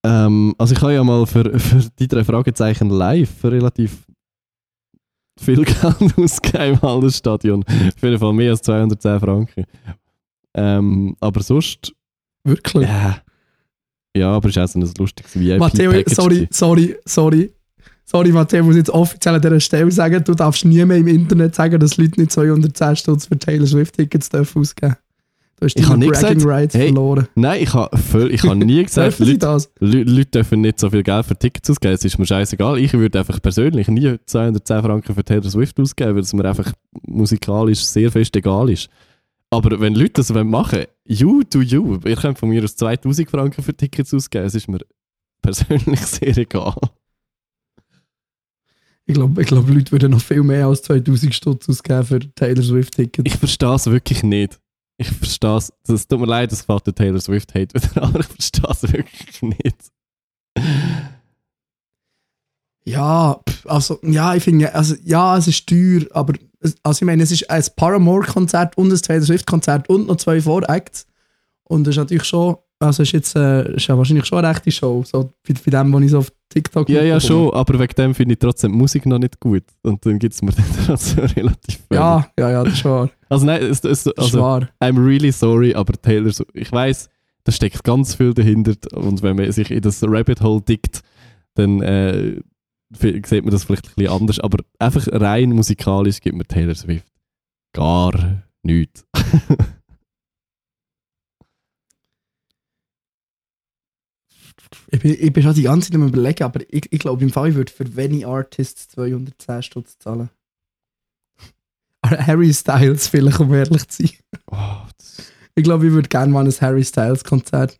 Ähm, 0.04 0.54
also 0.58 0.74
ich 0.74 0.80
habe 0.80 0.94
ja 0.94 1.04
mal 1.04 1.26
für, 1.26 1.58
für 1.58 1.88
die 1.98 2.08
drei 2.08 2.24
Fragezeichen 2.24 2.88
live 2.90 3.44
relativ 3.44 4.06
viel 5.38 5.64
Geld 5.64 5.84
ausgegeben 6.16 6.74
im 6.74 6.82
Hallenstadion. 6.82 7.64
Auf 7.64 8.02
jeden 8.02 8.18
Fall 8.18 8.32
mehr 8.32 8.52
als 8.52 8.62
210 8.62 9.20
Franken. 9.20 9.64
Ähm, 10.54 11.16
aber 11.20 11.42
sonst, 11.42 11.92
Wirklich? 12.44 12.88
ja. 12.88 13.22
Ja, 14.16 14.32
aber 14.32 14.48
es 14.48 14.56
ist 14.56 14.62
auch 14.62 14.66
so 14.66 14.80
ein 14.80 14.92
lustiges 14.98 15.36
Matteo, 15.58 15.92
VIP-Package. 15.92 16.14
sorry, 16.14 16.48
sorry, 16.50 16.96
sorry. 17.04 17.52
Sorry, 18.04 18.32
Matteo, 18.32 18.60
ich 18.60 18.66
muss 18.66 18.76
jetzt 18.76 18.90
offiziell 18.90 19.36
an 19.36 19.40
dieser 19.40 19.60
Stelle 19.60 19.90
sagen, 19.92 20.24
du 20.24 20.34
darfst 20.34 20.64
nie 20.64 20.84
mehr 20.84 20.96
im 20.96 21.06
Internet 21.06 21.54
sagen, 21.54 21.78
dass 21.78 21.96
Leute 21.96 22.20
nicht 22.20 22.32
210 22.32 22.96
Stutz 22.96 23.26
für 23.26 23.38
Taylor 23.38 23.68
Swift-Tickets 23.68 24.30
dürfen 24.30 24.62
ausgeben 24.62 24.96
Du 25.60 25.66
hast 25.66 25.78
Ich 25.78 25.86
habe 25.86 25.98
Bragging 25.98 26.10
gesagt, 26.10 26.46
Rights 26.46 26.74
hey, 26.74 26.86
verloren. 26.86 27.28
Nein, 27.34 27.62
ich 27.62 27.74
habe 27.74 28.30
ich 28.30 28.42
hab 28.42 28.56
nie 28.56 28.82
gesagt, 28.82 29.18
Leute, 29.18 29.62
Leute 29.78 30.24
dürfen 30.26 30.62
nicht 30.62 30.80
so 30.80 30.88
viel 30.88 31.02
Geld 31.02 31.26
für 31.26 31.36
Tickets 31.36 31.68
ausgeben. 31.68 31.92
Es 31.92 32.04
ist 32.04 32.18
mir 32.18 32.24
scheißegal. 32.24 32.78
Ich 32.78 32.94
würde 32.94 33.18
einfach 33.18 33.42
persönlich 33.42 33.86
nie 33.88 34.16
210 34.24 34.82
Franken 34.82 35.14
für 35.14 35.22
Taylor 35.22 35.50
Swift 35.50 35.78
ausgeben, 35.78 36.14
weil 36.14 36.22
es 36.22 36.32
mir 36.32 36.46
einfach 36.46 36.72
musikalisch 37.06 37.84
sehr 37.84 38.10
fest 38.10 38.34
egal 38.36 38.70
ist. 38.70 38.88
Aber 39.50 39.78
wenn 39.80 39.94
Leute 39.94 40.14
das 40.14 40.32
wollen 40.32 40.48
machen 40.48 40.84
you 41.04 41.42
do 41.42 41.60
you. 41.60 41.98
Ihr 42.06 42.16
könnt 42.16 42.38
von 42.38 42.48
mir 42.48 42.64
aus 42.64 42.76
2000 42.76 43.28
Franken 43.28 43.62
für 43.62 43.76
Tickets 43.76 44.14
ausgeben. 44.14 44.46
Es 44.46 44.54
ist 44.54 44.66
mir 44.66 44.80
persönlich 45.42 46.00
sehr 46.00 46.38
egal. 46.38 46.76
Ich 49.04 49.14
glaube, 49.14 49.42
ich 49.42 49.48
glaub, 49.48 49.68
Leute 49.68 49.92
würden 49.92 50.12
noch 50.12 50.22
viel 50.22 50.42
mehr 50.42 50.68
als 50.68 50.82
2000 50.84 51.34
Stutz 51.34 51.68
ausgeben 51.68 52.04
für 52.04 52.20
Taylor 52.34 52.62
Swift-Tickets. 52.62 53.30
Ich 53.30 53.38
verstehe 53.38 53.74
es 53.74 53.86
wirklich 53.86 54.22
nicht. 54.22 54.58
Ich 55.00 55.10
verstehe 55.10 55.56
es. 55.56 55.72
Es 55.88 56.06
tut 56.06 56.20
mir 56.20 56.26
leid, 56.26 56.52
das 56.52 56.60
fällt 56.60 56.86
der 56.86 56.94
Taylor 56.94 57.20
Swift 57.20 57.54
Hate 57.54 57.74
wieder, 57.74 58.02
aber 58.02 58.20
ich 58.20 58.26
verstehe 58.26 58.70
es 58.70 58.82
wirklich 58.82 59.40
nicht. 59.40 59.92
Ja, 62.84 63.40
also, 63.64 63.98
ja, 64.02 64.34
ich 64.34 64.42
finde, 64.42 64.74
also, 64.74 64.94
ja, 65.02 65.38
es 65.38 65.48
ist 65.48 65.66
teuer, 65.66 66.02
aber, 66.12 66.34
also, 66.82 66.98
ich 67.02 67.06
meine, 67.06 67.22
es 67.22 67.32
ist 67.32 67.48
ein 67.48 67.64
Paramore-Konzert 67.76 68.76
und 68.76 68.92
ein 68.92 69.00
Taylor 69.00 69.24
Swift-Konzert 69.24 69.88
und 69.88 70.06
noch 70.06 70.16
zwei 70.16 70.42
Voracts. 70.42 71.06
Und 71.64 71.84
das 71.84 71.92
ist 71.92 71.98
natürlich 71.98 72.24
schon, 72.24 72.56
also, 72.80 73.02
ist 73.02 73.12
jetzt, 73.12 73.36
äh, 73.36 73.76
ist 73.76 73.86
ja 73.86 73.96
wahrscheinlich 73.96 74.24
schon 74.24 74.38
eine 74.38 74.48
rechte 74.48 74.70
Show, 74.70 75.04
so, 75.04 75.32
bei, 75.46 75.54
bei 75.64 75.70
dem, 75.70 75.92
was 75.92 76.02
ich 76.02 76.10
so 76.10 76.18
auf 76.18 76.32
TikTok 76.48 76.88
Ja, 76.88 77.02
ja, 77.02 77.20
schon, 77.20 77.52
aber 77.52 77.78
wegen 77.78 77.94
dem 77.94 78.14
finde 78.14 78.32
ich 78.32 78.38
trotzdem 78.38 78.72
die 78.72 78.78
Musik 78.78 79.04
noch 79.06 79.18
nicht 79.18 79.38
gut. 79.38 79.64
Und 79.82 80.04
dann 80.04 80.18
gibt 80.18 80.34
es 80.34 80.42
mir 80.42 80.52
dann 80.56 80.86
trotzdem 80.86 81.24
relativ 81.24 81.76
viel. 81.88 81.96
Ja, 81.96 82.26
ja, 82.38 82.50
ja, 82.50 82.64
das 82.64 82.74
ist 82.74 82.84
wahr. 82.84 83.10
Also 83.28 83.46
nein, 83.46 83.62
es, 83.62 83.84
es, 83.84 84.04
Das 84.04 84.06
ist 84.06 84.18
also, 84.18 84.40
wahr. 84.40 84.68
I'm 84.82 84.96
really 84.96 85.30
sorry, 85.30 85.74
aber 85.74 85.92
Taylor, 85.92 86.32
ich 86.54 86.72
weiß, 86.72 87.10
da 87.44 87.52
steckt 87.52 87.84
ganz 87.84 88.14
viel 88.14 88.34
dahinter 88.34 88.74
und 88.96 89.22
wenn 89.22 89.36
man 89.36 89.52
sich 89.52 89.70
in 89.70 89.82
das 89.82 90.02
Rabbit 90.02 90.40
Hole 90.40 90.62
dickt, 90.62 91.02
dann 91.54 91.82
äh, 91.82 92.40
sieht 92.92 93.44
man 93.44 93.50
das 93.50 93.64
vielleicht 93.64 93.88
ein 93.88 93.92
bisschen 93.96 94.12
anders, 94.12 94.40
aber 94.40 94.64
einfach 94.78 95.06
rein 95.12 95.50
musikalisch 95.50 96.20
gibt 96.20 96.36
mir 96.36 96.44
Taylor 96.44 96.74
Swift 96.74 97.06
gar 97.72 98.42
nichts. 98.62 99.06
Ich 104.92 105.00
bin, 105.00 105.16
ich 105.18 105.32
bin 105.32 105.42
schon 105.42 105.54
die 105.54 105.62
ganze 105.62 105.90
Zeit 105.90 106.00
am 106.00 106.08
überlegen, 106.08 106.42
aber 106.44 106.60
ich, 106.68 106.86
ich 106.90 106.98
glaube, 106.98 107.22
im 107.22 107.30
Fall, 107.30 107.50
ich 107.50 107.54
würde 107.54 107.72
für 107.72 107.96
Wenny 107.96 108.24
Artists 108.24 108.88
210 108.88 109.62
Stutz 109.62 109.98
zahlen. 109.98 110.30
Harry 112.04 112.52
Styles 112.52 113.06
vielleicht, 113.06 113.40
um 113.40 113.52
ehrlich 113.54 113.86
zu 113.88 114.06
sein. 114.06 114.16
Oh, 114.50 114.82
Ich 115.54 115.62
glaube, 115.62 115.86
ich 115.86 115.92
würde 115.92 116.08
gerne 116.08 116.32
mal 116.32 116.44
ein 116.44 116.52
Harry 116.60 116.84
Styles 116.84 117.22
Konzert. 117.24 117.78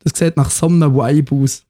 Das 0.00 0.18
sieht 0.18 0.36
nach 0.36 0.50
so 0.50 0.66
einem 0.66 0.94
Vibe 0.94 1.34
aus. 1.36 1.64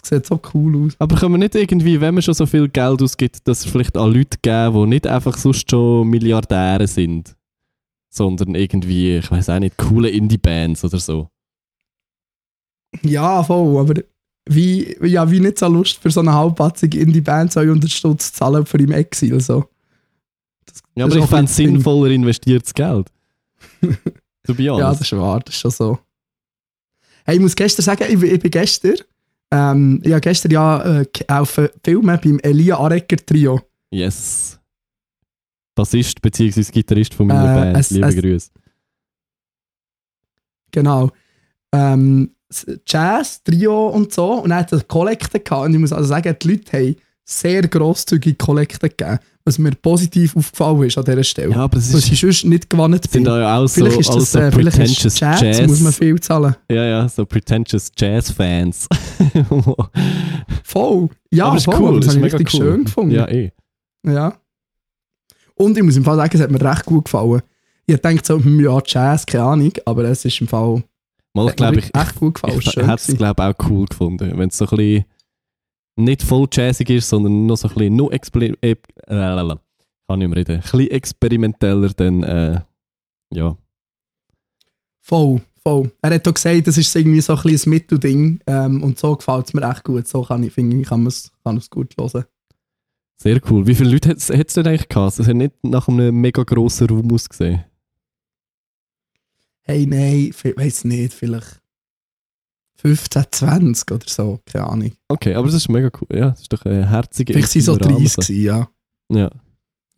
Das 0.00 0.08
sieht 0.08 0.26
so 0.26 0.40
cool 0.54 0.86
aus. 0.86 0.96
aber 0.98 1.16
können 1.16 1.34
wir 1.34 1.38
nicht 1.38 1.54
irgendwie, 1.54 2.00
wenn 2.00 2.14
man 2.14 2.22
schon 2.22 2.34
so 2.34 2.46
viel 2.46 2.68
Geld 2.68 3.02
ausgibt, 3.02 3.46
das 3.46 3.64
vielleicht 3.64 3.96
an 3.96 4.12
Leute 4.12 4.38
geben, 4.40 4.74
die 4.74 4.86
nicht 4.86 5.06
einfach 5.06 5.36
sonst 5.36 5.70
schon 5.70 6.08
Milliardäre 6.08 6.86
sind, 6.86 7.36
sondern 8.08 8.54
irgendwie, 8.54 9.18
ich 9.18 9.30
weiß 9.30 9.50
auch 9.50 9.58
nicht, 9.58 9.76
coole 9.76 10.08
Indie-Bands 10.08 10.84
oder 10.84 10.98
so. 10.98 11.28
Ja, 13.02 13.42
voll, 13.42 13.78
aber 13.78 14.02
wie, 14.48 14.96
ja, 15.06 15.30
wie 15.30 15.40
nicht 15.40 15.58
so 15.58 15.68
Lust 15.68 15.98
für 15.98 16.10
so 16.10 16.20
eine 16.20 16.32
halbpatzige 16.34 16.98
Indie-Band 17.00 17.52
200 17.52 17.90
Stutz 17.90 18.32
zu 18.32 18.38
zahlen 18.38 18.66
für 18.66 18.78
im 18.78 18.90
Exil. 18.92 19.40
So. 19.40 19.68
Ja, 20.94 21.06
Das 21.06 21.12
aber 21.12 21.16
ist 21.16 21.24
ich 21.24 21.30
fände 21.30 21.44
es 21.50 21.56
sinnvoller 21.56 22.10
investiertes 22.10 22.74
Geld. 22.74 23.08
to 24.44 24.54
be 24.54 24.64
Ja, 24.64 24.72
honest. 24.74 25.00
das 25.00 25.12
ist 25.12 25.18
wahr, 25.18 25.40
das 25.40 25.54
ist 25.54 25.60
schon 25.60 25.70
so. 25.70 25.98
Hey, 27.24 27.36
ich 27.36 27.40
muss 27.42 27.54
gestern 27.54 27.82
sagen, 27.84 28.04
ich, 28.08 28.20
ich 28.22 28.40
bin 28.40 28.50
gestern, 28.50 28.96
ähm, 29.52 30.00
ich 30.02 30.10
habe 30.10 30.20
gestern 30.20 30.50
ja 30.50 31.00
äh, 31.02 31.06
auf 31.28 31.60
Filmen 31.84 32.18
beim 32.22 32.38
Elia 32.40 32.78
Arecker 32.78 33.16
Trio. 33.24 33.60
yes. 33.90 34.58
Bassist 35.74 36.20
bzw. 36.20 36.62
Gitarrist 36.70 37.14
von 37.14 37.28
meiner 37.28 37.44
Äh, 37.52 37.60
Band. 37.72 37.76
es- 37.78 37.90
Liebe 37.90 38.06
es- 38.08 38.16
Grüße. 38.16 38.50
Genau. 40.70 41.10
Ähm, 41.72 42.34
Jazz, 42.86 43.42
Trio 43.42 43.88
und 43.88 44.12
so. 44.12 44.32
Und 44.34 44.50
er 44.50 44.58
hat 44.58 44.72
eine 44.72 44.82
Kollekte 44.82 45.40
gehabt. 45.40 45.66
Und 45.66 45.74
ich 45.74 45.80
muss 45.80 45.92
also 45.92 46.08
sagen, 46.08 46.34
die 46.40 46.48
Leute 46.48 46.72
haben 46.72 46.96
sehr 47.24 47.62
grosszügig 47.62 48.38
Kollekte 48.38 48.88
gegeben. 48.88 49.18
Was 49.44 49.58
mir 49.58 49.72
positiv 49.72 50.36
aufgefallen 50.36 50.84
ist 50.84 50.96
an 50.98 51.04
dieser 51.04 51.24
Stelle. 51.24 51.50
Ja, 51.50 51.64
aber 51.64 51.78
es 51.78 51.92
was 51.92 52.04
ist, 52.04 52.12
ich 52.12 52.20
sonst 52.20 52.44
nicht 52.44 52.70
gewonnen 52.70 53.00
sind 53.02 53.10
bin. 53.10 53.24
ja 53.24 53.58
auch 53.58 53.66
so, 53.66 53.74
Vielleicht 53.84 54.00
ist 54.00 54.10
alles 54.10 54.30
das 54.30 54.32
so 54.32 54.38
äh, 54.38 54.52
vielleicht 54.52 54.78
ist 54.78 54.84
pretentious 54.84 55.20
Jazz, 55.20 55.40
Jazz. 55.40 55.66
muss 55.66 55.80
man 55.80 55.92
viel 55.92 56.20
zahlen. 56.20 56.56
ja, 56.70 56.84
ja, 56.84 57.08
so 57.08 57.26
pretentious 57.26 57.90
Jazz-Fans. 57.96 58.86
Voll. 60.64 61.08
Ja, 61.32 61.46
aber 61.46 61.56
ist 61.56 61.64
voll, 61.64 61.74
cool, 61.80 62.00
das 62.00 62.14
habe 62.14 62.26
ist 62.26 62.34
ich 62.34 62.40
richtig 62.40 62.54
cool. 62.54 62.60
schön 62.60 62.84
gefunden. 62.84 63.14
Ja, 63.14 63.28
eh. 63.28 63.50
Ja. 64.06 64.34
Und 65.54 65.76
ich 65.76 65.82
muss 65.82 65.96
im 65.96 66.04
Fall 66.04 66.16
sagen, 66.16 66.30
es 66.36 66.40
hat 66.40 66.50
mir 66.50 66.60
recht 66.60 66.84
gut 66.86 67.04
gefallen. 67.06 67.42
Ich 67.86 67.96
denke 67.96 68.22
so, 68.24 68.38
hm, 68.42 68.60
ja, 68.60 68.78
Jazz, 68.86 69.26
keine 69.26 69.44
Ahnung, 69.44 69.72
aber 69.84 70.04
es 70.04 70.24
ist 70.24 70.40
im 70.40 70.46
Fall 70.48 70.84
Mal, 71.34 71.48
hat 71.48 71.50
mir 71.52 71.56
glaube 71.56 71.78
ich, 71.78 71.94
echt 71.94 72.14
gut 72.16 72.34
gefallen. 72.34 72.58
ich, 72.58 72.66
ich 72.66 72.76
hätte 72.76 73.12
es, 73.12 73.16
glaube 73.16 73.42
auch 73.42 73.54
cool 73.68 73.86
gefunden, 73.86 74.36
wenn 74.36 74.48
es 74.48 74.58
so 74.58 74.66
ein 74.66 74.76
bisschen 74.76 75.04
nicht 75.96 76.22
voll 76.22 76.46
jazzig 76.52 76.90
ist, 76.90 77.08
sondern 77.08 77.46
noch 77.46 77.56
so 77.56 77.68
ein 77.68 77.74
bisschen 77.74 77.96
nur 77.96 78.12
experi 78.12 78.54
äh, 78.60 78.76
kann 79.06 80.18
nicht 80.18 80.28
mehr 80.28 80.36
reden. 80.36 80.56
Ein 80.56 80.60
bisschen 80.60 80.90
experimenteller, 80.90 81.88
dann 81.94 82.22
äh, 82.22 82.60
ja. 83.32 83.56
Voll, 85.00 85.40
voll. 85.62 85.90
Er 86.02 86.14
hat 86.14 86.28
auch 86.28 86.34
gesagt, 86.34 86.66
das 86.66 86.78
ist 86.78 86.94
irgendwie 86.94 87.20
so 87.20 87.34
ein 87.34 87.42
bisschen 87.42 87.70
ein 87.70 87.74
Mittelding 87.74 88.40
ähm, 88.46 88.82
und 88.82 88.98
so 88.98 89.16
gefällt 89.16 89.46
es 89.46 89.54
mir 89.54 89.68
echt 89.68 89.84
gut. 89.84 90.06
So 90.06 90.22
kann 90.22 90.42
ich, 90.42 90.52
finde 90.52 90.76
ich, 90.76 90.86
kann 90.86 91.00
man 91.00 91.08
es 91.08 91.30
kann 91.44 91.54
man's 91.54 91.70
gut 91.70 91.94
hören. 91.98 92.24
Sehr 93.16 93.40
cool. 93.50 93.66
Wie 93.66 93.74
viele 93.74 93.90
Leute 93.90 94.10
hat 94.10 94.18
es 94.18 94.54
denn 94.54 94.66
eigentlich 94.66 94.88
gehabt? 94.88 95.18
Das 95.18 95.26
hat 95.26 95.36
nicht 95.36 95.54
nach 95.62 95.88
einem 95.88 96.20
mega 96.20 96.42
grossen 96.42 96.88
Raum 96.88 97.12
ausgesehen. 97.12 97.64
Hey, 99.62 99.86
nein, 99.86 100.32
ich 100.34 100.56
weiß 100.56 100.84
nicht, 100.84 101.12
vielleicht 101.14 101.60
15, 102.76 103.24
20 103.30 103.92
oder 103.92 104.06
so, 104.08 104.40
keine 104.44 104.66
Ahnung. 104.66 104.92
Okay, 105.08 105.34
aber 105.34 105.46
das 105.46 105.54
ist 105.54 105.68
mega 105.68 105.88
cool. 106.00 106.08
Ja, 106.18 106.30
das 106.30 106.40
ist 106.42 106.52
doch 106.52 106.64
eine 106.64 106.88
herzige 106.88 107.32
Vielleicht 107.32 107.50
sind 107.50 107.62
so 107.62 107.74
intimer 107.74 107.98
30 107.98 108.16
Rahmen. 108.18 108.26
gewesen, 108.26 108.42
ja. 108.42 108.68
Ja. 109.12 109.30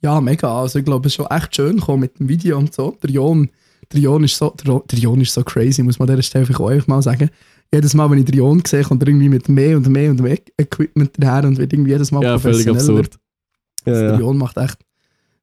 Ja, 0.03 0.21
mega. 0.21 0.61
Also 0.61 0.79
ich 0.81 0.85
glaube, 0.85 1.07
es 1.07 1.13
ist 1.13 1.17
schon 1.17 1.27
echt 1.31 1.57
schön 1.57 1.77
gekommen 1.77 2.01
mit 2.01 2.19
dem 2.19 2.29
Video 2.29 2.59
und 2.59 2.75
so. 2.75 2.95
Der 3.03 3.09
Jon, 3.11 3.49
der 3.91 4.01
Jon 4.01 4.23
ist 4.25 4.37
so, 4.37 4.51
der, 4.51 4.81
der 4.81 4.99
Jon 4.99 5.21
ist 5.23 5.33
so 5.33 5.43
crazy, 5.43 5.83
muss 5.83 5.99
man 5.99 6.11
an 6.11 6.17
dieser 6.17 6.23
Stelle 6.25 6.45
vielleicht 6.45 6.61
einfach 6.61 6.87
mal 6.89 7.01
sagen. 7.01 7.31
Jedes 7.73 7.95
Mal, 7.95 8.11
wenn 8.11 8.19
ich 8.19 8.27
den 8.27 8.37
Jon 8.37 8.63
sehe, 8.67 8.83
kommt 8.83 9.03
er 9.03 9.09
irgendwie 9.09 9.31
mit 9.31 9.49
mehr 9.49 9.79
und 9.79 9.89
mehr 9.89 10.11
und 10.11 10.21
mehr 10.21 10.39
Equipment 10.59 11.13
daher 11.17 11.49
und 11.49 11.57
wird 11.57 11.73
irgendwie 11.73 11.93
jedes 11.93 12.13
Mal 12.13 12.23
ja, 12.23 12.39
völlig 12.39 12.67
professioneller. 12.67 12.99
absurd. 13.01 13.19
Ja, 13.87 13.93
Der 13.95 14.11
ja. 14.13 14.19
Jon 14.19 14.37
macht 14.37 14.59
echt, 14.59 14.79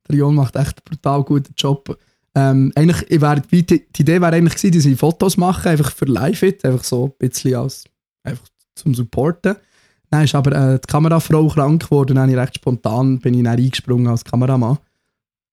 der 0.08 0.16
Jon 0.16 0.36
macht 0.36 0.56
echt 0.56 0.78
einen 0.78 0.84
brutal 0.86 1.24
guten 1.24 1.54
Job. 1.58 1.98
Ähm, 2.34 2.72
eigentlich, 2.76 3.10
ich 3.12 3.22
wär, 3.22 3.40
die, 3.40 3.66
die 3.66 4.02
Idee 4.02 4.22
wäre 4.22 4.34
eigentlich 4.36 4.56
gewesen, 4.56 4.78
dass 4.78 4.86
ich 4.86 4.98
Fotos 4.98 5.38
mache, 5.38 5.70
einfach 5.70 5.92
für 5.92 6.06
Live-It, 6.06 6.64
einfach 6.64 6.84
so 6.84 7.06
ein 7.08 7.14
bisschen 7.20 7.56
als, 7.56 7.84
einfach 8.24 8.46
zum 8.76 8.94
Supporten. 8.94 9.56
Dann 10.10 10.24
ist 10.24 10.36
aber 10.36 10.52
äh, 10.52 10.80
die 10.80 10.88
Kamerafrau 10.88 11.48
krank 11.48 11.84
geworden, 11.84 12.16
dann 12.16 12.24
habe 12.24 12.32
ich 12.32 12.38
recht 12.38 12.56
spontan 12.56 13.20
bin 13.20 13.34
ich 13.34 13.44
dann 13.44 13.58
eingesprungen 13.58 14.08
als 14.08 14.24
Kameramann. 14.24 14.78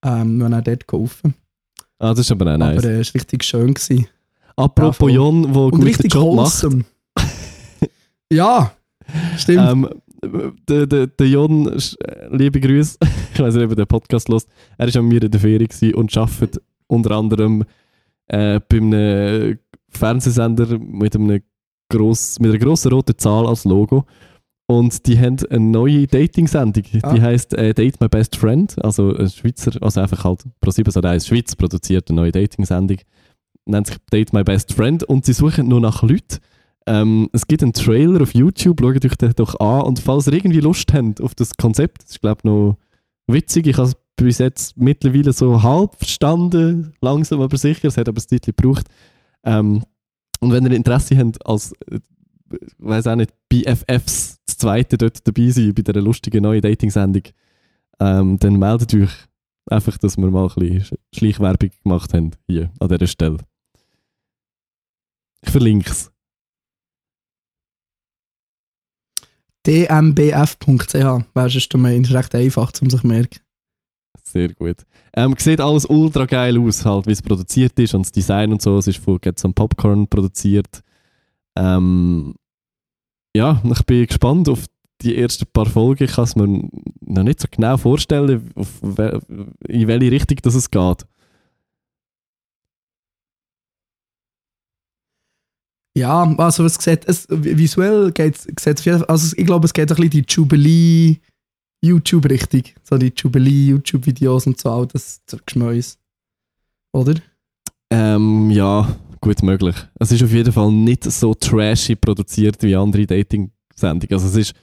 Ähm, 0.04 0.40
und 0.40 0.50
dann 0.52 0.62
dort 0.62 0.86
geholfen. 0.86 1.34
Ah, 1.98 2.10
das 2.10 2.20
ist 2.20 2.30
aber 2.30 2.54
auch 2.54 2.58
nice. 2.58 2.78
Aber 2.78 2.88
es 2.90 3.08
war 3.08 3.14
richtig 3.14 3.44
schön. 3.44 3.74
Gewesen. 3.74 4.06
Apropos. 4.56 5.12
Jon, 5.12 5.52
wo 5.54 5.64
Und 5.66 5.70
guten 5.72 5.82
richtig 5.84 6.14
Job 6.14 6.36
macht. 6.36 6.62
wholesome. 6.62 6.84
ja, 8.32 8.72
stimmt. 9.36 9.68
Ähm, 9.68 9.88
der, 10.22 10.86
der, 10.86 11.06
der 11.06 11.28
Jon, 11.28 11.68
äh, 11.68 12.36
liebe 12.36 12.60
Grüße, 12.60 12.98
ich 13.34 13.40
weiß 13.40 13.54
nicht, 13.54 13.64
ob 13.64 13.70
er 13.70 13.76
den 13.76 13.86
Podcast 13.86 14.28
hört. 14.28 14.46
Er 14.76 14.92
war 14.92 15.00
an 15.00 15.08
mir 15.08 15.22
in 15.22 15.30
der 15.30 15.40
Ferie 15.40 15.94
und 15.94 16.16
arbeitet 16.16 16.62
unter 16.86 17.12
anderem 17.12 17.64
äh, 18.26 18.60
bei 18.68 18.76
einem 18.76 19.58
Fernsehsender 19.90 20.78
mit, 20.78 21.14
einem 21.14 21.40
gross, 21.88 22.38
mit 22.40 22.50
einer 22.50 22.58
grossen 22.58 22.92
roten 22.92 23.16
Zahl 23.18 23.46
als 23.46 23.64
Logo. 23.64 24.04
Und 24.70 25.06
die 25.06 25.18
haben 25.18 25.38
eine 25.48 25.64
neue 25.64 26.06
Dating-Sendung. 26.06 26.84
Ah. 27.02 27.14
Die 27.14 27.22
heisst 27.22 27.54
äh, 27.54 27.72
Date 27.72 28.00
My 28.02 28.08
Best 28.08 28.36
Friend. 28.36 28.74
Also 28.84 29.16
ein 29.16 29.30
Schweizer, 29.30 29.72
also 29.80 30.00
einfach 30.00 30.24
halt 30.24 30.44
Pro7 30.62 30.90
Sat.1 30.90 31.26
Schweiz 31.26 31.56
produziert 31.56 32.10
eine 32.10 32.16
neue 32.16 32.32
Dating-Sendung. 32.32 32.98
Nennt 33.64 33.86
sich 33.86 33.96
Date 34.12 34.34
My 34.34 34.44
Best 34.44 34.74
Friend. 34.74 35.02
Und 35.04 35.24
sie 35.24 35.32
suchen 35.32 35.68
nur 35.68 35.80
nach 35.80 36.02
Leuten. 36.02 36.38
Ähm, 36.88 37.28
es 37.32 37.46
gibt 37.46 37.62
einen 37.62 37.72
Trailer 37.72 38.22
auf 38.22 38.34
YouTube, 38.34 38.80
schaut 38.80 39.04
euch 39.04 39.16
den 39.16 39.32
doch 39.34 39.58
an. 39.60 39.82
Und 39.82 39.98
falls 40.00 40.26
ihr 40.26 40.32
irgendwie 40.32 40.60
Lust 40.60 40.92
habt 40.92 41.20
auf 41.20 41.34
das 41.34 41.56
Konzept, 41.56 42.02
das 42.02 42.10
ist 42.12 42.20
glaube 42.20 42.38
ich 42.40 42.44
noch 42.44 42.76
witzig. 43.26 43.66
Ich 43.66 43.76
habe 43.76 43.88
es 43.88 43.96
bis 44.16 44.38
jetzt 44.38 44.76
mittlerweile 44.76 45.32
so 45.32 45.62
halb 45.62 45.94
verstanden, 45.96 46.94
langsam 47.00 47.40
aber 47.40 47.56
sicher. 47.56 47.88
Es 47.88 47.96
hat 47.96 48.08
aber 48.08 48.20
ein 48.20 48.26
Titel 48.26 48.52
gebraucht. 48.52 48.86
Ähm, 49.44 49.84
und 50.40 50.52
wenn 50.52 50.64
ihr 50.66 50.72
Interesse 50.72 51.16
habt, 51.18 51.44
als, 51.46 51.72
äh, 51.90 52.00
weiß 52.78 53.06
auch 53.08 53.16
nicht, 53.16 53.32
BFFs, 53.48 54.38
das 54.46 54.56
zweite 54.58 54.96
dort 54.98 55.26
dabei 55.26 55.50
sein, 55.50 55.74
bei 55.74 55.82
dieser 55.82 56.00
lustigen 56.00 56.42
neuen 56.42 56.62
Dating-Sendung, 56.62 57.22
ähm, 58.00 58.38
dann 58.38 58.56
meldet 58.58 58.94
euch 58.94 59.10
einfach, 59.70 59.98
dass 59.98 60.16
wir 60.16 60.30
mal 60.30 60.48
ein 60.48 60.54
bisschen 60.54 60.80
Sch- 60.82 60.98
Schleichwerbung 61.14 61.70
gemacht 61.84 62.14
haben, 62.14 62.30
hier, 62.48 62.70
an 62.80 62.88
dieser 62.88 63.06
Stelle. 63.06 63.38
Ich 65.42 65.50
verlinke 65.50 65.90
es. 65.90 66.10
dmbf.ch 69.68 70.94
Domain. 71.68 72.02
Das 72.02 72.10
ist 72.10 72.14
recht 72.14 72.34
einfach, 72.34 72.72
um 72.80 72.90
sich 72.90 73.00
zu 73.00 73.06
merken. 73.06 73.40
Sehr 74.24 74.52
gut. 74.54 74.76
Ähm, 75.14 75.34
sieht 75.38 75.60
alles 75.60 75.86
ultra 75.86 76.26
geil 76.26 76.58
aus, 76.58 76.84
halt, 76.84 77.06
wie 77.06 77.12
es 77.12 77.22
produziert 77.22 77.78
ist 77.78 77.94
und 77.94 78.02
das 78.02 78.12
Design 78.12 78.52
und 78.52 78.62
so. 78.62 78.78
Es 78.78 78.86
ist 78.86 78.98
von 78.98 79.18
Get 79.20 79.38
Some 79.38 79.54
Popcorn 79.54 80.06
produziert. 80.08 80.82
Ähm, 81.56 82.34
ja, 83.34 83.62
ich 83.64 83.82
bin 83.84 84.06
gespannt 84.06 84.48
auf 84.48 84.64
die 85.02 85.16
ersten 85.16 85.46
paar 85.52 85.66
Folgen. 85.66 86.04
Ich 86.04 86.12
kann 86.12 86.24
es 86.24 86.36
mir 86.36 86.68
noch 87.00 87.22
nicht 87.22 87.40
so 87.40 87.48
genau 87.50 87.76
vorstellen, 87.76 88.50
in 89.66 89.88
welche 89.88 90.10
Richtung 90.10 90.38
das 90.42 90.54
es 90.54 90.70
geht. 90.70 91.06
Ja, 95.98 96.22
also 96.38 96.64
es 96.64 96.74
sieht, 96.74 97.04
es, 97.06 97.26
visuell 97.28 98.12
geht 98.12 98.36
es, 98.36 99.02
also 99.08 99.34
ich 99.36 99.46
glaube, 99.46 99.66
es 99.66 99.72
geht 99.72 99.90
ein 99.90 99.96
bisschen 99.96 100.10
die 100.10 100.24
Jubilee 100.28 101.16
YouTube-Richtung. 101.80 102.62
So 102.82 102.98
die 102.98 103.12
Jubilee-YouTube-Videos 103.16 104.46
und 104.46 104.60
so, 104.60 104.70
all 104.70 104.86
das 104.86 105.20
Geschmäus. 105.46 105.98
Oder? 106.92 107.14
Ähm, 107.90 108.50
ja, 108.50 108.96
gut 109.20 109.42
möglich. 109.42 109.76
Es 109.98 110.12
ist 110.12 110.22
auf 110.22 110.32
jeden 110.32 110.52
Fall 110.52 110.72
nicht 110.72 111.04
so 111.04 111.34
trashy 111.34 111.96
produziert 111.96 112.62
wie 112.62 112.74
andere 112.74 113.06
Dating-Sendungen. 113.06 114.12
Also 114.12 114.28
es 114.28 114.48
ist 114.48 114.54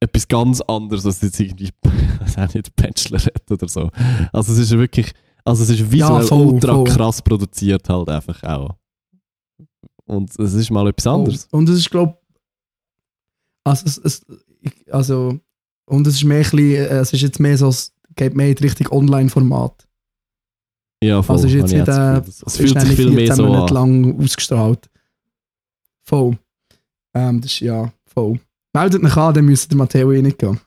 etwas 0.00 0.28
ganz 0.28 0.60
anderes 0.62 1.06
als 1.06 1.22
jetzt 1.22 1.40
irgendwie, 1.40 1.70
auch 2.36 2.54
nicht 2.54 2.74
Bachelorette 2.76 3.54
oder 3.54 3.68
so. 3.68 3.90
Also 4.32 4.52
es 4.52 4.58
ist 4.58 4.72
wirklich, 4.72 5.12
also 5.44 5.62
es 5.62 5.70
ist 5.70 5.90
visuell 5.90 6.20
Ja, 6.20 6.26
voll, 6.26 6.46
ultra 6.46 6.74
voll. 6.74 6.84
krass 6.84 7.22
produziert 7.22 7.88
halt 7.88 8.08
einfach 8.08 8.42
auch. 8.42 8.74
Und 10.06 10.38
es 10.38 10.54
ist 10.54 10.70
mal 10.70 10.86
etwas 10.88 11.06
anderes. 11.06 11.48
Und 11.50 11.68
es 11.68 11.78
ist, 11.78 11.90
glaube 11.90 12.16
also, 13.66 13.84
es, 13.84 13.98
es, 13.98 14.26
also, 14.92 15.40
und 15.86 16.06
es 16.06 16.14
ist 16.14 16.24
mehr 16.24 16.38
ein 16.38 16.42
bisschen, 16.42 16.60
äh, 16.60 16.98
es 16.98 17.12
ist 17.12 17.22
jetzt 17.22 17.40
mehr 17.40 17.58
so, 17.58 17.66
es 17.68 17.92
geht 18.14 18.36
mehr 18.36 18.48
in 18.50 18.54
die 18.54 18.62
Richtung 18.62 18.86
Online-Format. 18.92 19.88
Ja, 21.02 21.20
voll. 21.20 21.34
Also, 21.34 21.48
es 21.48 21.54
ist 21.54 21.72
jetzt 21.72 21.72
nicht, 21.72 21.88
äh, 21.88 22.22
es 22.46 22.56
fühlt 22.56 22.80
sich 22.80 22.88
nicht 22.88 22.96
viel 22.96 23.10
mehr 23.10 23.26
14 23.26 23.36
so 23.36 23.52
an. 23.52 23.74
lang 23.74 24.22
ausgestrahlt. 24.22 24.88
Voll. 26.04 26.38
Ähm, 27.12 27.40
das 27.40 27.50
ist, 27.50 27.60
ja, 27.60 27.92
voll. 28.04 28.38
Meldet 28.72 29.02
mich 29.02 29.16
an, 29.16 29.34
dann 29.34 29.44
müsste 29.44 29.68
der 29.70 29.78
Matteo 29.78 30.12
eh 30.12 30.22
nicht 30.22 30.38
gehen. 30.38 30.60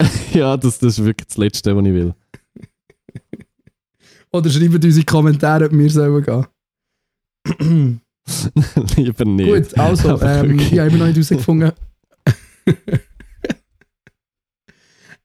Ja, 0.34 0.58
das, 0.58 0.78
das 0.78 0.98
ist 0.98 1.04
wirklich 1.06 1.26
das 1.26 1.38
Letzte, 1.38 1.74
was 1.74 1.86
ich 1.86 1.92
will. 1.94 2.14
Oder 4.30 4.50
schreibt 4.50 4.74
uns 4.74 4.84
in 4.84 4.92
die 4.92 5.04
Kommentare, 5.04 5.64
ob 5.64 5.72
wir 5.72 5.90
sollen 5.90 6.46
gehen. 7.62 8.00
Lieber 8.96 9.24
nicht. 9.24 9.70
Gut, 9.70 9.78
also, 9.78 10.20
ähm, 10.20 10.58
ich 10.58 10.78
habe 10.78 10.88
immer 10.88 10.98
noch 10.98 11.06
nicht 11.06 11.16
herausgefunden. 11.16 11.72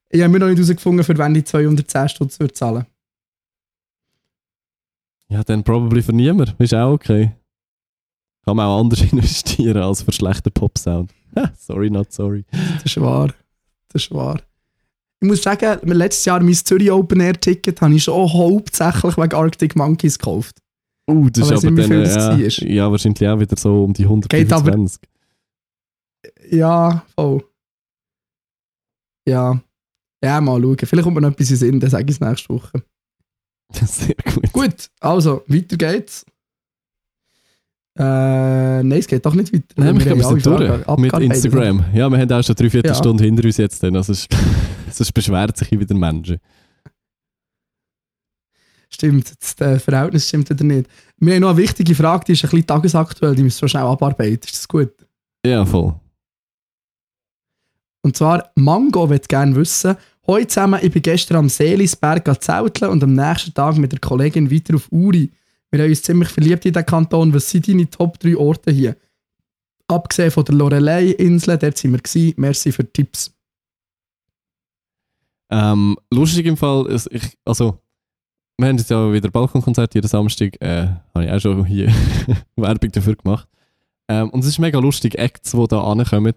ich 0.09 0.21
habe 0.21 0.35
immer 0.35 0.39
noch 0.39 0.47
nicht 0.47 0.57
herausgefunden, 0.57 1.03
für 1.03 1.17
wen 1.17 1.33
die 1.33 1.43
210 1.43 2.09
Stutz 2.09 2.39
würde 2.39 2.53
zahlen. 2.53 2.85
Ja, 5.29 5.43
dann 5.43 5.63
probably 5.63 6.01
für 6.01 6.13
niemand. 6.13 6.55
Ist 6.59 6.73
auch 6.73 6.91
okay. 6.91 7.31
Kann 8.45 8.57
man 8.57 8.67
auch 8.67 8.81
anders 8.81 9.01
investieren 9.11 9.81
als 9.81 10.03
für 10.03 10.11
schlechten 10.11 10.51
Pop-Sound. 10.51 11.11
Sorry, 11.57 11.89
not 11.89 12.11
sorry. 12.11 12.45
Das 12.51 12.85
ist 12.85 13.01
wahr. 13.01 13.33
Das 13.89 14.03
ist 14.03 14.11
wahr. 14.11 14.39
Ich 15.19 15.27
muss 15.27 15.41
sagen, 15.41 15.79
mir 15.83 15.93
letztes 15.93 16.25
Jahr 16.25 16.43
mein 16.43 16.53
Zürich 16.53 16.91
Open 16.91 17.21
Air 17.21 17.39
Ticket 17.39 17.81
habe 17.81 17.95
ich 17.95 18.03
schon 18.03 18.31
hauptsächlich 18.31 19.17
wegen 19.17 19.33
Arctic 19.33 19.75
Monkeys 19.75 20.19
gekauft. 20.19 20.57
Uh, 21.09 21.29
das 21.29 21.47
Aber 21.47 21.55
ist 21.57 21.65
aber 21.65 21.71
nicht, 21.75 21.89
dann, 21.91 22.03
das 22.03 22.57
ja, 22.59 22.67
ja, 22.67 22.91
wahrscheinlich 22.91 23.27
auch 23.27 23.39
wieder 23.39 23.57
so 23.57 23.83
um 23.83 23.93
die 23.93 24.03
Geht 24.03 24.51
aber- 24.53 24.71
125. 24.71 25.01
Ja, 26.51 27.03
voll. 27.15 27.43
Ja. 29.27 29.61
Ja, 30.23 30.39
mal 30.41 30.61
schauen. 30.61 30.77
Vielleicht 30.77 31.03
kommt 31.03 31.15
mir 31.15 31.21
noch 31.21 31.31
etwas 31.31 31.49
in 31.49 31.55
den 31.55 31.59
Sinn, 31.59 31.79
dann 31.81 31.89
sage 31.89 32.05
ich 32.05 32.11
es 32.11 32.21
nächste 32.21 32.49
Woche. 32.49 32.71
Sehr 33.85 34.15
gut. 34.33 34.53
Gut, 34.53 34.89
also, 35.01 35.43
weiter 35.47 35.75
geht's. 35.77 36.25
Äh, 37.95 38.81
nein, 38.81 38.91
es 38.93 39.07
geht 39.07 39.23
doch 39.25 39.35
nicht 39.35 39.53
weiter. 39.53 39.65
Nein, 39.75 39.99
wir 39.99 40.11
haben 40.11 40.21
kommen 40.21 40.39
sind 40.39 40.45
durch 40.59 40.83
Fragen 40.83 41.01
mit. 41.01 41.13
Instagram. 41.13 41.85
Ja, 41.93 42.09
wir 42.09 42.17
haben 42.17 42.31
auch 42.31 42.43
schon 42.43 42.55
drei, 42.55 42.69
vier 42.69 42.83
Ja. 42.83 42.95
Stunden 42.95 43.23
hinter 43.23 43.43
uns 43.43 43.57
jetzt. 43.57 43.83
Dann. 43.83 43.95
Also 43.95 44.13
es 44.13 45.11
beschwert 45.13 45.57
sich 45.57 45.71
wieder 45.71 45.93
Menschen. 45.93 46.37
Stimmt, 48.93 49.33
das 49.39 49.59
äh, 49.59 49.79
Verhältnis 49.79 50.27
stimmt 50.27 50.51
oder 50.51 50.63
nicht. 50.63 50.89
Wir 51.17 51.35
haben 51.35 51.41
noch 51.41 51.49
eine 51.49 51.57
wichtige 51.57 51.95
Frage, 51.95 52.25
die 52.25 52.31
ist 52.33 52.43
ein 52.43 52.49
bisschen 52.49 52.67
tagesaktuell, 52.67 53.35
die 53.35 53.43
müssen 53.43 53.61
wir 53.61 53.69
schnell 53.69 53.83
abarbeiten. 53.83 54.45
Ist 54.45 54.55
das 54.55 54.67
gut? 54.67 54.93
Ja, 55.45 55.65
voll. 55.65 55.95
Und 58.01 58.17
zwar, 58.17 58.51
Mango 58.55 59.09
wird 59.09 59.27
gerne 59.29 59.55
wissen, 59.55 59.95
Hoi 60.25 60.45
zusammen, 60.45 60.79
ich 60.81 60.91
bin 60.91 61.01
gestern 61.01 61.35
am 61.35 61.49
Seelisberg 61.49 62.41
zelteln 62.41 62.91
und 62.91 63.03
am 63.03 63.13
nächsten 63.13 63.53
Tag 63.53 63.75
mit 63.75 63.91
der 63.91 63.99
Kollegin 63.99 64.49
weiter 64.49 64.75
auf 64.75 64.89
Uri. 64.89 65.29
Wir 65.69 65.81
haben 65.81 65.89
uns 65.89 66.01
ziemlich 66.01 66.29
verliebt 66.29 66.65
in 66.65 66.71
den 66.71 66.85
Kanton. 66.85 67.33
Was 67.33 67.49
sind 67.49 67.67
deine 67.67 67.89
Top 67.89 68.17
3 68.19 68.37
Orte 68.37 68.71
hier? 68.71 68.95
Abgesehen 69.87 70.31
von 70.31 70.45
der 70.45 70.55
Lorelei-Insel, 70.55 71.57
dort 71.57 71.77
sind 71.77 71.91
wir 71.91 71.99
gewesen. 71.99 72.33
Merci 72.37 72.71
für 72.71 72.85
die 72.85 72.93
Tipps. 72.93 73.33
Ähm, 75.49 75.97
lustig 76.09 76.45
im 76.45 76.55
Fall, 76.55 76.85
ist, 76.85 77.09
ich, 77.11 77.37
also, 77.43 77.82
wir 78.57 78.67
haben 78.67 78.77
jetzt 78.77 78.89
ja 78.89 79.11
wieder 79.11 79.29
Balkonkonzert 79.29 79.95
jeden 79.95 80.07
Samstag, 80.07 80.61
äh, 80.61 80.87
habe 81.13 81.25
ich 81.25 81.31
auch 81.31 81.39
schon 81.39 81.65
hier 81.65 81.91
Werbung 82.55 82.91
dafür 82.91 83.15
gemacht. 83.15 83.47
Ähm, 84.07 84.29
und 84.29 84.41
es 84.41 84.47
ist 84.47 84.59
mega 84.59 84.79
lustig, 84.79 85.17
Acts, 85.17 85.51
die 85.51 85.67
da 85.67 85.83
ankommen, 85.83 86.33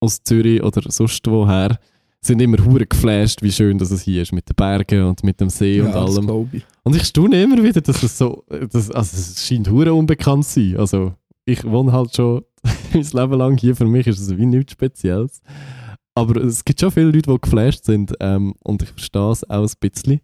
aus 0.00 0.22
Zürich 0.22 0.62
oder 0.62 0.82
sonst 0.90 1.26
woher, 1.26 1.78
sind 2.22 2.40
immer 2.40 2.62
hure 2.64 2.86
geflasht, 2.86 3.42
wie 3.42 3.52
schön 3.52 3.78
das 3.78 3.90
es 3.90 4.02
hier 4.02 4.22
ist, 4.22 4.32
mit 4.32 4.48
den 4.48 4.54
Bergen 4.54 5.04
und 5.04 5.24
mit 5.24 5.40
dem 5.40 5.48
See 5.48 5.80
und 5.80 5.92
das 5.92 6.16
allem. 6.16 6.26
glaube 6.26 6.56
ich. 6.58 6.64
Und 6.82 6.94
ich 6.94 7.04
staune 7.04 7.42
immer 7.42 7.62
wieder, 7.62 7.80
dass 7.80 8.02
es 8.02 8.18
so, 8.18 8.44
dass, 8.48 8.90
also 8.90 9.16
es 9.16 9.46
scheint 9.46 9.70
hure 9.70 9.94
unbekannt 9.94 10.44
zu 10.44 10.60
sein. 10.60 10.76
Also 10.78 11.14
ich 11.46 11.64
wohne 11.64 11.92
halt 11.92 12.14
schon 12.14 12.42
mein 12.92 13.02
Leben 13.02 13.38
lang 13.38 13.56
hier, 13.56 13.74
für 13.74 13.86
mich 13.86 14.06
ist 14.06 14.20
es 14.20 14.36
wie 14.36 14.46
nichts 14.46 14.72
Spezielles. 14.72 15.40
Aber 16.14 16.42
es 16.42 16.64
gibt 16.64 16.80
schon 16.80 16.90
viele 16.90 17.06
Leute, 17.10 17.30
die 17.30 17.40
geflasht 17.40 17.84
sind 17.84 18.12
ähm, 18.20 18.54
und 18.62 18.82
ich 18.82 18.90
verstehe 18.90 19.30
es 19.30 19.48
auch 19.48 19.66
ein 19.66 19.72
bisschen. 19.80 20.20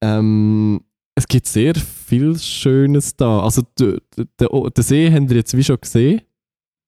Ähm, 0.00 0.80
es 1.14 1.26
gibt 1.26 1.46
sehr 1.46 1.74
viel 1.74 2.38
Schönes 2.38 3.16
da. 3.16 3.40
Also 3.40 3.62
der 3.76 3.98
den 4.16 4.84
See 4.84 5.10
haben 5.10 5.28
wir 5.28 5.36
jetzt 5.36 5.56
wie 5.56 5.64
schon 5.64 5.80
gesehen. 5.80 6.22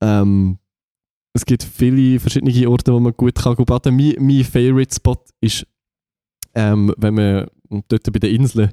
Ähm, 0.00 0.58
es 1.32 1.44
gibt 1.44 1.62
viele 1.62 2.18
verschiedene 2.18 2.68
Orte, 2.68 2.92
wo 2.92 3.00
man 3.00 3.12
gut 3.16 3.36
kann 3.36 3.56
baden. 3.56 3.96
Mein, 3.96 4.14
mein 4.18 4.44
Favorite 4.44 4.94
Spot 4.94 5.22
ist, 5.40 5.66
ähm, 6.54 6.92
wenn 6.96 7.14
man 7.14 7.46
dort 7.88 8.12
bei 8.12 8.18
den 8.18 8.34
Inseln 8.34 8.72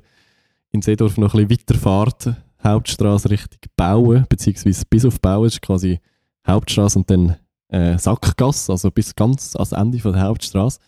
in 0.72 0.82
Seedorf 0.82 1.18
noch 1.18 1.34
ein 1.34 1.48
bisschen 1.48 1.70
weiterfährt, 1.70 2.36
Hauptstraße 2.64 3.30
Richtung 3.30 3.60
Bauen, 3.76 4.26
beziehungsweise 4.28 4.84
bis 4.90 5.06
auf 5.06 5.20
Bauen 5.22 5.46
ist 5.48 5.62
quasi 5.62 6.00
Hauptstraße 6.48 7.00
und 7.00 7.10
dann 7.10 7.38
äh, 7.70 7.98
Sackgasse, 7.98 8.72
also 8.72 8.90
bis 8.92 9.16
ganz 9.16 9.56
ans 9.56 9.72
Ende 9.72 10.00
von 10.00 10.14
der 10.14 10.24
Hauptstraße. 10.24 10.80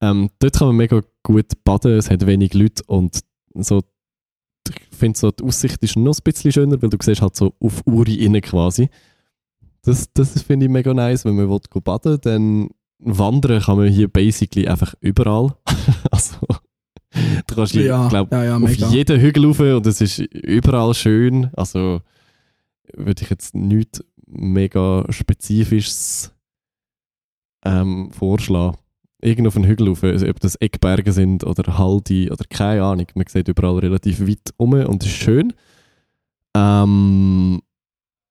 Ähm, 0.00 0.30
dort 0.38 0.58
kann 0.58 0.68
man 0.68 0.76
mega 0.76 1.02
gut 1.22 1.64
baden, 1.64 1.92
es 1.92 2.10
hat 2.10 2.26
wenig 2.26 2.54
Leute 2.54 2.82
und 2.86 3.20
so, 3.54 3.82
ich 4.68 4.96
finde 4.96 5.18
so, 5.18 5.30
die 5.30 5.44
Aussicht 5.44 5.82
ist 5.82 5.96
noch 5.96 6.16
ein 6.16 6.22
bisschen 6.22 6.52
schöner, 6.52 6.80
weil 6.80 6.90
du 6.90 6.96
siehst 7.00 7.22
halt 7.22 7.36
so 7.36 7.54
auf 7.60 7.86
Uri 7.86 8.14
innen 8.14 8.42
quasi. 8.42 8.90
Das, 9.82 10.12
das 10.12 10.42
finde 10.42 10.66
ich 10.66 10.72
mega 10.72 10.92
nice, 10.92 11.24
wenn 11.24 11.36
man 11.36 11.48
will 11.48 11.60
baden 11.82 12.18
dann 12.22 12.68
wandern 12.98 13.62
kann 13.62 13.78
man 13.78 13.88
hier 13.88 14.08
basically 14.08 14.66
einfach 14.68 14.94
überall. 15.00 15.54
also, 16.10 16.36
du 17.46 17.54
kannst, 17.54 17.74
Ja, 17.74 18.08
glaub, 18.08 18.30
ja, 18.32 18.44
ja, 18.44 18.56
auf 18.56 18.74
jeden 18.74 19.20
Hügel 19.20 19.46
rauf 19.46 19.60
und 19.60 19.86
es 19.86 20.00
ist 20.00 20.18
überall 20.18 20.94
schön. 20.94 21.50
Also 21.54 22.00
würde 22.94 23.22
ich 23.22 23.30
jetzt 23.30 23.54
nichts 23.54 24.04
mega 24.26 25.04
Spezifisches 25.10 26.32
ähm, 27.64 28.10
vorschlagen. 28.12 28.76
Irgend 29.20 29.48
auf 29.48 29.56
einen 29.56 29.66
Hügel 29.66 29.88
rauf, 29.88 30.04
also 30.04 30.28
ob 30.28 30.38
das 30.40 30.54
Eckberge 30.56 31.12
sind 31.12 31.44
oder 31.44 31.76
Haldi 31.76 32.30
oder 32.30 32.44
keine 32.48 32.84
Ahnung. 32.84 33.06
Man 33.14 33.26
sieht 33.26 33.48
überall 33.48 33.78
relativ 33.78 34.20
weit 34.20 34.54
um 34.56 34.72
und 34.74 35.02
es 35.02 35.08
ist 35.08 35.16
schön. 35.16 35.52
Ähm, 36.56 37.60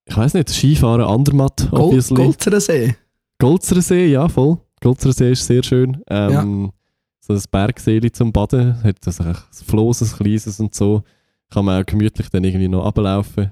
ich 0.05 0.15
weiß 0.15 0.33
nicht, 0.35 0.49
Skifahren, 0.49 1.01
Andermatt, 1.01 1.67
Gold, 1.69 1.83
obviously. 1.83 2.15
Golzerer 2.15 2.61
See. 2.61 2.95
Golzerer 3.39 3.81
See, 3.81 4.07
ja, 4.07 4.27
voll. 4.29 4.57
Golzerer 4.81 5.13
See 5.13 5.31
ist 5.31 5.45
sehr 5.45 5.63
schön. 5.63 6.01
Ähm, 6.09 6.71
So 7.19 7.33
ein 7.33 7.41
Bergsee 7.51 8.09
zum 8.11 8.31
Baden, 8.31 8.81
hat 8.83 8.95
das 9.05 9.19
ein 9.19 9.35
Floß, 9.51 10.01
ein 10.03 10.17
kleines 10.17 10.59
und 10.61 10.73
so. 10.73 11.03
Kann 11.49 11.65
man 11.65 11.81
auch 11.81 11.85
gemütlich 11.85 12.29
dann 12.29 12.45
irgendwie 12.45 12.69
noch 12.69 12.85
ablaufen. 12.85 13.51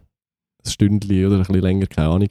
Ein 0.64 0.70
Stündchen 0.72 1.26
oder 1.26 1.36
ein 1.36 1.40
bisschen 1.42 1.62
länger, 1.62 1.88
keine 1.88 2.08
Ahnung. 2.08 2.30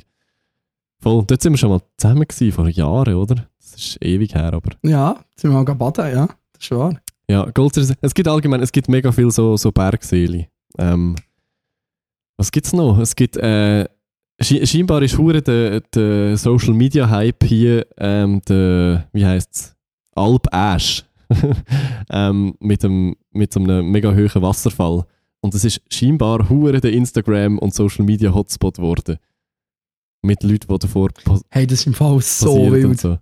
Voll, 1.01 1.25
dort 1.27 1.43
sind 1.43 1.53
wir 1.53 1.59
schon 1.59 1.71
mal 1.71 1.81
zusammen 1.97 2.27
gewesen, 2.27 2.53
vor 2.53 2.69
Jahren, 2.69 3.15
oder? 3.15 3.47
Das 3.59 3.75
ist 3.75 4.03
ewig 4.03 4.35
her, 4.35 4.53
aber... 4.53 4.71
Ja, 4.83 5.17
sind 5.37 5.51
wir 5.51 5.63
mal 5.63 5.75
baden, 5.75 6.13
ja. 6.13 6.27
Das 6.53 6.63
ist 6.63 6.71
wahr. 6.71 6.99
Ja, 7.29 7.49
Golzerer 7.51 7.85
See, 7.85 7.95
es 8.01 8.15
gibt 8.15 8.29
allgemein, 8.29 8.61
es 8.61 8.73
gibt 8.73 8.89
mega 8.89 9.11
viel 9.11 9.31
so, 9.31 9.57
so 9.57 9.73
Bergseele. 9.73 10.47
Ähm, 10.79 11.17
Was 12.37 12.53
gibt's 12.53 12.73
noch? 12.73 12.99
Es 12.99 13.17
gibt, 13.17 13.37
äh, 13.37 13.87
sche 14.41 14.67
scheinbar 14.67 15.03
ist 15.03 15.17
hure 15.17 15.41
der, 15.41 15.81
der 15.81 16.37
Social 16.37 16.75
Media 16.75 17.09
Hype 17.09 17.45
hier, 17.45 17.87
ähm, 17.99 18.43
der, 18.49 19.09
wie 19.13 19.25
heißt's? 19.25 19.75
Alp 20.15 20.47
Ash. 20.53 21.05
ähm, 22.11 22.55
mit, 22.61 22.83
dem, 22.83 23.17
mit 23.33 23.53
so 23.53 23.61
einem 23.61 23.91
mega 23.91 24.11
hohen 24.11 24.43
Wasserfall. 24.43 25.05
Und 25.41 25.55
es 25.55 25.65
ist 25.65 25.81
scheinbar 25.91 26.49
hure 26.49 26.81
der 26.81 26.93
Instagram 26.93 27.59
und 27.59 27.75
Social 27.75 28.05
Media 28.05 28.33
Hotspot 28.33 28.77
geworden. 28.77 29.19
Mit 30.25 30.43
Leuten, 30.43 30.67
die 30.69 30.79
davor 30.79 31.11
pos 31.23 31.43
Hey, 31.51 31.67
das 31.67 31.81
ist 31.81 31.87
im 31.87 31.93
Fall 31.93 32.19
so 32.23 32.73
wild. 32.73 32.99
so. 32.99 33.19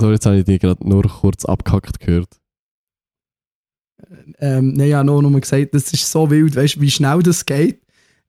So, 0.00 0.10
jetzt 0.10 0.24
habe 0.24 0.38
ich 0.38 0.44
dich 0.44 0.60
gerade 0.60 0.88
nur 0.88 1.02
kurz 1.02 1.44
abgehackt 1.44 2.00
gehört. 2.00 2.40
Ähm, 4.38 4.72
nein, 4.72 4.88
ja, 4.88 5.04
nur 5.04 5.40
gesagt, 5.40 5.74
das 5.74 5.92
ist 5.92 6.10
so 6.10 6.30
wild, 6.30 6.56
weißt 6.56 6.76
du, 6.76 6.80
wie 6.80 6.90
schnell 6.90 7.22
das 7.22 7.44
geht. 7.44 7.82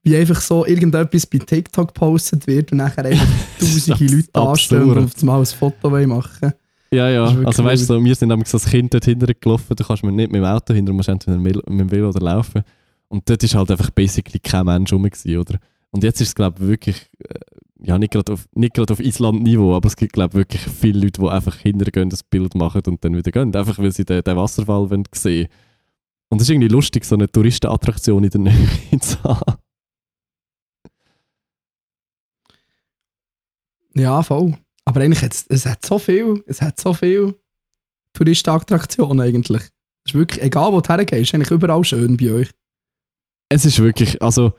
Wie 0.03 0.17
einfach 0.17 0.41
so 0.41 0.65
irgendetwas 0.65 1.25
bei 1.25 1.37
TikTok 1.37 1.93
gepostet 1.93 2.45
wird 2.47 2.73
und 2.73 2.79
nachher 2.79 3.05
einfach 3.05 3.25
tausende 3.59 4.15
Leute 4.15 4.35
anstehen 4.35 4.83
und 4.83 4.97
auf 4.97 5.17
einmal 5.19 5.39
ein 5.39 5.45
Foto 5.45 5.89
machen 5.89 6.53
Ja, 6.91 7.09
ja. 7.09 7.23
Also 7.45 7.63
weißt 7.63 7.83
du, 7.83 7.85
so, 7.85 8.03
wir 8.03 8.15
sind 8.15 8.47
so 8.47 8.57
als 8.57 8.65
Kind 8.65 8.93
dort 8.93 9.05
hinterher 9.05 9.35
gelaufen, 9.39 9.73
da 9.75 9.83
kannst 9.83 10.03
du 10.03 10.11
nicht 10.11 10.31
mit 10.31 10.41
dem 10.41 10.45
Auto 10.45 10.73
hinter, 10.73 10.91
du 10.91 10.95
musst 10.97 11.07
entweder 11.09 11.37
mit 11.37 11.55
dem 11.67 11.89
Velo 11.89 12.09
oder 12.09 12.19
laufen. 12.19 12.63
Und 13.07 13.29
dort 13.29 13.43
ist 13.43 13.55
halt 13.55 13.71
einfach 13.71 13.89
basically 13.91 14.39
kein 14.39 14.65
Mensch 14.65 14.91
rum 14.91 15.05
oder? 15.05 15.59
Und 15.91 16.03
jetzt 16.03 16.19
ist 16.19 16.29
es, 16.29 16.35
glaube 16.35 16.61
ich, 16.61 16.67
wirklich, 16.67 17.09
äh, 17.19 17.39
ja, 17.79 17.97
nicht 17.97 18.11
gerade 18.11 18.33
auf, 18.33 18.47
nicht 18.53 18.77
auf 18.79 18.99
Island-Niveau, 18.99 19.75
aber 19.75 19.87
es 19.87 19.95
gibt, 19.95 20.13
glaube 20.13 20.31
ich, 20.31 20.37
wirklich 20.37 20.61
viele 20.61 20.99
Leute, 20.99 21.21
die 21.21 21.27
einfach 21.27 21.55
hintergehen, 21.57 22.09
das 22.09 22.23
Bild 22.23 22.55
machen 22.55 22.81
und 22.87 23.03
dann 23.05 23.15
wieder 23.15 23.31
gehen. 23.31 23.55
Einfach, 23.55 23.79
weil 23.79 23.91
sie 23.91 24.05
den, 24.05 24.23
den 24.23 24.37
Wasserfall 24.37 24.89
wollen 24.89 25.03
Und 26.29 26.41
es 26.41 26.41
ist 26.41 26.49
irgendwie 26.49 26.67
lustig, 26.67 27.05
so 27.05 27.15
eine 27.15 27.31
Touristenattraktion 27.31 28.23
in 28.23 28.29
der 28.29 28.41
Nähe 28.41 28.69
zu 28.99 29.23
haben. 29.23 29.57
Ja, 33.93 34.21
voll. 34.23 34.57
Aber 34.83 35.01
eigentlich 35.01 35.23
es, 35.23 35.45
es 35.47 35.65
hat 35.65 35.85
so 35.85 35.97
viel, 35.97 36.43
es 36.47 36.61
hat 36.61 36.79
so 36.79 36.93
viel 36.93 37.35
Touristenattraktionen 38.13 39.21
eigentlich. 39.21 39.63
Es 40.05 40.11
ist 40.11 40.15
wirklich, 40.15 40.43
egal 40.43 40.73
wo 40.73 40.81
du 40.81 40.89
hergehst, 40.89 41.21
ist 41.21 41.33
eigentlich 41.33 41.51
überall 41.51 41.83
schön 41.83 42.17
bei 42.17 42.31
euch. 42.31 42.49
Es 43.49 43.65
ist 43.65 43.79
wirklich, 43.79 44.21
also 44.21 44.53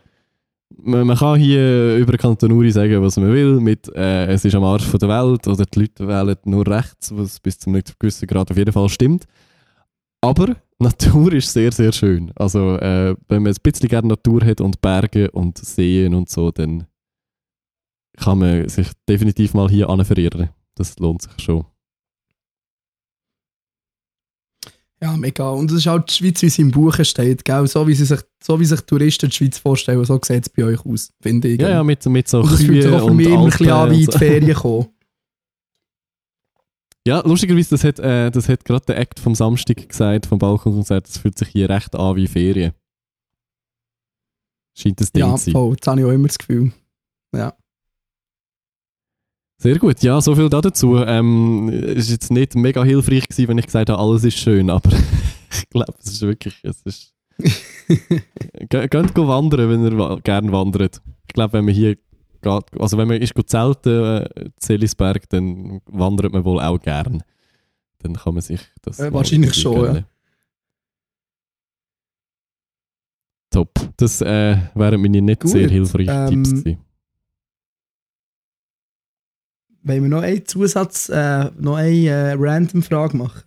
man, 0.77 1.07
man 1.07 1.17
kann 1.17 1.39
hier 1.39 1.97
über 1.97 2.17
Kanton 2.17 2.53
Uri 2.53 2.71
sagen, 2.71 3.03
was 3.03 3.17
man 3.17 3.33
will, 3.33 3.61
mit 3.61 3.89
äh, 3.95 4.27
es 4.27 4.45
ist 4.45 4.55
am 4.55 4.65
Arsch 4.65 4.85
von 4.85 4.99
der 4.99 5.09
Welt 5.09 5.47
oder 5.47 5.65
die 5.65 5.81
Leute 5.81 6.07
wählen 6.07 6.37
nur 6.45 6.67
rechts, 6.67 7.15
was 7.17 7.41
bis 7.41 7.59
zum 7.59 7.73
gewissen 7.99 8.27
Grad 8.27 8.51
auf 8.51 8.57
jeden 8.57 8.73
Fall 8.73 8.89
stimmt. 8.89 9.25
Aber 10.21 10.57
Natur 10.79 11.33
ist 11.33 11.53
sehr, 11.53 11.73
sehr 11.73 11.93
schön. 11.93 12.33
Also 12.35 12.77
äh, 12.77 13.17
wenn 13.29 13.43
man 13.43 13.53
ein 13.53 13.63
bisschen 13.63 13.89
gerne 13.89 14.09
Natur 14.09 14.45
hat 14.45 14.61
und 14.61 14.81
Berge 14.81 15.31
und 15.31 15.59
Seen 15.59 16.15
und 16.15 16.29
so, 16.29 16.51
dann 16.51 16.87
kann 18.17 18.39
man 18.39 18.69
sich 18.69 18.89
definitiv 19.09 19.55
mal 19.55 19.69
hier 19.69 19.89
verirren. 20.05 20.51
Das 20.75 20.99
lohnt 20.99 21.23
sich 21.23 21.33
schon. 21.39 21.65
Ja, 25.03 25.15
mega. 25.17 25.51
Und 25.51 25.71
es 25.71 25.79
ist 25.79 25.87
halt 25.87 26.09
die 26.09 26.15
Schweiz, 26.15 26.41
wie 26.41 26.49
sie 26.49 26.63
im 26.63 26.71
Buch 26.71 26.97
steht, 27.05 27.45
gell? 27.45 27.67
So 27.67 27.87
wie, 27.87 27.95
sie 27.95 28.07
sich, 28.07 28.21
so 28.43 28.59
wie 28.59 28.65
sich 28.65 28.81
Touristen 28.81 29.29
die 29.29 29.37
Schweiz 29.37 29.59
vorstellen, 29.59 30.03
so 30.05 30.19
sieht 30.25 30.45
es 30.45 30.49
bei 30.49 30.65
euch 30.65 30.85
aus, 30.87 31.13
finde 31.21 31.49
ich. 31.49 31.61
Ja, 31.61 31.69
ja, 31.69 31.85
mit, 31.85 32.05
mit 32.07 32.27
so 32.29 32.41
und 32.41 32.51
das 32.51 32.63
fühlt 32.63 32.83
sich 32.83 32.93
auch 32.93 33.01
für 33.01 33.05
und 33.07 33.17
mich 33.17 33.27
immer 33.27 33.41
ein 33.41 33.51
bisschen 33.51 33.71
an, 33.71 33.91
wie 33.91 34.05
in 34.05 34.11
die 34.11 34.19
Ferien 34.19 34.55
kommen. 34.57 34.89
Ja, 37.07 37.21
lustigerweise, 37.25 37.71
das 37.71 37.85
hat, 37.85 37.99
äh, 38.01 38.31
das 38.31 38.49
hat 38.49 38.65
gerade 38.65 38.85
der 38.87 38.99
Act 38.99 39.21
vom 39.21 39.35
Samstag 39.35 39.87
gesagt, 39.89 40.27
vom 40.27 40.39
Balkonkonzert, 40.39 41.07
das 41.07 41.19
fühlt 41.19 41.39
sich 41.39 41.49
hier 41.49 41.69
recht 41.69 41.95
an 41.95 42.17
wie 42.17 42.27
Ferien. 42.27 42.73
Scheint 44.77 45.01
das 45.01 45.13
Ding 45.13 45.21
Ja, 45.21 45.37
zu 45.37 45.45
sein. 45.45 45.53
voll. 45.53 45.77
Das 45.77 45.87
habe 45.89 46.01
ich 46.01 46.07
auch 46.07 46.11
immer 46.11 46.27
das 46.27 46.39
Gefühl. 46.39 46.73
Ja. 47.35 47.55
Sehr 49.59 49.79
gut, 49.79 50.03
ja, 50.03 50.21
so 50.21 50.35
viel 50.35 50.51
dazu. 50.51 50.97
Ähm, 50.99 51.69
war 51.73 51.95
jetzt 51.97 52.31
nicht 52.31 52.55
mega 52.55 52.85
hilfreich 52.85 53.27
gewesen, 53.29 53.49
wenn 53.49 53.59
ich 53.59 53.67
gesagt 53.67 53.89
habe, 53.89 54.01
alles 54.01 54.25
ist 54.25 54.37
schön, 54.39 54.69
aber 54.71 54.91
ich 55.51 55.69
glaube, 55.71 55.95
es 55.99 56.13
ist 56.13 56.23
wirklich, 56.23 56.55
es 56.63 56.83
ist... 56.83 57.15
Ge- 58.69 58.89
Geht 58.89 59.15
go 59.15 59.29
wandern, 59.29 59.71
wenn 59.71 59.85
ihr 59.85 59.99
wa 59.99 60.17
gerne 60.23 60.53
wandert. 60.53 61.01
Ich 61.27 61.35
glaube, 61.35 61.55
wenn 61.55 61.65
man 61.67 61.75
hier 61.75 61.97
geht, 61.97 62.81
also 62.81 62.99
wenn 62.99 63.09
man 63.09 63.21
ist 63.21 63.35
zelten, 63.47 64.23
äh, 64.25 64.51
Zelisberg, 64.59 65.29
dann 65.31 65.81
wandert 65.87 66.33
man 66.33 66.45
wohl 66.45 66.61
auch 66.61 66.79
gern. 66.81 67.23
Dann 68.01 68.15
kann 68.15 68.35
man 68.35 68.43
sich 68.43 68.61
das... 68.83 68.99
Äh, 69.01 69.13
wahrscheinlich 69.13 69.55
schon, 69.55 69.75
ja. 69.75 69.83
gönnen. 69.83 70.05
Top. 73.51 73.71
Das 73.97 74.21
äh, 74.21 74.57
wären 74.75 75.01
meine 75.01 75.23
nicht 75.23 75.41
Gut, 75.41 75.51
sehr 75.51 75.69
hilfreichen 75.69 76.11
ähm, 76.15 76.29
Tipps 76.45 76.51
gewesen. 76.51 76.86
Wollen 79.87 80.03
wir 80.03 80.09
noch 80.09 80.23
eine 80.23 80.43
Zusatz, 80.43 81.09
äh, 81.11 81.49
noch 81.61 81.77
eine 81.77 82.09
äh, 82.09 82.35
random 82.37 82.83
Frage 82.83 83.17
machen? 83.17 83.45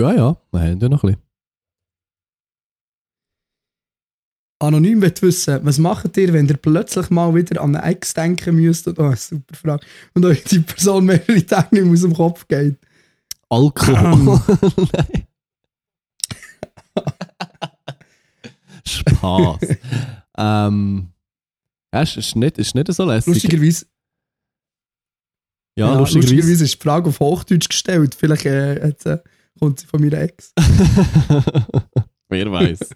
Ja, 0.00 0.14
ja, 0.14 0.36
wir 0.50 0.60
haben 0.60 0.80
ja 0.80 0.88
noch 0.88 1.04
ein 1.04 1.10
bisschen. 1.10 1.22
Anonym 4.58 5.02
wird 5.02 5.20
wissen, 5.20 5.60
was 5.62 5.76
macht 5.76 6.16
ihr, 6.16 6.32
wenn 6.32 6.48
ihr 6.48 6.56
plötzlich 6.56 7.10
mal 7.10 7.34
wieder 7.34 7.60
an 7.60 7.76
eine 7.76 7.86
Ex 7.86 8.14
denken 8.14 8.56
müsst? 8.56 8.88
Oh, 8.88 9.14
super 9.14 9.54
Frage. 9.54 9.84
Und 10.14 10.24
euch 10.24 10.42
die 10.44 10.60
Person 10.60 11.04
mehrere 11.04 11.44
Tage 11.44 11.82
nicht 11.82 11.92
aus 11.92 12.00
dem 12.00 12.14
Kopf 12.14 12.48
geht. 12.48 12.78
Alkohol. 13.50 14.40
Nein. 14.94 15.26
Spaß. 18.86 19.60
ähm, 20.38 21.08
ja, 21.92 22.00
ist, 22.00 22.16
ist, 22.16 22.36
nicht, 22.36 22.56
ist 22.56 22.74
nicht 22.74 22.90
so 22.90 23.04
lässig. 23.04 23.34
Lustigerweise, 23.34 23.84
ja, 25.76 25.92
ja, 25.92 25.98
lustigerweise. 25.98 26.34
lustigerweise 26.34 26.64
ist 26.64 26.74
die 26.74 26.82
Frage 26.82 27.08
auf 27.08 27.20
Hochdeutsch 27.20 27.68
gestellt. 27.68 28.14
Vielleicht 28.14 28.46
äh, 28.46 28.76
äh, 28.76 29.18
kommt 29.58 29.80
sie 29.80 29.86
von 29.86 30.00
meiner 30.00 30.20
Ex. 30.20 30.52
Wer 32.28 32.50
weiß. 32.50 32.90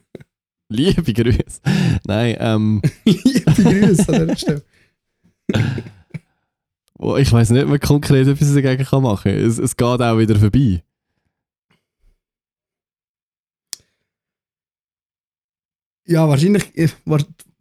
Liebe 0.70 1.12
Grüße. 1.12 1.60
Nein, 2.06 2.36
ähm, 2.38 2.82
Liebe 3.04 3.52
Grüße 3.52 4.08
an 4.08 4.28
dieser 4.28 4.36
Stelle. 4.36 4.62
oh, 6.98 7.16
ich 7.16 7.30
weiß 7.30 7.50
nicht, 7.50 7.66
man 7.66 7.80
konkret 7.80 8.26
etwas 8.26 8.54
dagegen 8.54 8.84
kann 8.84 9.02
machen 9.02 9.32
es, 9.32 9.58
es 9.58 9.76
geht 9.76 9.86
auch 9.86 10.18
wieder 10.18 10.36
vorbei. 10.36 10.82
Ja, 16.06 16.28
wahrscheinlich. 16.28 16.72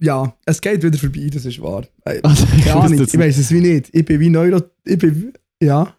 Äh, 0.01 0.05
Ja, 0.05 0.35
es 0.45 0.59
geht 0.61 0.83
wieder 0.83 0.97
vorbei, 0.97 1.29
das 1.33 1.45
ist 1.45 1.61
wahr. 1.61 1.85
Äh, 2.05 2.19
Also, 2.23 2.45
ich 2.55 2.63
Keine 2.65 2.75
Ahnung, 2.75 2.91
wüsste 2.91 3.03
jetzt- 3.03 3.13
ich 3.13 3.19
weiß 3.19 3.37
es 3.37 3.51
wie 3.51 3.61
nicht. 3.61 3.89
Ich 3.93 4.05
bin 4.05 4.19
wie 4.19 4.29
Neuro. 4.29 4.61
Ich 4.85 4.97
bin. 4.97 5.33
Ja. 5.61 5.95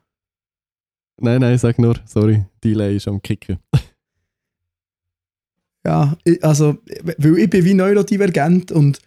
Nein, 1.23 1.41
nein, 1.43 1.59
sag 1.59 1.79
nur, 1.79 1.97
sorry, 2.07 2.45
Delay 2.65 2.97
ist 2.97 3.07
am 3.09 3.21
Kicken. 3.21 3.59
Ja, 5.85 6.17
ich- 6.25 6.43
also, 6.45 6.79
weil 7.19 7.39
ich 7.39 7.51
bin 7.51 7.65
wie 7.65 7.75
neurodivergent 7.75 8.73
und 8.73 8.99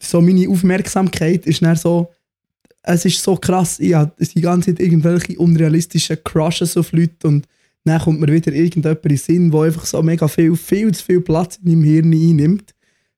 so 0.00 0.20
meine 0.20 0.48
Aufmerksamkeit 0.48 1.46
ist 1.46 1.62
dann 1.62 1.76
so, 1.76 2.10
es 2.82 3.04
ist 3.06 3.22
so 3.22 3.36
krass, 3.36 3.80
ich 3.80 3.94
habe 3.94 4.12
die 4.18 4.40
ganze 4.42 4.70
Zeit 4.74 4.80
irgendwelche 4.80 5.38
unrealistischen 5.38 6.18
Crushes 6.22 6.76
auf 6.76 6.92
Leute 6.92 7.26
und 7.28 7.46
dann 7.84 8.00
kommt 8.00 8.20
mir 8.20 8.30
wieder 8.32 8.52
irgendjemand 8.52 9.02
in 9.04 9.08
den 9.10 9.18
Sinn, 9.18 9.50
der 9.50 9.60
einfach 9.62 9.86
so 9.86 10.02
mega 10.02 10.28
viel, 10.28 10.54
viel 10.56 10.92
zu 10.92 11.02
viel 11.04 11.20
Platz 11.22 11.58
in 11.64 11.70
meinem 11.80 11.84
Hirn 11.84 12.12
einnimmt. 12.12 12.74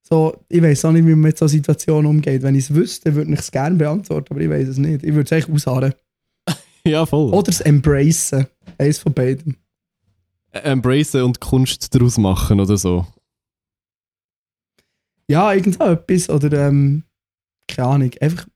So, 0.09 0.37
ich 0.49 0.63
weiß 0.63 0.85
auch 0.85 0.93
nicht, 0.93 1.05
wie 1.05 1.11
man 1.11 1.21
mit 1.21 1.39
so 1.39 1.49
Situationen 1.49 2.07
umgeht. 2.07 2.43
Wenn 2.43 2.55
ich 2.55 2.67
es 2.67 2.75
wüsste, 2.75 3.13
würde 3.17 3.33
ich 3.33 3.41
es 3.41 3.51
gerne 3.51 3.75
beantworten, 3.75 4.29
aber 4.31 4.41
ich 4.41 4.49
weiß 4.49 4.69
es 4.69 4.79
nicht. 4.79 5.03
Ich 5.03 5.13
würde 5.13 5.25
es 5.25 5.33
eigentlich 5.33 5.55
ausharren. 5.55 5.95
Ja, 6.87 7.05
voll. 7.05 7.35
Oder 7.35 7.49
es 7.49 7.61
embracen. 7.61 8.47
Eins 8.79 8.99
von 8.99 9.13
beiden. 9.13 9.57
Embracen 10.53 11.23
und 11.23 11.41
Kunst 11.41 11.93
daraus 11.93 12.17
machen 12.17 12.61
oder 12.61 12.77
so. 12.77 13.05
Ja, 15.29 15.53
irgend 15.53 15.75
so 15.75 15.85
etwas. 15.85 16.31
Oder, 16.31 16.69
ähm, 16.69 17.03
keine 17.67 17.89
Ahnung. 17.89 18.11
Einfach. 18.21 18.47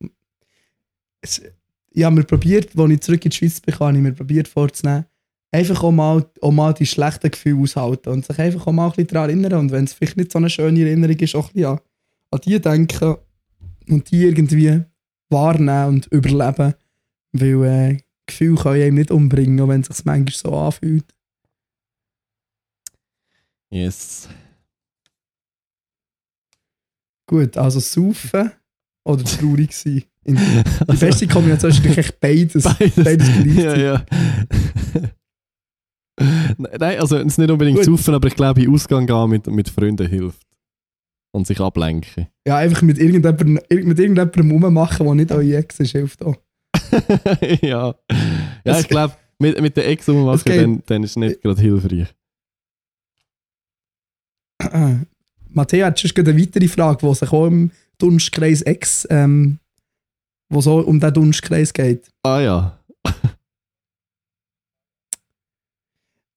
Es, 1.21 1.43
ich 1.91 2.05
habe 2.05 2.15
mir 2.15 2.23
probiert, 2.23 2.79
als 2.79 2.91
ich 2.93 3.01
zurück 3.01 3.25
in 3.25 3.31
die 3.33 3.37
Schweiz 3.37 3.61
bekam, 3.61 3.89
habe 3.89 3.97
ich 3.97 4.03
mir 4.05 4.13
probiert 4.13 4.47
vorzunehmen, 4.47 5.07
einfach 5.53 5.83
auch 5.83 5.91
mal, 5.91 6.25
auch 6.41 6.53
mal 6.53 6.75
die 6.75 6.87
schlechten 6.87 7.31
Gefühle 7.31 7.63
aushalten 7.63 8.11
und 8.11 8.25
sich 8.25 8.39
einfach 8.39 8.67
auch 8.67 8.73
mal 8.73 8.87
ein 8.87 8.93
bisschen 8.93 9.09
daran 9.09 9.31
erinnern. 9.31 9.61
Und 9.61 9.73
wenn 9.73 9.85
es 9.85 9.93
vielleicht 9.93 10.17
nicht 10.17 10.33
so 10.33 10.39
eine 10.39 10.51
schöne 10.51 10.81
Erinnerung 10.81 11.17
ist, 11.17 11.35
auch 11.35 11.49
ein 11.49 11.55
bisschen 11.55 11.71
an, 11.71 11.81
an 12.31 12.41
die 12.45 12.61
denken 12.61 13.17
und 13.89 14.11
die 14.11 14.25
irgendwie 14.25 14.83
wahrnehmen 15.29 15.89
und 15.89 16.07
überleben. 16.07 16.75
Weil 17.33 17.65
äh, 17.65 17.99
Gefühle 18.27 18.61
können 18.61 18.83
einem 18.83 18.95
nicht 18.97 19.11
umbringen, 19.11 19.61
auch 19.61 19.69
wenn 19.69 19.83
es 19.83 19.89
sich 19.89 20.05
manchmal 20.05 20.35
so 20.35 20.57
anfühlt. 20.57 21.15
Yes. 23.71 24.29
Gut, 27.27 27.57
also 27.57 27.79
saufen 27.79 28.51
oder 29.05 29.25
traurig 29.25 29.73
sein. 29.73 30.03
In, 30.25 30.37
die 30.91 30.97
beste 30.97 31.29
Kombination 31.29 31.71
ist 31.71 31.87
eigentlich 31.87 32.19
beides. 32.19 32.65
Beides. 32.65 33.05
Beides 33.05 33.29
ja, 33.57 33.77
ja. 33.77 34.05
Nein, 36.59 37.01
also 37.01 37.17
es 37.17 37.27
ist 37.27 37.39
nicht 37.39 37.51
unbedingt 37.51 37.79
Gut. 37.79 37.87
saufen, 37.87 38.15
aber 38.15 38.29
ich 38.29 38.35
glaube, 38.37 38.63
in 38.63 38.73
Ausgang 38.73 39.07
gehen 39.07 39.31
mit, 39.31 39.47
mit 39.47 39.69
Freunden 39.69 40.07
hilft. 40.07 40.43
Und 41.33 41.47
sich 41.47 41.61
ablenken. 41.61 42.27
Ja, 42.47 42.57
einfach 42.57 42.83
mit 42.83 42.99
irgendjemandem, 42.99 43.59
irg- 43.71 43.85
mit 43.85 43.99
irgendjemandem 43.99 44.51
rummachen, 44.51 45.07
der 45.07 45.15
nicht 45.15 45.31
eure 45.31 45.57
Ex 45.57 45.79
ist, 45.81 45.93
hilft 45.93 46.23
auch. 46.25 46.37
ja. 47.63 47.95
Ja, 48.65 48.81
ich 48.81 48.89
glaube, 48.89 49.15
mit, 49.39 49.61
mit 49.61 49.77
der 49.77 49.89
Ex 49.89 50.09
rummachen, 50.09 50.43
dann, 50.45 50.83
dann 50.87 51.03
ist 51.05 51.11
es 51.11 51.17
nicht 51.17 51.41
gerade 51.41 51.61
hilfreich. 51.61 52.09
Matteo 55.53 55.87
hat 55.87 56.01
schon 56.01 56.11
eine 56.17 56.39
weitere 56.39 56.69
Frage, 56.69 57.07
die 57.07 57.15
sich 57.15 57.33
auch 57.33 57.47
im 57.47 57.71
Dunstkreis 57.99 58.63
Ex, 58.63 59.07
ähm, 59.11 59.59
wo 60.49 60.61
so 60.61 60.79
um 60.81 61.01
den 61.01 61.13
Dunstkreis 61.15 61.73
geht. 61.73 62.09
Ah 62.23 62.41
ja. 62.41 62.80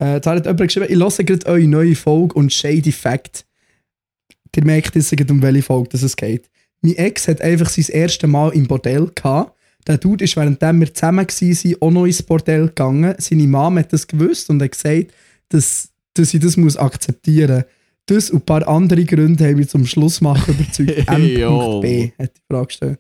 Äh, 0.04 0.20
da 0.20 0.32
hat 0.36 0.46
jemand 0.46 0.62
geschrieben, 0.68 0.88
ich 0.90 0.98
höre 1.00 1.26
gerade 1.26 1.46
eure 1.46 1.68
neue 1.68 1.96
Folge 1.96 2.34
und 2.36 2.52
Shady 2.52 2.92
Fact. 2.92 3.46
Ihr 4.56 4.66
merkt 4.66 4.96
jetzt 4.96 5.32
um 5.32 5.42
welche 5.42 5.62
Folge 5.64 5.90
das 5.90 6.04
es 6.04 6.16
geht. 6.16 6.50
Mein 6.82 6.96
Ex 6.96 7.28
hat 7.28 7.42
einfach 7.42 7.70
sein 7.70 7.86
erstes 7.90 8.30
Mal 8.30 8.50
im 8.50 8.68
Bordell 8.68 9.10
gehabt. 9.16 9.58
Der 9.88 9.98
Dude 9.98 10.26
ist, 10.26 10.36
währenddem 10.36 10.80
wir 10.82 10.94
zusammen 10.94 11.26
waren, 11.28 11.76
auch 11.82 11.92
noch 11.92 12.06
ins 12.06 12.22
Bordell 12.24 12.68
gegangen. 12.68 13.16
Seine 13.18 13.48
Mom 13.48 13.80
hat 13.80 13.94
das 13.94 14.06
gewusst 14.08 14.50
und 14.50 14.62
hat 14.62 14.72
gesagt, 14.74 15.14
dass, 15.50 15.90
dass 16.14 16.34
ich 16.34 16.40
das 16.42 16.58
muss 16.58 16.76
akzeptieren 16.78 17.56
muss. 17.58 17.66
Das 18.06 18.30
und 18.32 18.42
ein 18.42 18.46
paar 18.46 18.68
andere 18.68 19.06
Gründe 19.06 19.46
haben 19.48 19.58
wir 19.58 19.68
zum 19.68 19.86
Schluss 19.86 20.20
machen 20.20 20.54
überzeugt. 20.54 21.08
M.B. 21.08 22.12
hat 22.20 22.32
die 22.36 22.42
Frage 22.52 22.68
gestellt. 22.68 23.00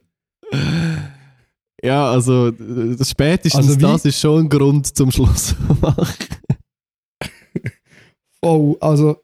Ja, 1.83 2.09
also 2.11 2.51
d- 2.51 3.03
spätestens 3.03 3.67
Also 3.67 3.75
das 3.79 4.05
ist 4.05 4.19
schon 4.21 4.45
ein 4.45 4.49
Grund 4.49 4.95
zum 4.95 5.11
Schluss 5.11 5.55
machen. 5.81 6.07
Oh, 8.43 8.77
also. 8.81 9.17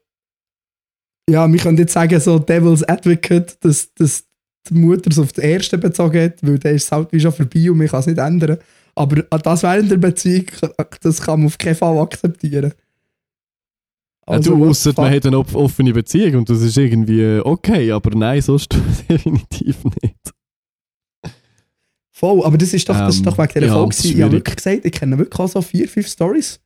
Ja, 1.29 1.51
wir 1.51 1.59
können 1.59 1.77
jetzt 1.77 1.93
sagen, 1.93 2.19
so 2.19 2.39
Devil's 2.39 2.83
Advocate, 2.83 3.57
dass, 3.63 3.93
dass 3.93 4.23
die 4.69 4.73
Mutter 4.73 5.11
es 5.11 5.19
auf 5.19 5.31
das 5.33 5.43
Erste 5.43 5.77
bezogen 5.77 6.21
hat, 6.23 6.41
weil 6.41 6.57
dann 6.57 6.75
ist 6.75 6.91
halt 6.91 7.11
wie 7.11 7.19
schon 7.19 7.31
vorbei 7.33 7.69
und 7.69 7.77
man 7.77 7.87
kann 7.87 7.99
es 7.99 8.07
nicht 8.07 8.17
ändern. 8.17 8.57
Aber 8.95 9.21
das 9.21 9.63
während 9.63 9.91
der 9.91 9.97
Beziehung, 9.97 10.45
das 11.01 11.21
kann 11.21 11.39
man 11.41 11.47
auf 11.47 11.57
keinen 11.57 11.75
Fall 11.75 11.97
akzeptieren. 11.99 12.73
Also, 14.25 14.51
ja, 14.51 14.57
du, 14.57 14.69
ausser 14.69 14.93
man 14.95 15.11
hat 15.13 15.25
eine 15.25 15.37
offene 15.37 15.93
Beziehung 15.93 16.35
und 16.35 16.49
das 16.49 16.61
ist 16.61 16.77
irgendwie 16.77 17.39
okay, 17.43 17.91
aber 17.91 18.15
nein, 18.15 18.41
sonst 18.41 18.73
definitiv 19.09 19.83
nicht. 20.01 20.33
Voll, 22.11 22.43
aber 22.43 22.57
das 22.57 22.73
ist 22.73 22.87
doch, 22.89 22.97
das 22.97 23.15
ist 23.15 23.19
Ähm, 23.19 23.25
doch 23.25 23.37
wegen 23.37 23.53
dieser 23.53 23.65
ja, 23.67 23.73
Folge. 23.73 23.89
das 23.89 23.97
ist 23.97 24.03
gewesen. 24.03 24.17
Ich 24.17 24.23
habe 24.23 24.31
wirklich 24.33 24.55
gesagt, 24.55 24.85
ich 24.85 24.91
kenne 24.91 25.17
wirklich 25.17 25.39
auch 25.39 25.47
so 25.47 25.61
vier, 25.61 25.87
fünf 25.87 26.07
Stories 26.07 26.59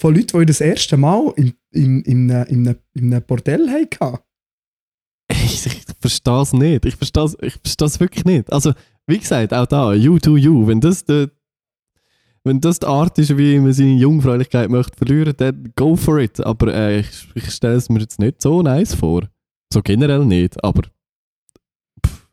von 0.00 0.14
Leuten, 0.14 0.38
die 0.40 0.46
das 0.46 0.60
erste 0.60 0.96
Mal 0.96 1.32
in, 1.36 1.52
in, 1.72 2.00
in, 2.02 2.30
einem- 2.30 2.46
in, 2.48 2.68
einem- 2.68 2.78
in 2.94 3.12
einem 3.14 3.24
Bordell 3.26 3.68
hatten. 3.68 4.18
Ich, 5.30 5.66
ich 5.66 5.84
verstehe 6.00 6.40
es 6.42 6.52
nicht. 6.52 6.86
Ich 6.86 6.96
verstehe 6.96 7.24
es 7.24 7.36
ich 7.40 7.54
versteh's 7.54 8.00
wirklich 8.00 8.24
nicht. 8.24 8.52
Also, 8.52 8.72
wie 9.06 9.18
gesagt, 9.18 9.52
auch 9.54 9.66
da, 9.66 9.92
you 9.94 10.18
do 10.18 10.36
you. 10.36 10.66
Wenn 10.66 10.80
das, 10.80 11.04
der, 11.04 11.30
wenn 12.44 12.60
das 12.60 12.78
die 12.80 12.86
Art 12.86 13.18
ist, 13.18 13.36
wie 13.36 13.58
man 13.58 13.72
seine 13.72 13.94
Jungfräulichkeit 13.96 14.70
möchte 14.70 14.96
verlieren, 14.96 15.34
dann 15.36 15.72
go 15.76 15.94
for 15.96 16.18
it. 16.18 16.40
Aber 16.40 16.74
äh, 16.74 17.00
ich, 17.00 17.28
ich 17.34 17.50
stelle 17.50 17.74
es 17.76 17.88
mir 17.88 18.00
jetzt 18.00 18.18
nicht 18.18 18.40
so 18.42 18.62
nice 18.62 18.94
vor. 18.94 19.28
So 19.72 19.82
generell 19.82 20.24
nicht, 20.24 20.62
aber 20.64 20.82
pff, 22.04 22.28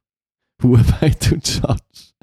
who 0.63 0.75
am 0.75 0.85
I 1.01 1.11
to 1.11 1.35
judge? 1.35 2.13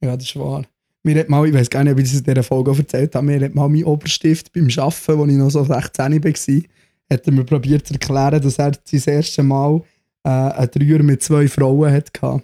Ja, 0.00 0.16
das 0.16 0.26
ist 0.26 0.36
wahr. 0.38 0.64
Mir 1.08 1.20
hat 1.20 1.30
mal, 1.30 1.48
ich 1.48 1.54
weiß 1.54 1.70
gar 1.70 1.82
nicht, 1.82 1.94
ob 1.94 2.00
ich 2.00 2.10
das 2.10 2.18
in 2.18 2.24
dieser 2.24 2.42
Folge 2.42 2.70
erzählt 2.70 3.14
habe, 3.14 3.24
mir 3.24 3.40
hat 3.40 3.54
mal 3.54 3.66
mein 3.66 3.84
Oberstift 3.84 4.52
beim 4.52 4.68
Arbeiten, 4.76 5.20
als 5.20 5.30
ich 5.30 5.36
noch 5.38 5.50
so 5.50 5.64
16 5.64 6.22
war, 6.22 6.62
hat 7.10 7.26
er 7.26 7.32
mir 7.32 7.44
probiert 7.44 7.86
zu 7.86 7.94
erklären, 7.94 8.42
dass 8.42 8.58
er 8.58 8.72
sein 8.84 9.14
erstes 9.14 9.42
Mal 9.42 9.80
äh, 10.22 10.28
einen 10.28 10.70
Dreier 10.70 11.02
mit 11.02 11.22
zwei 11.22 11.48
Frauen 11.48 11.90
hatte. 11.90 12.42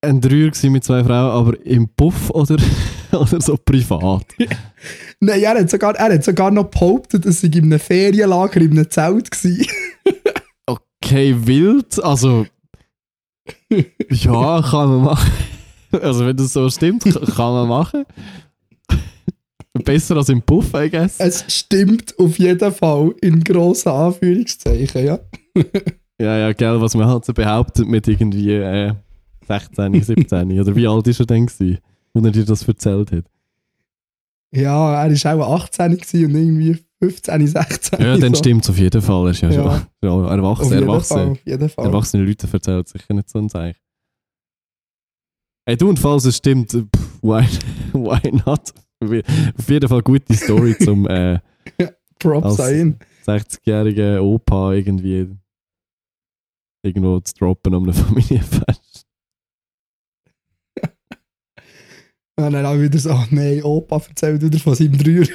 Ein 0.00 0.22
Dreier 0.22 0.50
mit 0.70 0.84
zwei 0.84 1.04
Frauen, 1.04 1.30
aber 1.30 1.66
im 1.66 1.90
Puff 1.90 2.30
oder, 2.30 2.56
oder 3.12 3.40
so 3.42 3.58
privat. 3.62 4.24
Nein, 5.20 5.42
er 5.42 5.58
hat, 5.58 5.68
sogar, 5.68 5.94
er 5.94 6.14
hat 6.14 6.24
sogar 6.24 6.50
noch 6.50 6.70
behauptet, 6.70 7.26
dass 7.26 7.42
ich 7.42 7.54
in 7.54 7.64
einem 7.64 7.80
Ferienlager 7.80 8.62
in 8.62 8.70
einem 8.70 8.90
Zelt 8.90 9.30
war. 9.30 9.66
Okay, 11.04 11.36
wild, 11.36 12.02
also. 12.02 12.46
Ja, 14.08 14.62
kann 14.62 14.88
man 14.88 15.02
machen. 15.02 15.55
Also, 16.02 16.26
wenn 16.26 16.36
das 16.36 16.52
so 16.52 16.68
stimmt, 16.70 17.04
kann 17.04 17.52
man 17.52 17.68
machen. 17.68 18.04
Besser 19.84 20.16
als 20.16 20.30
im 20.30 20.40
Puff, 20.40 20.72
I 20.74 20.88
guess. 20.88 21.20
es 21.20 21.44
stimmt 21.48 22.18
auf 22.18 22.38
jeden 22.38 22.72
Fall 22.72 23.14
in 23.20 23.44
grossen 23.44 23.90
Anführungszeichen, 23.90 25.04
ja. 25.06 25.18
Ja, 26.18 26.38
ja, 26.38 26.52
gell, 26.54 26.80
was 26.80 26.94
man 26.94 27.06
halt 27.08 27.26
so 27.26 27.34
behauptet 27.34 27.86
mit 27.86 28.08
irgendwie 28.08 28.52
äh, 28.54 28.94
16, 29.46 30.02
17. 30.02 30.50
Oder 30.60 30.74
wie 30.74 30.88
alt 30.88 31.06
ist 31.08 31.20
er 31.20 31.26
denn 31.26 31.44
gewesen, 31.44 31.78
als 32.14 32.24
er 32.24 32.30
dir 32.30 32.44
das 32.46 32.66
erzählt 32.66 33.12
hat? 33.12 33.24
Ja, 34.50 35.04
er 35.04 35.38
war 35.38 35.46
auch 35.46 35.64
18 35.64 35.98
gewesen 35.98 36.24
und 36.24 36.34
irgendwie 36.36 36.78
15, 37.02 37.46
16. 37.48 38.00
Ja, 38.00 38.16
dann 38.16 38.32
so. 38.32 38.38
stimmt 38.38 38.64
es 38.64 38.70
auf 38.70 38.78
jeden 38.78 39.02
Fall. 39.02 39.26
Er 39.26 39.30
ist 39.32 39.42
ja, 39.42 39.50
Ja. 39.50 39.62
schon 39.72 39.86
ja, 40.02 40.10
Auf 40.10 40.30
erwachsen. 40.30 40.64
jeden 40.72 40.86
Fall, 40.86 40.88
Erwachsene, 40.94 41.30
auf 41.32 41.38
jeden 41.44 41.68
Fall. 41.68 41.84
erwachsene 41.84 42.24
Leute 42.24 42.48
erzählt 42.50 42.88
sicher 42.88 43.12
nicht 43.12 43.28
so 43.28 43.38
ein 43.38 43.50
Zeichen. 43.50 43.78
Ey, 45.68 45.76
du 45.76 45.88
und 45.88 45.98
falls 45.98 46.24
es 46.24 46.36
stimmt, 46.36 46.70
pff, 46.70 47.22
why, 47.22 47.42
why 47.92 48.30
not? 48.46 48.72
Auf 49.00 49.68
jeden 49.68 49.88
Fall 49.88 50.02
gute 50.02 50.32
Story 50.34 50.78
zum 50.78 51.08
äh, 51.08 51.40
Props 52.20 52.58
ihn. 52.70 52.98
60-jährigen 53.26 54.20
Opa 54.20 54.72
irgendwie 54.74 55.28
irgendwo 56.84 57.18
zu 57.18 57.34
droppen 57.34 57.74
um 57.74 57.82
eine 57.82 57.92
Familienfest. 57.92 59.06
Und 62.38 62.52
dann 62.52 62.64
auch 62.64 62.78
wieder 62.78 62.98
so, 63.00 63.10
ach 63.10 63.28
nein, 63.32 63.62
Opa 63.64 64.00
erzählt 64.08 64.42
wieder 64.42 64.58
von 64.60 64.74
seinem 64.76 64.96
Dreier. 64.96 65.26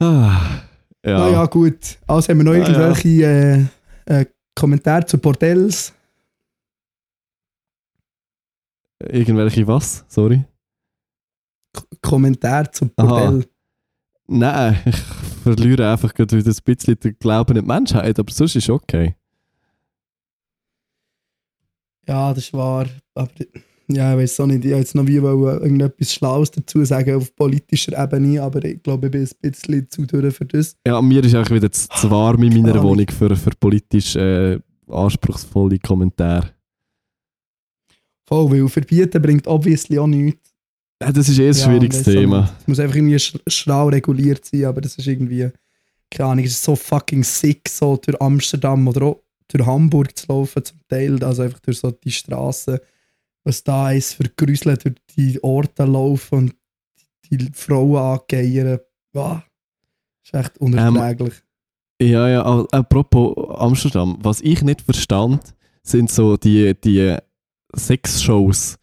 ah, 0.00 0.62
ja. 1.04 1.18
Na 1.18 1.30
ja, 1.30 1.46
gut. 1.46 1.98
Also 2.06 2.28
haben 2.28 2.38
wir 2.38 2.44
noch 2.44 2.52
Ah, 2.52 2.56
irgendwelche 2.58 3.68
äh, 4.06 4.20
äh, 4.20 4.26
Kommentare 4.54 5.04
zu 5.06 5.18
Bordells? 5.18 5.92
Irgendwelche 8.98 9.66
was? 9.66 10.04
Sorry. 10.08 10.44
K 11.72 11.82
Kommentare 12.00 12.70
zu 12.70 12.90
Aha. 12.96 13.06
Bordell? 13.06 13.48
Nein, 14.28 14.80
ich 14.84 14.96
verliere 15.42 15.90
einfach 15.90 16.14
gerade 16.14 16.36
wieder 16.36 16.50
ein 16.50 16.64
bisschen 16.64 16.98
den 16.98 17.18
Glauben 17.18 17.56
in 17.56 17.62
die 17.62 17.68
Menschheit, 17.68 18.18
aber 18.18 18.32
sonst 18.32 18.56
ist 18.56 18.70
okay. 18.70 19.16
Ja, 22.06 22.32
das 22.32 22.44
ist 22.44 22.52
wahr. 22.52 22.86
Aber 23.14 23.30
ja, 23.88 24.12
ich 24.12 24.18
weiß 24.22 24.40
auch 24.40 24.46
nicht. 24.46 24.64
Ich 24.64 24.70
jetzt 24.70 24.94
noch 24.94 25.06
wie 25.06 25.16
irgendetwas 25.16 26.12
Schlaues 26.12 26.50
dazu 26.50 26.84
sagen 26.84 27.16
auf 27.16 27.34
politischer 27.34 28.02
Ebene, 28.02 28.42
aber 28.42 28.64
ich 28.64 28.82
glaube, 28.82 29.06
ich 29.06 29.12
bin 29.12 29.22
ein 29.22 29.50
bisschen 29.50 29.90
zu 29.90 30.06
durch 30.06 30.34
für 30.34 30.44
das. 30.44 30.76
Ja, 30.86 31.00
mir 31.02 31.22
ist 31.24 31.34
einfach 31.34 31.54
wieder 31.54 31.70
zu, 31.70 31.88
zu 31.88 32.10
warm 32.10 32.42
in 32.42 32.62
meiner. 32.62 32.82
Wohnung 32.82 33.06
für, 33.08 33.34
für 33.36 33.50
politisch 33.58 34.16
äh, 34.16 34.58
anspruchsvolle 34.88 35.78
Kommentare. 35.78 36.50
Voll, 38.26 38.50
weil 38.50 38.68
verbieten 38.68 39.20
bringt 39.20 39.46
obviously 39.46 39.98
auch 39.98 40.06
nichts. 40.06 40.52
Ja, 41.02 41.10
das 41.10 41.28
ist 41.28 41.38
eh 41.38 41.48
ein 41.48 41.54
Ja, 41.54 41.64
schwieriges 41.64 42.02
Thema. 42.04 42.50
Es 42.60 42.68
muss 42.68 42.78
einfach 42.78 42.96
irgendwie 42.96 43.18
sch 43.18 43.36
schlau 43.46 43.88
reguliert 43.88 44.44
sein, 44.44 44.66
aber 44.66 44.80
das 44.80 44.96
ist 44.96 45.06
irgendwie, 45.06 45.50
keine 46.10 46.30
Ahnung, 46.30 46.44
es 46.44 46.52
ist 46.52 46.62
so 46.62 46.76
fucking 46.76 47.24
sick, 47.24 47.68
so 47.68 47.96
durch 47.96 48.20
Amsterdam 48.20 48.86
oder 48.86 49.02
auch 49.06 49.22
durch 49.48 49.66
Hamburg 49.66 50.16
zu 50.16 50.26
laufen 50.28 50.64
zum 50.64 50.78
Teil, 50.88 51.22
also 51.24 51.42
einfach 51.42 51.60
durch 51.60 51.78
so 51.78 51.90
die 51.90 52.12
Straßen, 52.12 52.78
was 53.44 53.62
da 53.64 53.90
ist 53.92 54.14
für 54.14 54.24
Grüsel 54.36 54.76
durch 54.76 54.94
die 55.16 55.42
Orte 55.42 55.84
laufen 55.84 56.38
und 56.38 56.56
die, 57.30 57.50
Frauen 57.54 57.96
angeiern. 57.96 58.78
Wow. 59.12 59.42
ist 60.24 60.34
echt 60.34 60.58
unerträglich. 60.58 61.34
Ja, 62.00 62.28
ja, 62.28 62.44
a- 62.44 62.66
apropos 62.72 63.34
Amsterdam, 63.58 64.18
was 64.22 64.40
ich 64.40 64.62
nicht 64.62 64.80
verstand, 64.82 65.54
sind 65.82 66.10
so 66.10 66.36
die, 66.36 66.74
die 66.80 67.16
Sexshows, 67.76 68.76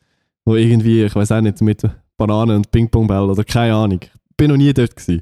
wo 0.46 0.56
irgendwie, 0.56 1.04
ich 1.04 1.16
weiß 1.16 1.32
auch 1.34 1.42
nicht, 1.42 1.62
mit 1.62 1.82
Bananen 2.18 2.58
und 2.58 2.72
Ping-Pong-Ball 2.72 3.30
oder 3.30 3.44
keine 3.44 3.76
Ahnung. 3.76 4.00
Bin 4.38 4.50
noch 4.52 4.58
nie 4.58 4.74
dort 4.74 4.96
gewesen. 4.96 5.22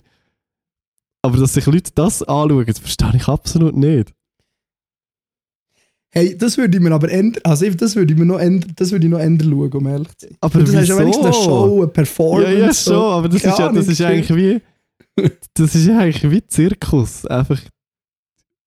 Aber 1.24 1.38
dass 1.38 1.54
sich 1.54 1.66
Leute 1.66 1.92
das 1.96 2.24
anschauen, 2.24 2.66
das 2.66 2.80
verstehe 2.80 3.14
ich 3.16 3.28
absolut 3.28 3.76
nicht. 3.76 4.14
Hey, 6.18 6.38
das 6.38 6.58
würde 6.58 6.78
ich 6.78 6.84
mir 6.84 6.92
aber 6.92 7.10
ändern, 7.12 7.42
also 7.46 7.70
das 7.70 7.96
würde 7.96 8.14
ich 8.14 8.20
mir 8.20 8.26
noch 8.26 8.40
ändern, 8.40 8.72
das 8.76 8.92
würde 8.92 9.06
ich 9.06 9.12
noch 9.12 9.20
ändern 9.20 9.50
schauen, 9.52 9.72
um 9.74 9.88
ehrlich 9.88 10.08
zu 10.18 10.28
sein. 10.28 10.38
Aber 10.42 10.60
das 10.60 10.70
ist 10.74 10.88
ja 10.90 10.98
wenigstens 10.98 11.26
eine 11.26 11.34
Show, 11.34 11.74
eine 11.74 11.82
Ja, 11.82 11.88
Performance. 11.88 12.58
ja, 12.60 12.74
so. 12.74 12.92
schon, 12.92 13.02
aber 13.14 13.30
das 13.30 13.44
ist 13.44 13.60
ja, 13.60 13.72
das 13.72 13.88
ist 13.88 14.00
ja 14.00 14.08
eigentlich 14.08 14.36
wie. 14.36 14.62
Das 15.54 15.76
ist 15.76 15.86
ja 15.88 16.00
eigentlich 16.00 16.32
wie 16.32 16.46
Zirkus. 16.48 17.26
Einfach. 17.26 17.60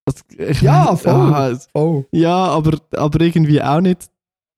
Also, 0.06 0.22
Ja, 0.64 0.96
voll. 0.96 1.12
Ah, 1.12 1.58
Oh. 1.74 2.04
ja, 2.12 2.34
aber, 2.36 2.78
aber 2.96 3.20
irgendwie 3.20 3.62
auch 3.62 3.80
nicht 3.80 4.08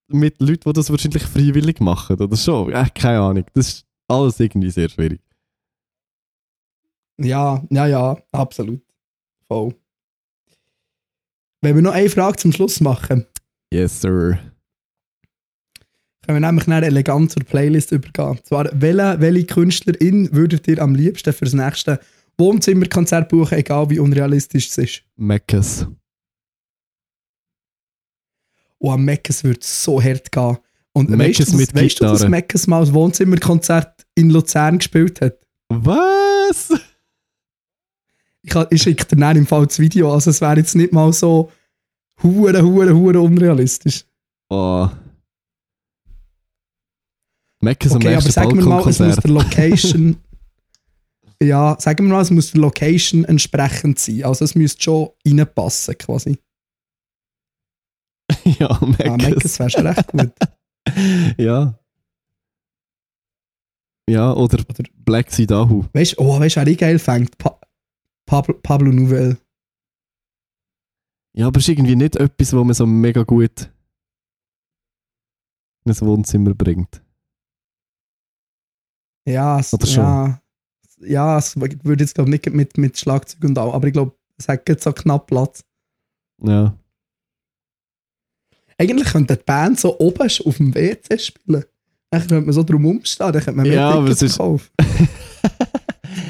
mit 0.07 0.39
Leuten, 0.41 0.61
die 0.69 0.73
das 0.73 0.89
wahrscheinlich 0.89 1.23
freiwillig 1.23 1.79
machen, 1.79 2.19
oder 2.19 2.35
so. 2.35 2.69
Äh, 2.69 2.85
keine 2.95 3.19
Ahnung. 3.21 3.45
Das 3.53 3.67
ist 3.69 3.85
alles 4.07 4.39
irgendwie 4.39 4.69
sehr 4.71 4.89
schwierig. 4.89 5.19
Ja, 7.19 7.63
ja, 7.69 7.87
ja, 7.87 8.17
absolut. 8.31 8.81
Voll. 9.47 9.75
Wenn 11.63 11.75
wir 11.75 11.81
noch 11.81 11.93
eine 11.93 12.09
Frage 12.09 12.37
zum 12.37 12.51
Schluss 12.51 12.81
machen, 12.81 13.25
Yes, 13.73 14.01
sir. 14.01 14.37
können 16.21 16.41
wir 16.41 16.45
nämlich 16.45 16.67
nach 16.67 16.81
elegant 16.81 17.31
zur 17.31 17.43
Playlist 17.43 17.93
übergehen. 17.93 18.31
Und 18.31 18.45
zwar, 18.45 18.69
welche, 18.73 19.15
welche 19.21 19.45
Künstlerin 19.45 20.29
würdet 20.33 20.67
ihr 20.67 20.79
am 20.81 20.93
liebsten 20.93 21.31
für 21.31 21.45
das 21.45 21.53
nächste 21.53 21.99
Wohnzimmerkonzert 22.37 23.29
buchen, 23.29 23.57
egal 23.57 23.89
wie 23.89 23.99
unrealistisch 23.99 24.67
es 24.67 24.77
ist? 24.77 25.03
Meckes. 25.15 25.87
Oh, 28.79 28.91
am 28.91 29.05
Meckes 29.05 29.45
würde 29.45 29.59
so 29.63 30.01
hart 30.03 30.31
gehen. 30.33 30.57
Und 30.91 31.09
Meckes 31.11 31.47
weißt 31.47 31.55
mit 31.55 31.73
weißt 31.73 32.01
du, 32.01 32.03
dass. 32.03 32.27
Meckes 32.27 32.67
mal 32.67 32.85
ein 32.85 32.93
Wohnzimmerkonzert 32.93 34.05
in 34.15 34.29
Luzern 34.29 34.79
gespielt 34.79 35.21
hat? 35.21 35.37
Was? 35.69 36.73
Ich, 38.43 38.53
ich 38.69 38.81
schicke 38.81 39.05
dir 39.05 39.15
dann 39.15 39.37
im 39.37 39.47
Fall 39.47 39.65
das 39.65 39.79
Video, 39.79 40.13
also 40.13 40.29
es 40.29 40.41
wäre 40.41 40.57
jetzt 40.57 40.75
nicht 40.75 40.91
mal 40.91 41.11
so 41.13 41.51
hure, 42.21 42.61
hure, 42.61 42.93
hure 42.93 43.21
unrealistisch. 43.21 44.05
Oh. 44.49 44.89
Meckes 47.61 47.91
am 47.93 47.97
Okay, 47.97 48.15
aber 48.15 48.29
sagen 48.29 48.57
wir 48.57 48.65
mal, 48.65 48.87
es 48.87 48.99
muss 48.99 49.15
der 49.15 49.31
Location. 49.31 50.17
ja, 51.41 51.77
sagen 51.79 52.05
wir 52.05 52.13
mal, 52.13 52.21
es 52.21 52.31
muss 52.31 52.51
der 52.51 52.61
Location 52.61 53.23
entsprechend 53.23 53.97
sein. 53.99 54.25
Also 54.25 54.43
es 54.43 54.55
müsste 54.55 54.83
schon 54.83 55.09
reinpassen, 55.25 55.97
quasi. 55.97 56.37
ja, 58.59 58.79
Meckes. 58.85 59.17
Meckes 59.17 59.59
wäre 59.59 59.69
schon 59.69 59.87
recht 59.87 60.07
gut. 60.07 60.33
ja. 61.37 61.79
Ja, 64.09 64.33
oder, 64.33 64.59
Oder- 64.59 64.89
Black 64.95 65.31
Sea 65.31 65.45
Dahu. 65.45 65.85
Weißt 65.93 66.13
du, 66.13 66.21
oh, 66.21 66.39
weißt 66.39 66.57
du, 66.57 66.59
wer 66.59 66.67
ich 66.67 66.77
geil 66.77 66.99
fängt? 66.99 67.37
Pa 67.37 67.57
Pablo, 68.25 68.55
Pablo 68.61 68.91
Nouvelle. 68.91 69.37
Ja, 71.35 71.47
aber 71.47 71.59
es 71.59 71.65
ist 71.65 71.69
irgendwie 71.69 71.95
nicht 71.95 72.15
etwas, 72.15 72.53
was 72.53 72.63
man 72.63 72.73
so 72.73 72.85
mega 72.85 73.23
gut 73.23 73.71
in 75.85 75.91
ein 75.91 76.01
Wohnzimmer 76.01 76.53
bringt. 76.53 77.01
Ja, 79.27 79.59
es, 79.59 79.73
Oder 79.73 79.87
schon? 79.87 80.03
ja, 80.03 80.41
ja, 80.99 81.37
es 81.37 81.55
würde 81.59 82.03
jetzt 82.03 82.15
glaube 82.15 82.29
ich 82.29 82.45
nicht 82.45 82.55
mit, 82.55 82.77
mit 82.77 82.97
Schlagzeug 82.97 83.43
und 83.43 83.57
all, 83.57 83.71
aber 83.71 83.87
ich 83.87 83.93
glaube, 83.93 84.15
es 84.37 84.47
hat 84.47 84.67
jetzt 84.67 84.83
so 84.83 84.91
knapp 84.91 85.27
Platz. 85.27 85.63
Ja. 86.41 86.77
Eigentlich 88.77 89.09
könnte 89.09 89.37
die 89.37 89.43
Band 89.43 89.79
so 89.79 89.97
oben 89.99 90.23
auf 90.23 90.57
dem 90.57 90.73
WC 90.73 91.17
spielen. 91.19 91.65
Dann 92.09 92.21
könnte 92.21 92.41
man 92.41 92.53
so 92.53 92.63
drum 92.63 92.85
umstehen, 92.85 93.31
dann 93.31 93.41
könnte 93.41 93.57
man 93.57 93.67
mehr 93.67 93.75
Ja, 93.75 94.01
Tickets 94.01 94.21
es 94.21 94.39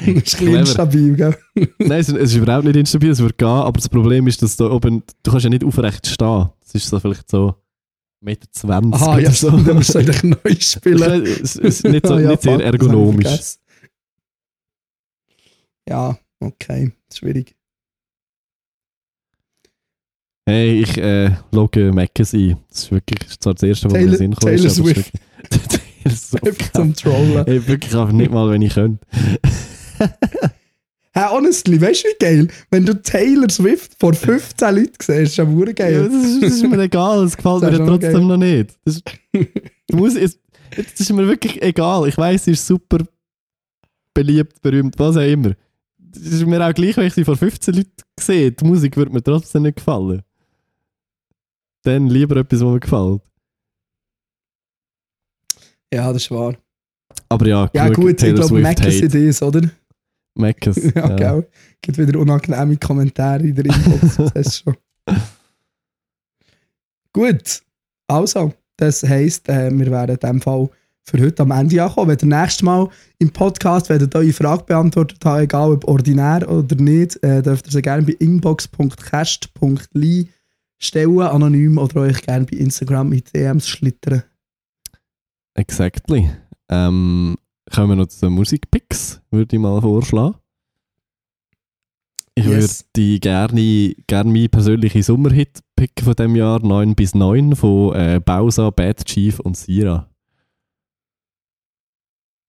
ist- 0.24 0.40
ein 0.40 0.54
instabil, 0.54 1.14
gell? 1.16 1.36
Nein, 1.78 2.00
es, 2.00 2.08
es 2.08 2.14
ist 2.30 2.34
überhaupt 2.36 2.64
nicht 2.64 2.76
instabil, 2.76 3.10
es 3.10 3.20
wird 3.20 3.38
gehen, 3.38 3.48
aber 3.48 3.72
das 3.72 3.88
Problem 3.88 4.26
ist, 4.26 4.42
dass 4.42 4.56
da 4.56 4.70
oben, 4.70 5.02
du 5.22 5.30
kannst 5.30 5.44
ja 5.44 5.50
nicht 5.50 5.64
aufrecht 5.64 6.06
stehen. 6.06 6.48
Das 6.60 6.74
ist 6.74 6.88
so 6.88 6.98
vielleicht 7.00 7.30
so 7.30 7.54
1,20 8.24 8.24
Meter 8.24 9.08
oder 9.10 9.20
ja, 9.20 9.30
so. 9.30 9.50
dann 9.50 9.76
musst 9.76 9.94
du 9.94 9.98
eigentlich 10.00 10.22
neu 10.22 10.54
spielen. 10.58 11.22
es 11.24 11.56
ist 11.56 11.84
nicht, 11.84 12.06
so, 12.06 12.14
Ah, 12.14 12.20
ja, 12.20 12.30
nicht 12.30 12.42
sehr 12.42 12.60
ergonomisch. 12.60 13.56
Ja, 15.88 16.18
okay, 16.40 16.92
schwierig. 17.12 17.54
Hey, 20.46 20.82
ich 20.82 20.98
äh, 20.98 21.30
logge 21.52 21.90
Meckes 21.92 22.34
ein. 22.34 22.58
Das 22.68 22.84
ist 22.84 22.90
wirklich 22.90 23.18
das 23.20 23.30
ist 23.30 23.42
zwar 23.42 23.54
das 23.54 23.62
erste, 23.62 23.86
was 23.86 23.92
mir 23.94 24.00
in 24.00 24.06
den 24.08 24.16
Sinn 24.16 24.30
kommt. 24.34 24.42
Taylor 24.42 24.66
es 24.66 24.74
Swift. 24.76 25.12
Taylor 25.50 26.16
Swift. 26.16 26.46
Einfach 26.46 26.72
zum 26.72 26.94
Trollen. 26.94 27.44
Hey, 27.46 27.66
wirklich 27.66 27.94
einfach 27.94 28.12
nicht 28.12 28.30
mal, 28.30 28.50
wenn 28.50 28.60
ich 28.62 28.74
könnte. 28.74 29.06
Hey, 31.16 31.28
honestly, 31.30 31.80
weißt 31.80 32.04
du 32.04 32.08
wie 32.08 32.16
geil? 32.18 32.48
Wenn 32.70 32.84
du 32.84 33.00
Taylor 33.00 33.48
Swift 33.48 33.92
vor 34.00 34.14
15 34.14 34.74
Leuten 34.74 34.92
siehst, 34.98 35.08
ist 35.10 35.38
das 35.38 35.46
ja 35.46 35.52
Ja, 35.66 35.72
geil. 35.72 36.08
das, 36.10 36.24
ist, 36.24 36.42
das 36.42 36.52
ist 36.54 36.62
mir 36.68 36.78
egal, 36.80 37.22
es 37.24 37.36
gefällt 37.36 37.62
Das 37.62 37.70
mir 37.70 37.70
ist 37.70 37.76
schon 37.78 37.86
trotzdem 37.86 38.12
geil. 38.12 38.24
noch 38.24 38.36
nicht. 38.36 38.74
Das 38.84 38.96
ist, 38.96 39.04
Musik 39.92 40.22
ist, 40.22 40.40
das 40.76 41.00
ist 41.00 41.12
mir 41.12 41.28
wirklich 41.28 41.62
egal. 41.62 42.08
Ich 42.08 42.18
weiß, 42.18 42.44
sie 42.46 42.50
ist 42.52 42.66
super 42.66 42.98
beliebt, 44.12 44.60
berühmt, 44.60 44.98
was 44.98 45.16
auch 45.16 45.20
immer. 45.20 45.52
Das 45.98 46.22
ist 46.22 46.46
mir 46.46 46.64
auch 46.68 46.74
gleich, 46.74 46.96
wenn 46.96 47.06
ich 47.06 47.14
sie 47.14 47.24
vor 47.24 47.36
15 47.36 47.74
Leuten 47.74 47.90
sehe. 48.18 48.50
Die 48.50 48.64
Musik 48.64 48.96
würde 48.96 49.12
mir 49.12 49.22
trotzdem 49.22 49.62
nicht 49.62 49.76
gefallen. 49.76 50.22
Dann 51.82 52.08
lieber 52.08 52.36
etwas, 52.38 52.60
was 52.60 52.72
mir 52.72 52.80
gefällt. 52.80 53.20
Ja, 55.92 56.12
das 56.12 56.22
ist 56.22 56.30
wahr. 56.30 56.56
Aber 57.28 57.46
ja, 57.46 57.70
Ja, 57.72 57.88
gut, 57.88 58.10
ich 58.10 58.16
Taylor 58.16 58.34
glaube, 58.34 58.48
Swift 58.48 58.62
Meckes 58.62 58.96
Hate. 58.96 59.04
Idees, 59.06 59.42
oder? 59.42 59.70
Meckes. 60.34 60.76
Ja, 60.94 61.10
ja. 61.10 61.16
gell? 61.16 61.48
Gibt 61.80 61.98
wieder 61.98 62.18
unangenehme 62.18 62.76
Kommentare 62.76 63.42
in 63.42 63.54
der 63.54 63.66
Inbox, 63.66 64.16
das 64.34 64.62
du 64.62 64.72
schon. 64.72 64.76
Gut, 67.12 67.62
also, 68.08 68.52
das 68.76 69.04
heisst, 69.04 69.48
äh, 69.48 69.70
wir 69.70 69.90
werden 69.90 70.18
in 70.20 70.28
dem 70.28 70.40
Fall 70.40 70.68
für 71.04 71.20
heute 71.20 71.42
am 71.42 71.52
Ende 71.52 71.82
ankommen. 71.82 72.08
Wenn 72.08 72.28
ihr 72.28 72.40
nächstes 72.40 72.62
Mal 72.62 72.88
im 73.18 73.30
Podcast 73.30 73.88
werdet 73.88 74.14
eure 74.14 74.32
Frage 74.32 74.64
beantwortet 74.64 75.24
haben, 75.24 75.44
egal 75.44 75.72
ob 75.72 75.86
ordinär 75.86 76.48
oder 76.50 76.76
nicht, 76.76 77.22
äh, 77.22 77.42
dürft 77.42 77.66
ihr 77.66 77.72
sie 77.72 77.82
gerne 77.82 78.02
bei 78.02 78.16
inbox.cast.li 78.18 80.28
stellen, 80.78 81.20
anonym, 81.20 81.78
oder 81.78 82.02
euch 82.02 82.22
gerne 82.22 82.46
bei 82.46 82.56
Instagram 82.56 83.12
in 83.12 83.22
DMs 83.32 83.68
schlittern. 83.68 84.22
Exactly. 85.54 86.30
Ähm, 86.68 87.36
kommen 87.72 87.90
wir 87.90 87.96
noch 87.96 88.06
zu 88.06 88.26
den 88.26 88.32
Musikpicks, 88.34 89.20
würde 89.30 89.56
ich 89.56 89.60
mal 89.62 89.80
vorschlagen. 89.80 90.36
Ich 92.36 92.44
Yes. 92.46 92.84
würde 92.94 93.20
gerne, 93.20 93.94
gerne 94.08 94.32
meinen 94.32 94.48
persönlichen 94.50 95.02
Sommerhit 95.04 95.60
picken 95.76 96.04
von 96.04 96.14
dem 96.14 96.34
Jahr 96.34 96.60
9 96.60 96.94
bis 96.96 97.14
9 97.14 97.54
von 97.54 97.94
äh, 97.94 98.20
Bausa, 98.24 98.70
Bad 98.70 99.04
Chief 99.04 99.38
und 99.40 99.56
Sira. 99.56 100.08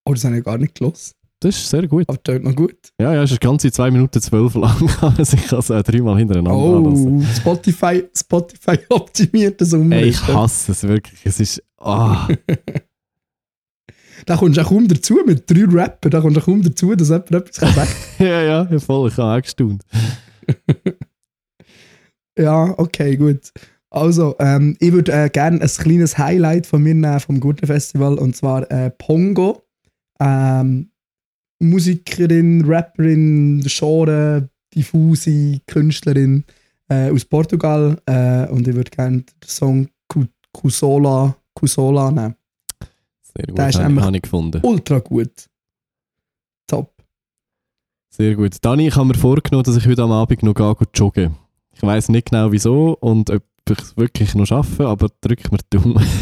Oh, 0.07 0.13
das 0.13 0.23
habe 0.23 0.37
ich 0.39 0.43
gar 0.43 0.57
nicht 0.57 0.75
gelesen. 0.75 1.13
Das 1.39 1.55
ist 1.55 1.69
sehr 1.69 1.87
gut. 1.87 2.05
Aber 2.07 2.17
das 2.23 2.41
noch 2.41 2.55
gut. 2.55 2.75
Ja, 2.99 3.13
ja, 3.13 3.23
es 3.23 3.31
ist 3.31 3.41
ganze 3.41 3.71
2 3.71 3.91
Minuten 3.91 4.19
12 4.21 4.55
lang, 4.55 4.89
aber 5.01 5.19
ich 5.19 5.47
kann 5.47 5.59
es 5.59 5.69
äh, 5.69 5.83
dreimal 5.83 6.17
hintereinander. 6.17 6.57
Oh, 6.57 7.21
Spotify, 7.35 8.03
Spotify 8.15 8.79
optimiert 8.89 9.61
das 9.61 9.73
um. 9.73 9.91
Ey, 9.91 10.09
ich 10.09 10.27
hasse 10.27 10.71
es 10.71 10.83
wirklich. 10.83 11.23
Es 11.25 11.39
ist. 11.39 11.61
Ah, 11.77 12.27
Da 14.25 14.35
kommst 14.37 14.57
du 14.57 14.61
auch 14.61 14.69
kaum 14.69 14.87
dazu 14.87 15.19
mit 15.25 15.49
drei 15.49 15.65
Rappern. 15.65 16.09
Da 16.11 16.19
kommst 16.21 16.37
du 16.37 16.41
auch 16.41 16.45
kaum 16.45 16.61
dazu, 16.63 16.95
dass 16.95 17.09
jemand 17.09 17.31
etwas 17.31 17.57
kann 17.57 17.73
sagen 17.73 17.89
ja, 18.19 18.41
ja, 18.41 18.67
ja, 18.71 18.79
voll. 18.79 19.09
Ich 19.09 19.17
habe 19.17 19.37
auch 19.37 19.41
gestaunt. 19.41 19.83
Ja, 22.37 22.73
okay, 22.77 23.15
gut. 23.15 23.51
Also, 23.89 24.35
ähm, 24.39 24.75
ich 24.79 24.91
würde 24.91 25.11
äh, 25.13 25.29
gerne 25.29 25.61
ein 25.61 25.67
kleines 25.69 26.17
Highlight 26.17 26.67
von 26.67 26.83
mir 26.83 26.93
nehmen 26.93 27.19
vom 27.21 27.39
Guten 27.39 27.65
Festival 27.65 28.15
und 28.17 28.35
zwar 28.35 28.69
äh, 28.69 28.89
Pongo. 28.91 29.63
Ähm, 30.19 30.89
Musikerin, 31.61 32.65
Rapperin, 32.65 33.63
Genre, 33.65 34.49
diffuse 34.75 35.61
Künstlerin 35.67 36.43
äh, 36.89 37.09
aus 37.09 37.23
Portugal 37.23 37.97
äh, 38.05 38.47
und 38.49 38.67
ich 38.67 38.75
würde 38.75 38.91
gerne 38.91 39.17
den 39.19 39.25
Song 39.47 39.87
Cu- 40.09 40.25
Cusola, 40.51 41.35
Cusola 41.53 42.11
nehmen. 42.11 42.35
Sehr 43.37 43.47
gut, 43.47 43.59
ist 43.59 43.79
habe 43.79 44.01
habe 44.01 44.15
ich 44.15 44.21
gefunden. 44.21 44.61
Ultra 44.63 44.99
gut. 44.99 45.31
Top. 46.67 46.93
Sehr 48.09 48.35
gut. 48.35 48.55
Dani, 48.61 48.87
ich 48.87 48.95
habe 48.95 49.07
mir 49.07 49.15
vorgenommen, 49.15 49.63
dass 49.63 49.75
ich 49.75 49.85
heute 49.87 50.03
am 50.03 50.11
Abend 50.11 50.41
noch 50.43 50.53
gehe, 50.53 50.75
gehe 50.75 50.87
joggen. 50.93 51.35
Ich 51.73 51.81
weiß 51.81 52.09
nicht 52.09 52.29
genau 52.29 52.51
wieso 52.51 52.93
und 52.99 53.29
ob 53.29 53.43
ich 53.69 53.79
es 53.79 53.97
wirklich 53.97 54.35
noch 54.35 54.45
schaffe, 54.45 54.87
aber 54.87 55.09
drück 55.21 55.51
mir 55.51 55.57
die 55.71 55.77
Daumen. 55.77 56.03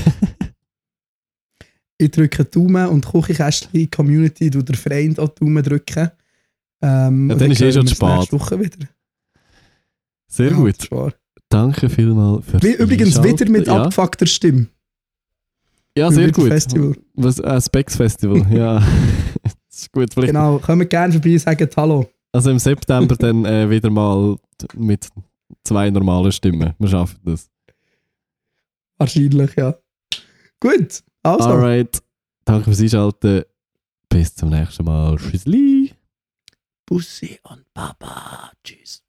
Ich 2.00 2.12
drücke 2.12 2.44
die 2.44 2.52
Daumen 2.52 2.88
und 2.88 3.06
Küchenkästchen 3.06 3.90
Community 3.90 4.50
tut 4.50 4.68
der 4.68 4.76
Freund 4.76 5.20
auch 5.20 5.30
die 5.30 5.46
Daumen 5.46 5.64
drücken. 5.64 6.10
Ähm, 6.82 7.30
Ja, 7.30 7.34
und 7.36 7.42
dann 7.42 7.52
ist 7.52 7.62
eh 7.62 7.72
schon 7.72 7.88
zu 7.88 7.96
spät. 7.96 8.34
Woche 8.34 8.60
wieder. 8.60 8.88
Sehr 10.28 10.52
Ja, 10.52 10.58
gut. 10.58 10.92
das. 10.92 11.14
Danke 11.50 11.88
vielmals 11.88 12.46
für 12.46 12.62
Wie, 12.64 12.74
übrigens 12.74 13.22
wieder 13.24 13.50
mit 13.50 13.68
ja. 13.68 13.84
abgefuckter 13.84 14.26
Stimme. 14.26 14.68
Ja, 15.98 16.12
sehr 16.12 16.32
gut. 16.32 16.48
Festival. 16.48 16.96
Was, 17.16 17.40
äh, 17.40 17.62
Specs 17.62 17.96
Festival, 17.96 18.46
ja. 18.52 18.80
das 19.44 19.56
ist 19.70 19.92
gut. 19.92 20.14
Vielleicht, 20.14 20.34
Genau, 20.34 20.58
kommt 20.60 20.90
gerne 20.90 21.14
vorbei 21.14 21.38
sagen 21.38 21.70
Hallo. 21.76 22.10
Also 22.32 22.50
im 22.50 22.60
September 22.60 23.16
dann 23.16 23.46
äh, 23.46 23.70
wieder 23.70 23.92
mal 23.92 24.36
mit 24.76 25.08
zwei 25.64 25.90
normalen 25.92 26.32
Stimmen. 26.32 26.74
Wir 26.80 26.88
schaffen 26.88 27.20
das. 27.24 27.50
Wahrscheinlich, 28.98 29.56
ja. 29.56 29.76
Gut, 30.60 31.04
also. 31.22 31.50
Alright. 31.50 32.02
Danke 32.46 32.66
fürs 32.66 32.82
Einschalten. 32.82 33.44
Bis 34.10 34.36
zum 34.36 34.50
nächsten 34.50 34.86
Mal. 34.86 35.16
Tschüssli. 35.18 35.94
Bussi 36.86 37.40
und 37.44 37.66
Baba. 37.74 38.52
Tschüss. 38.64 39.03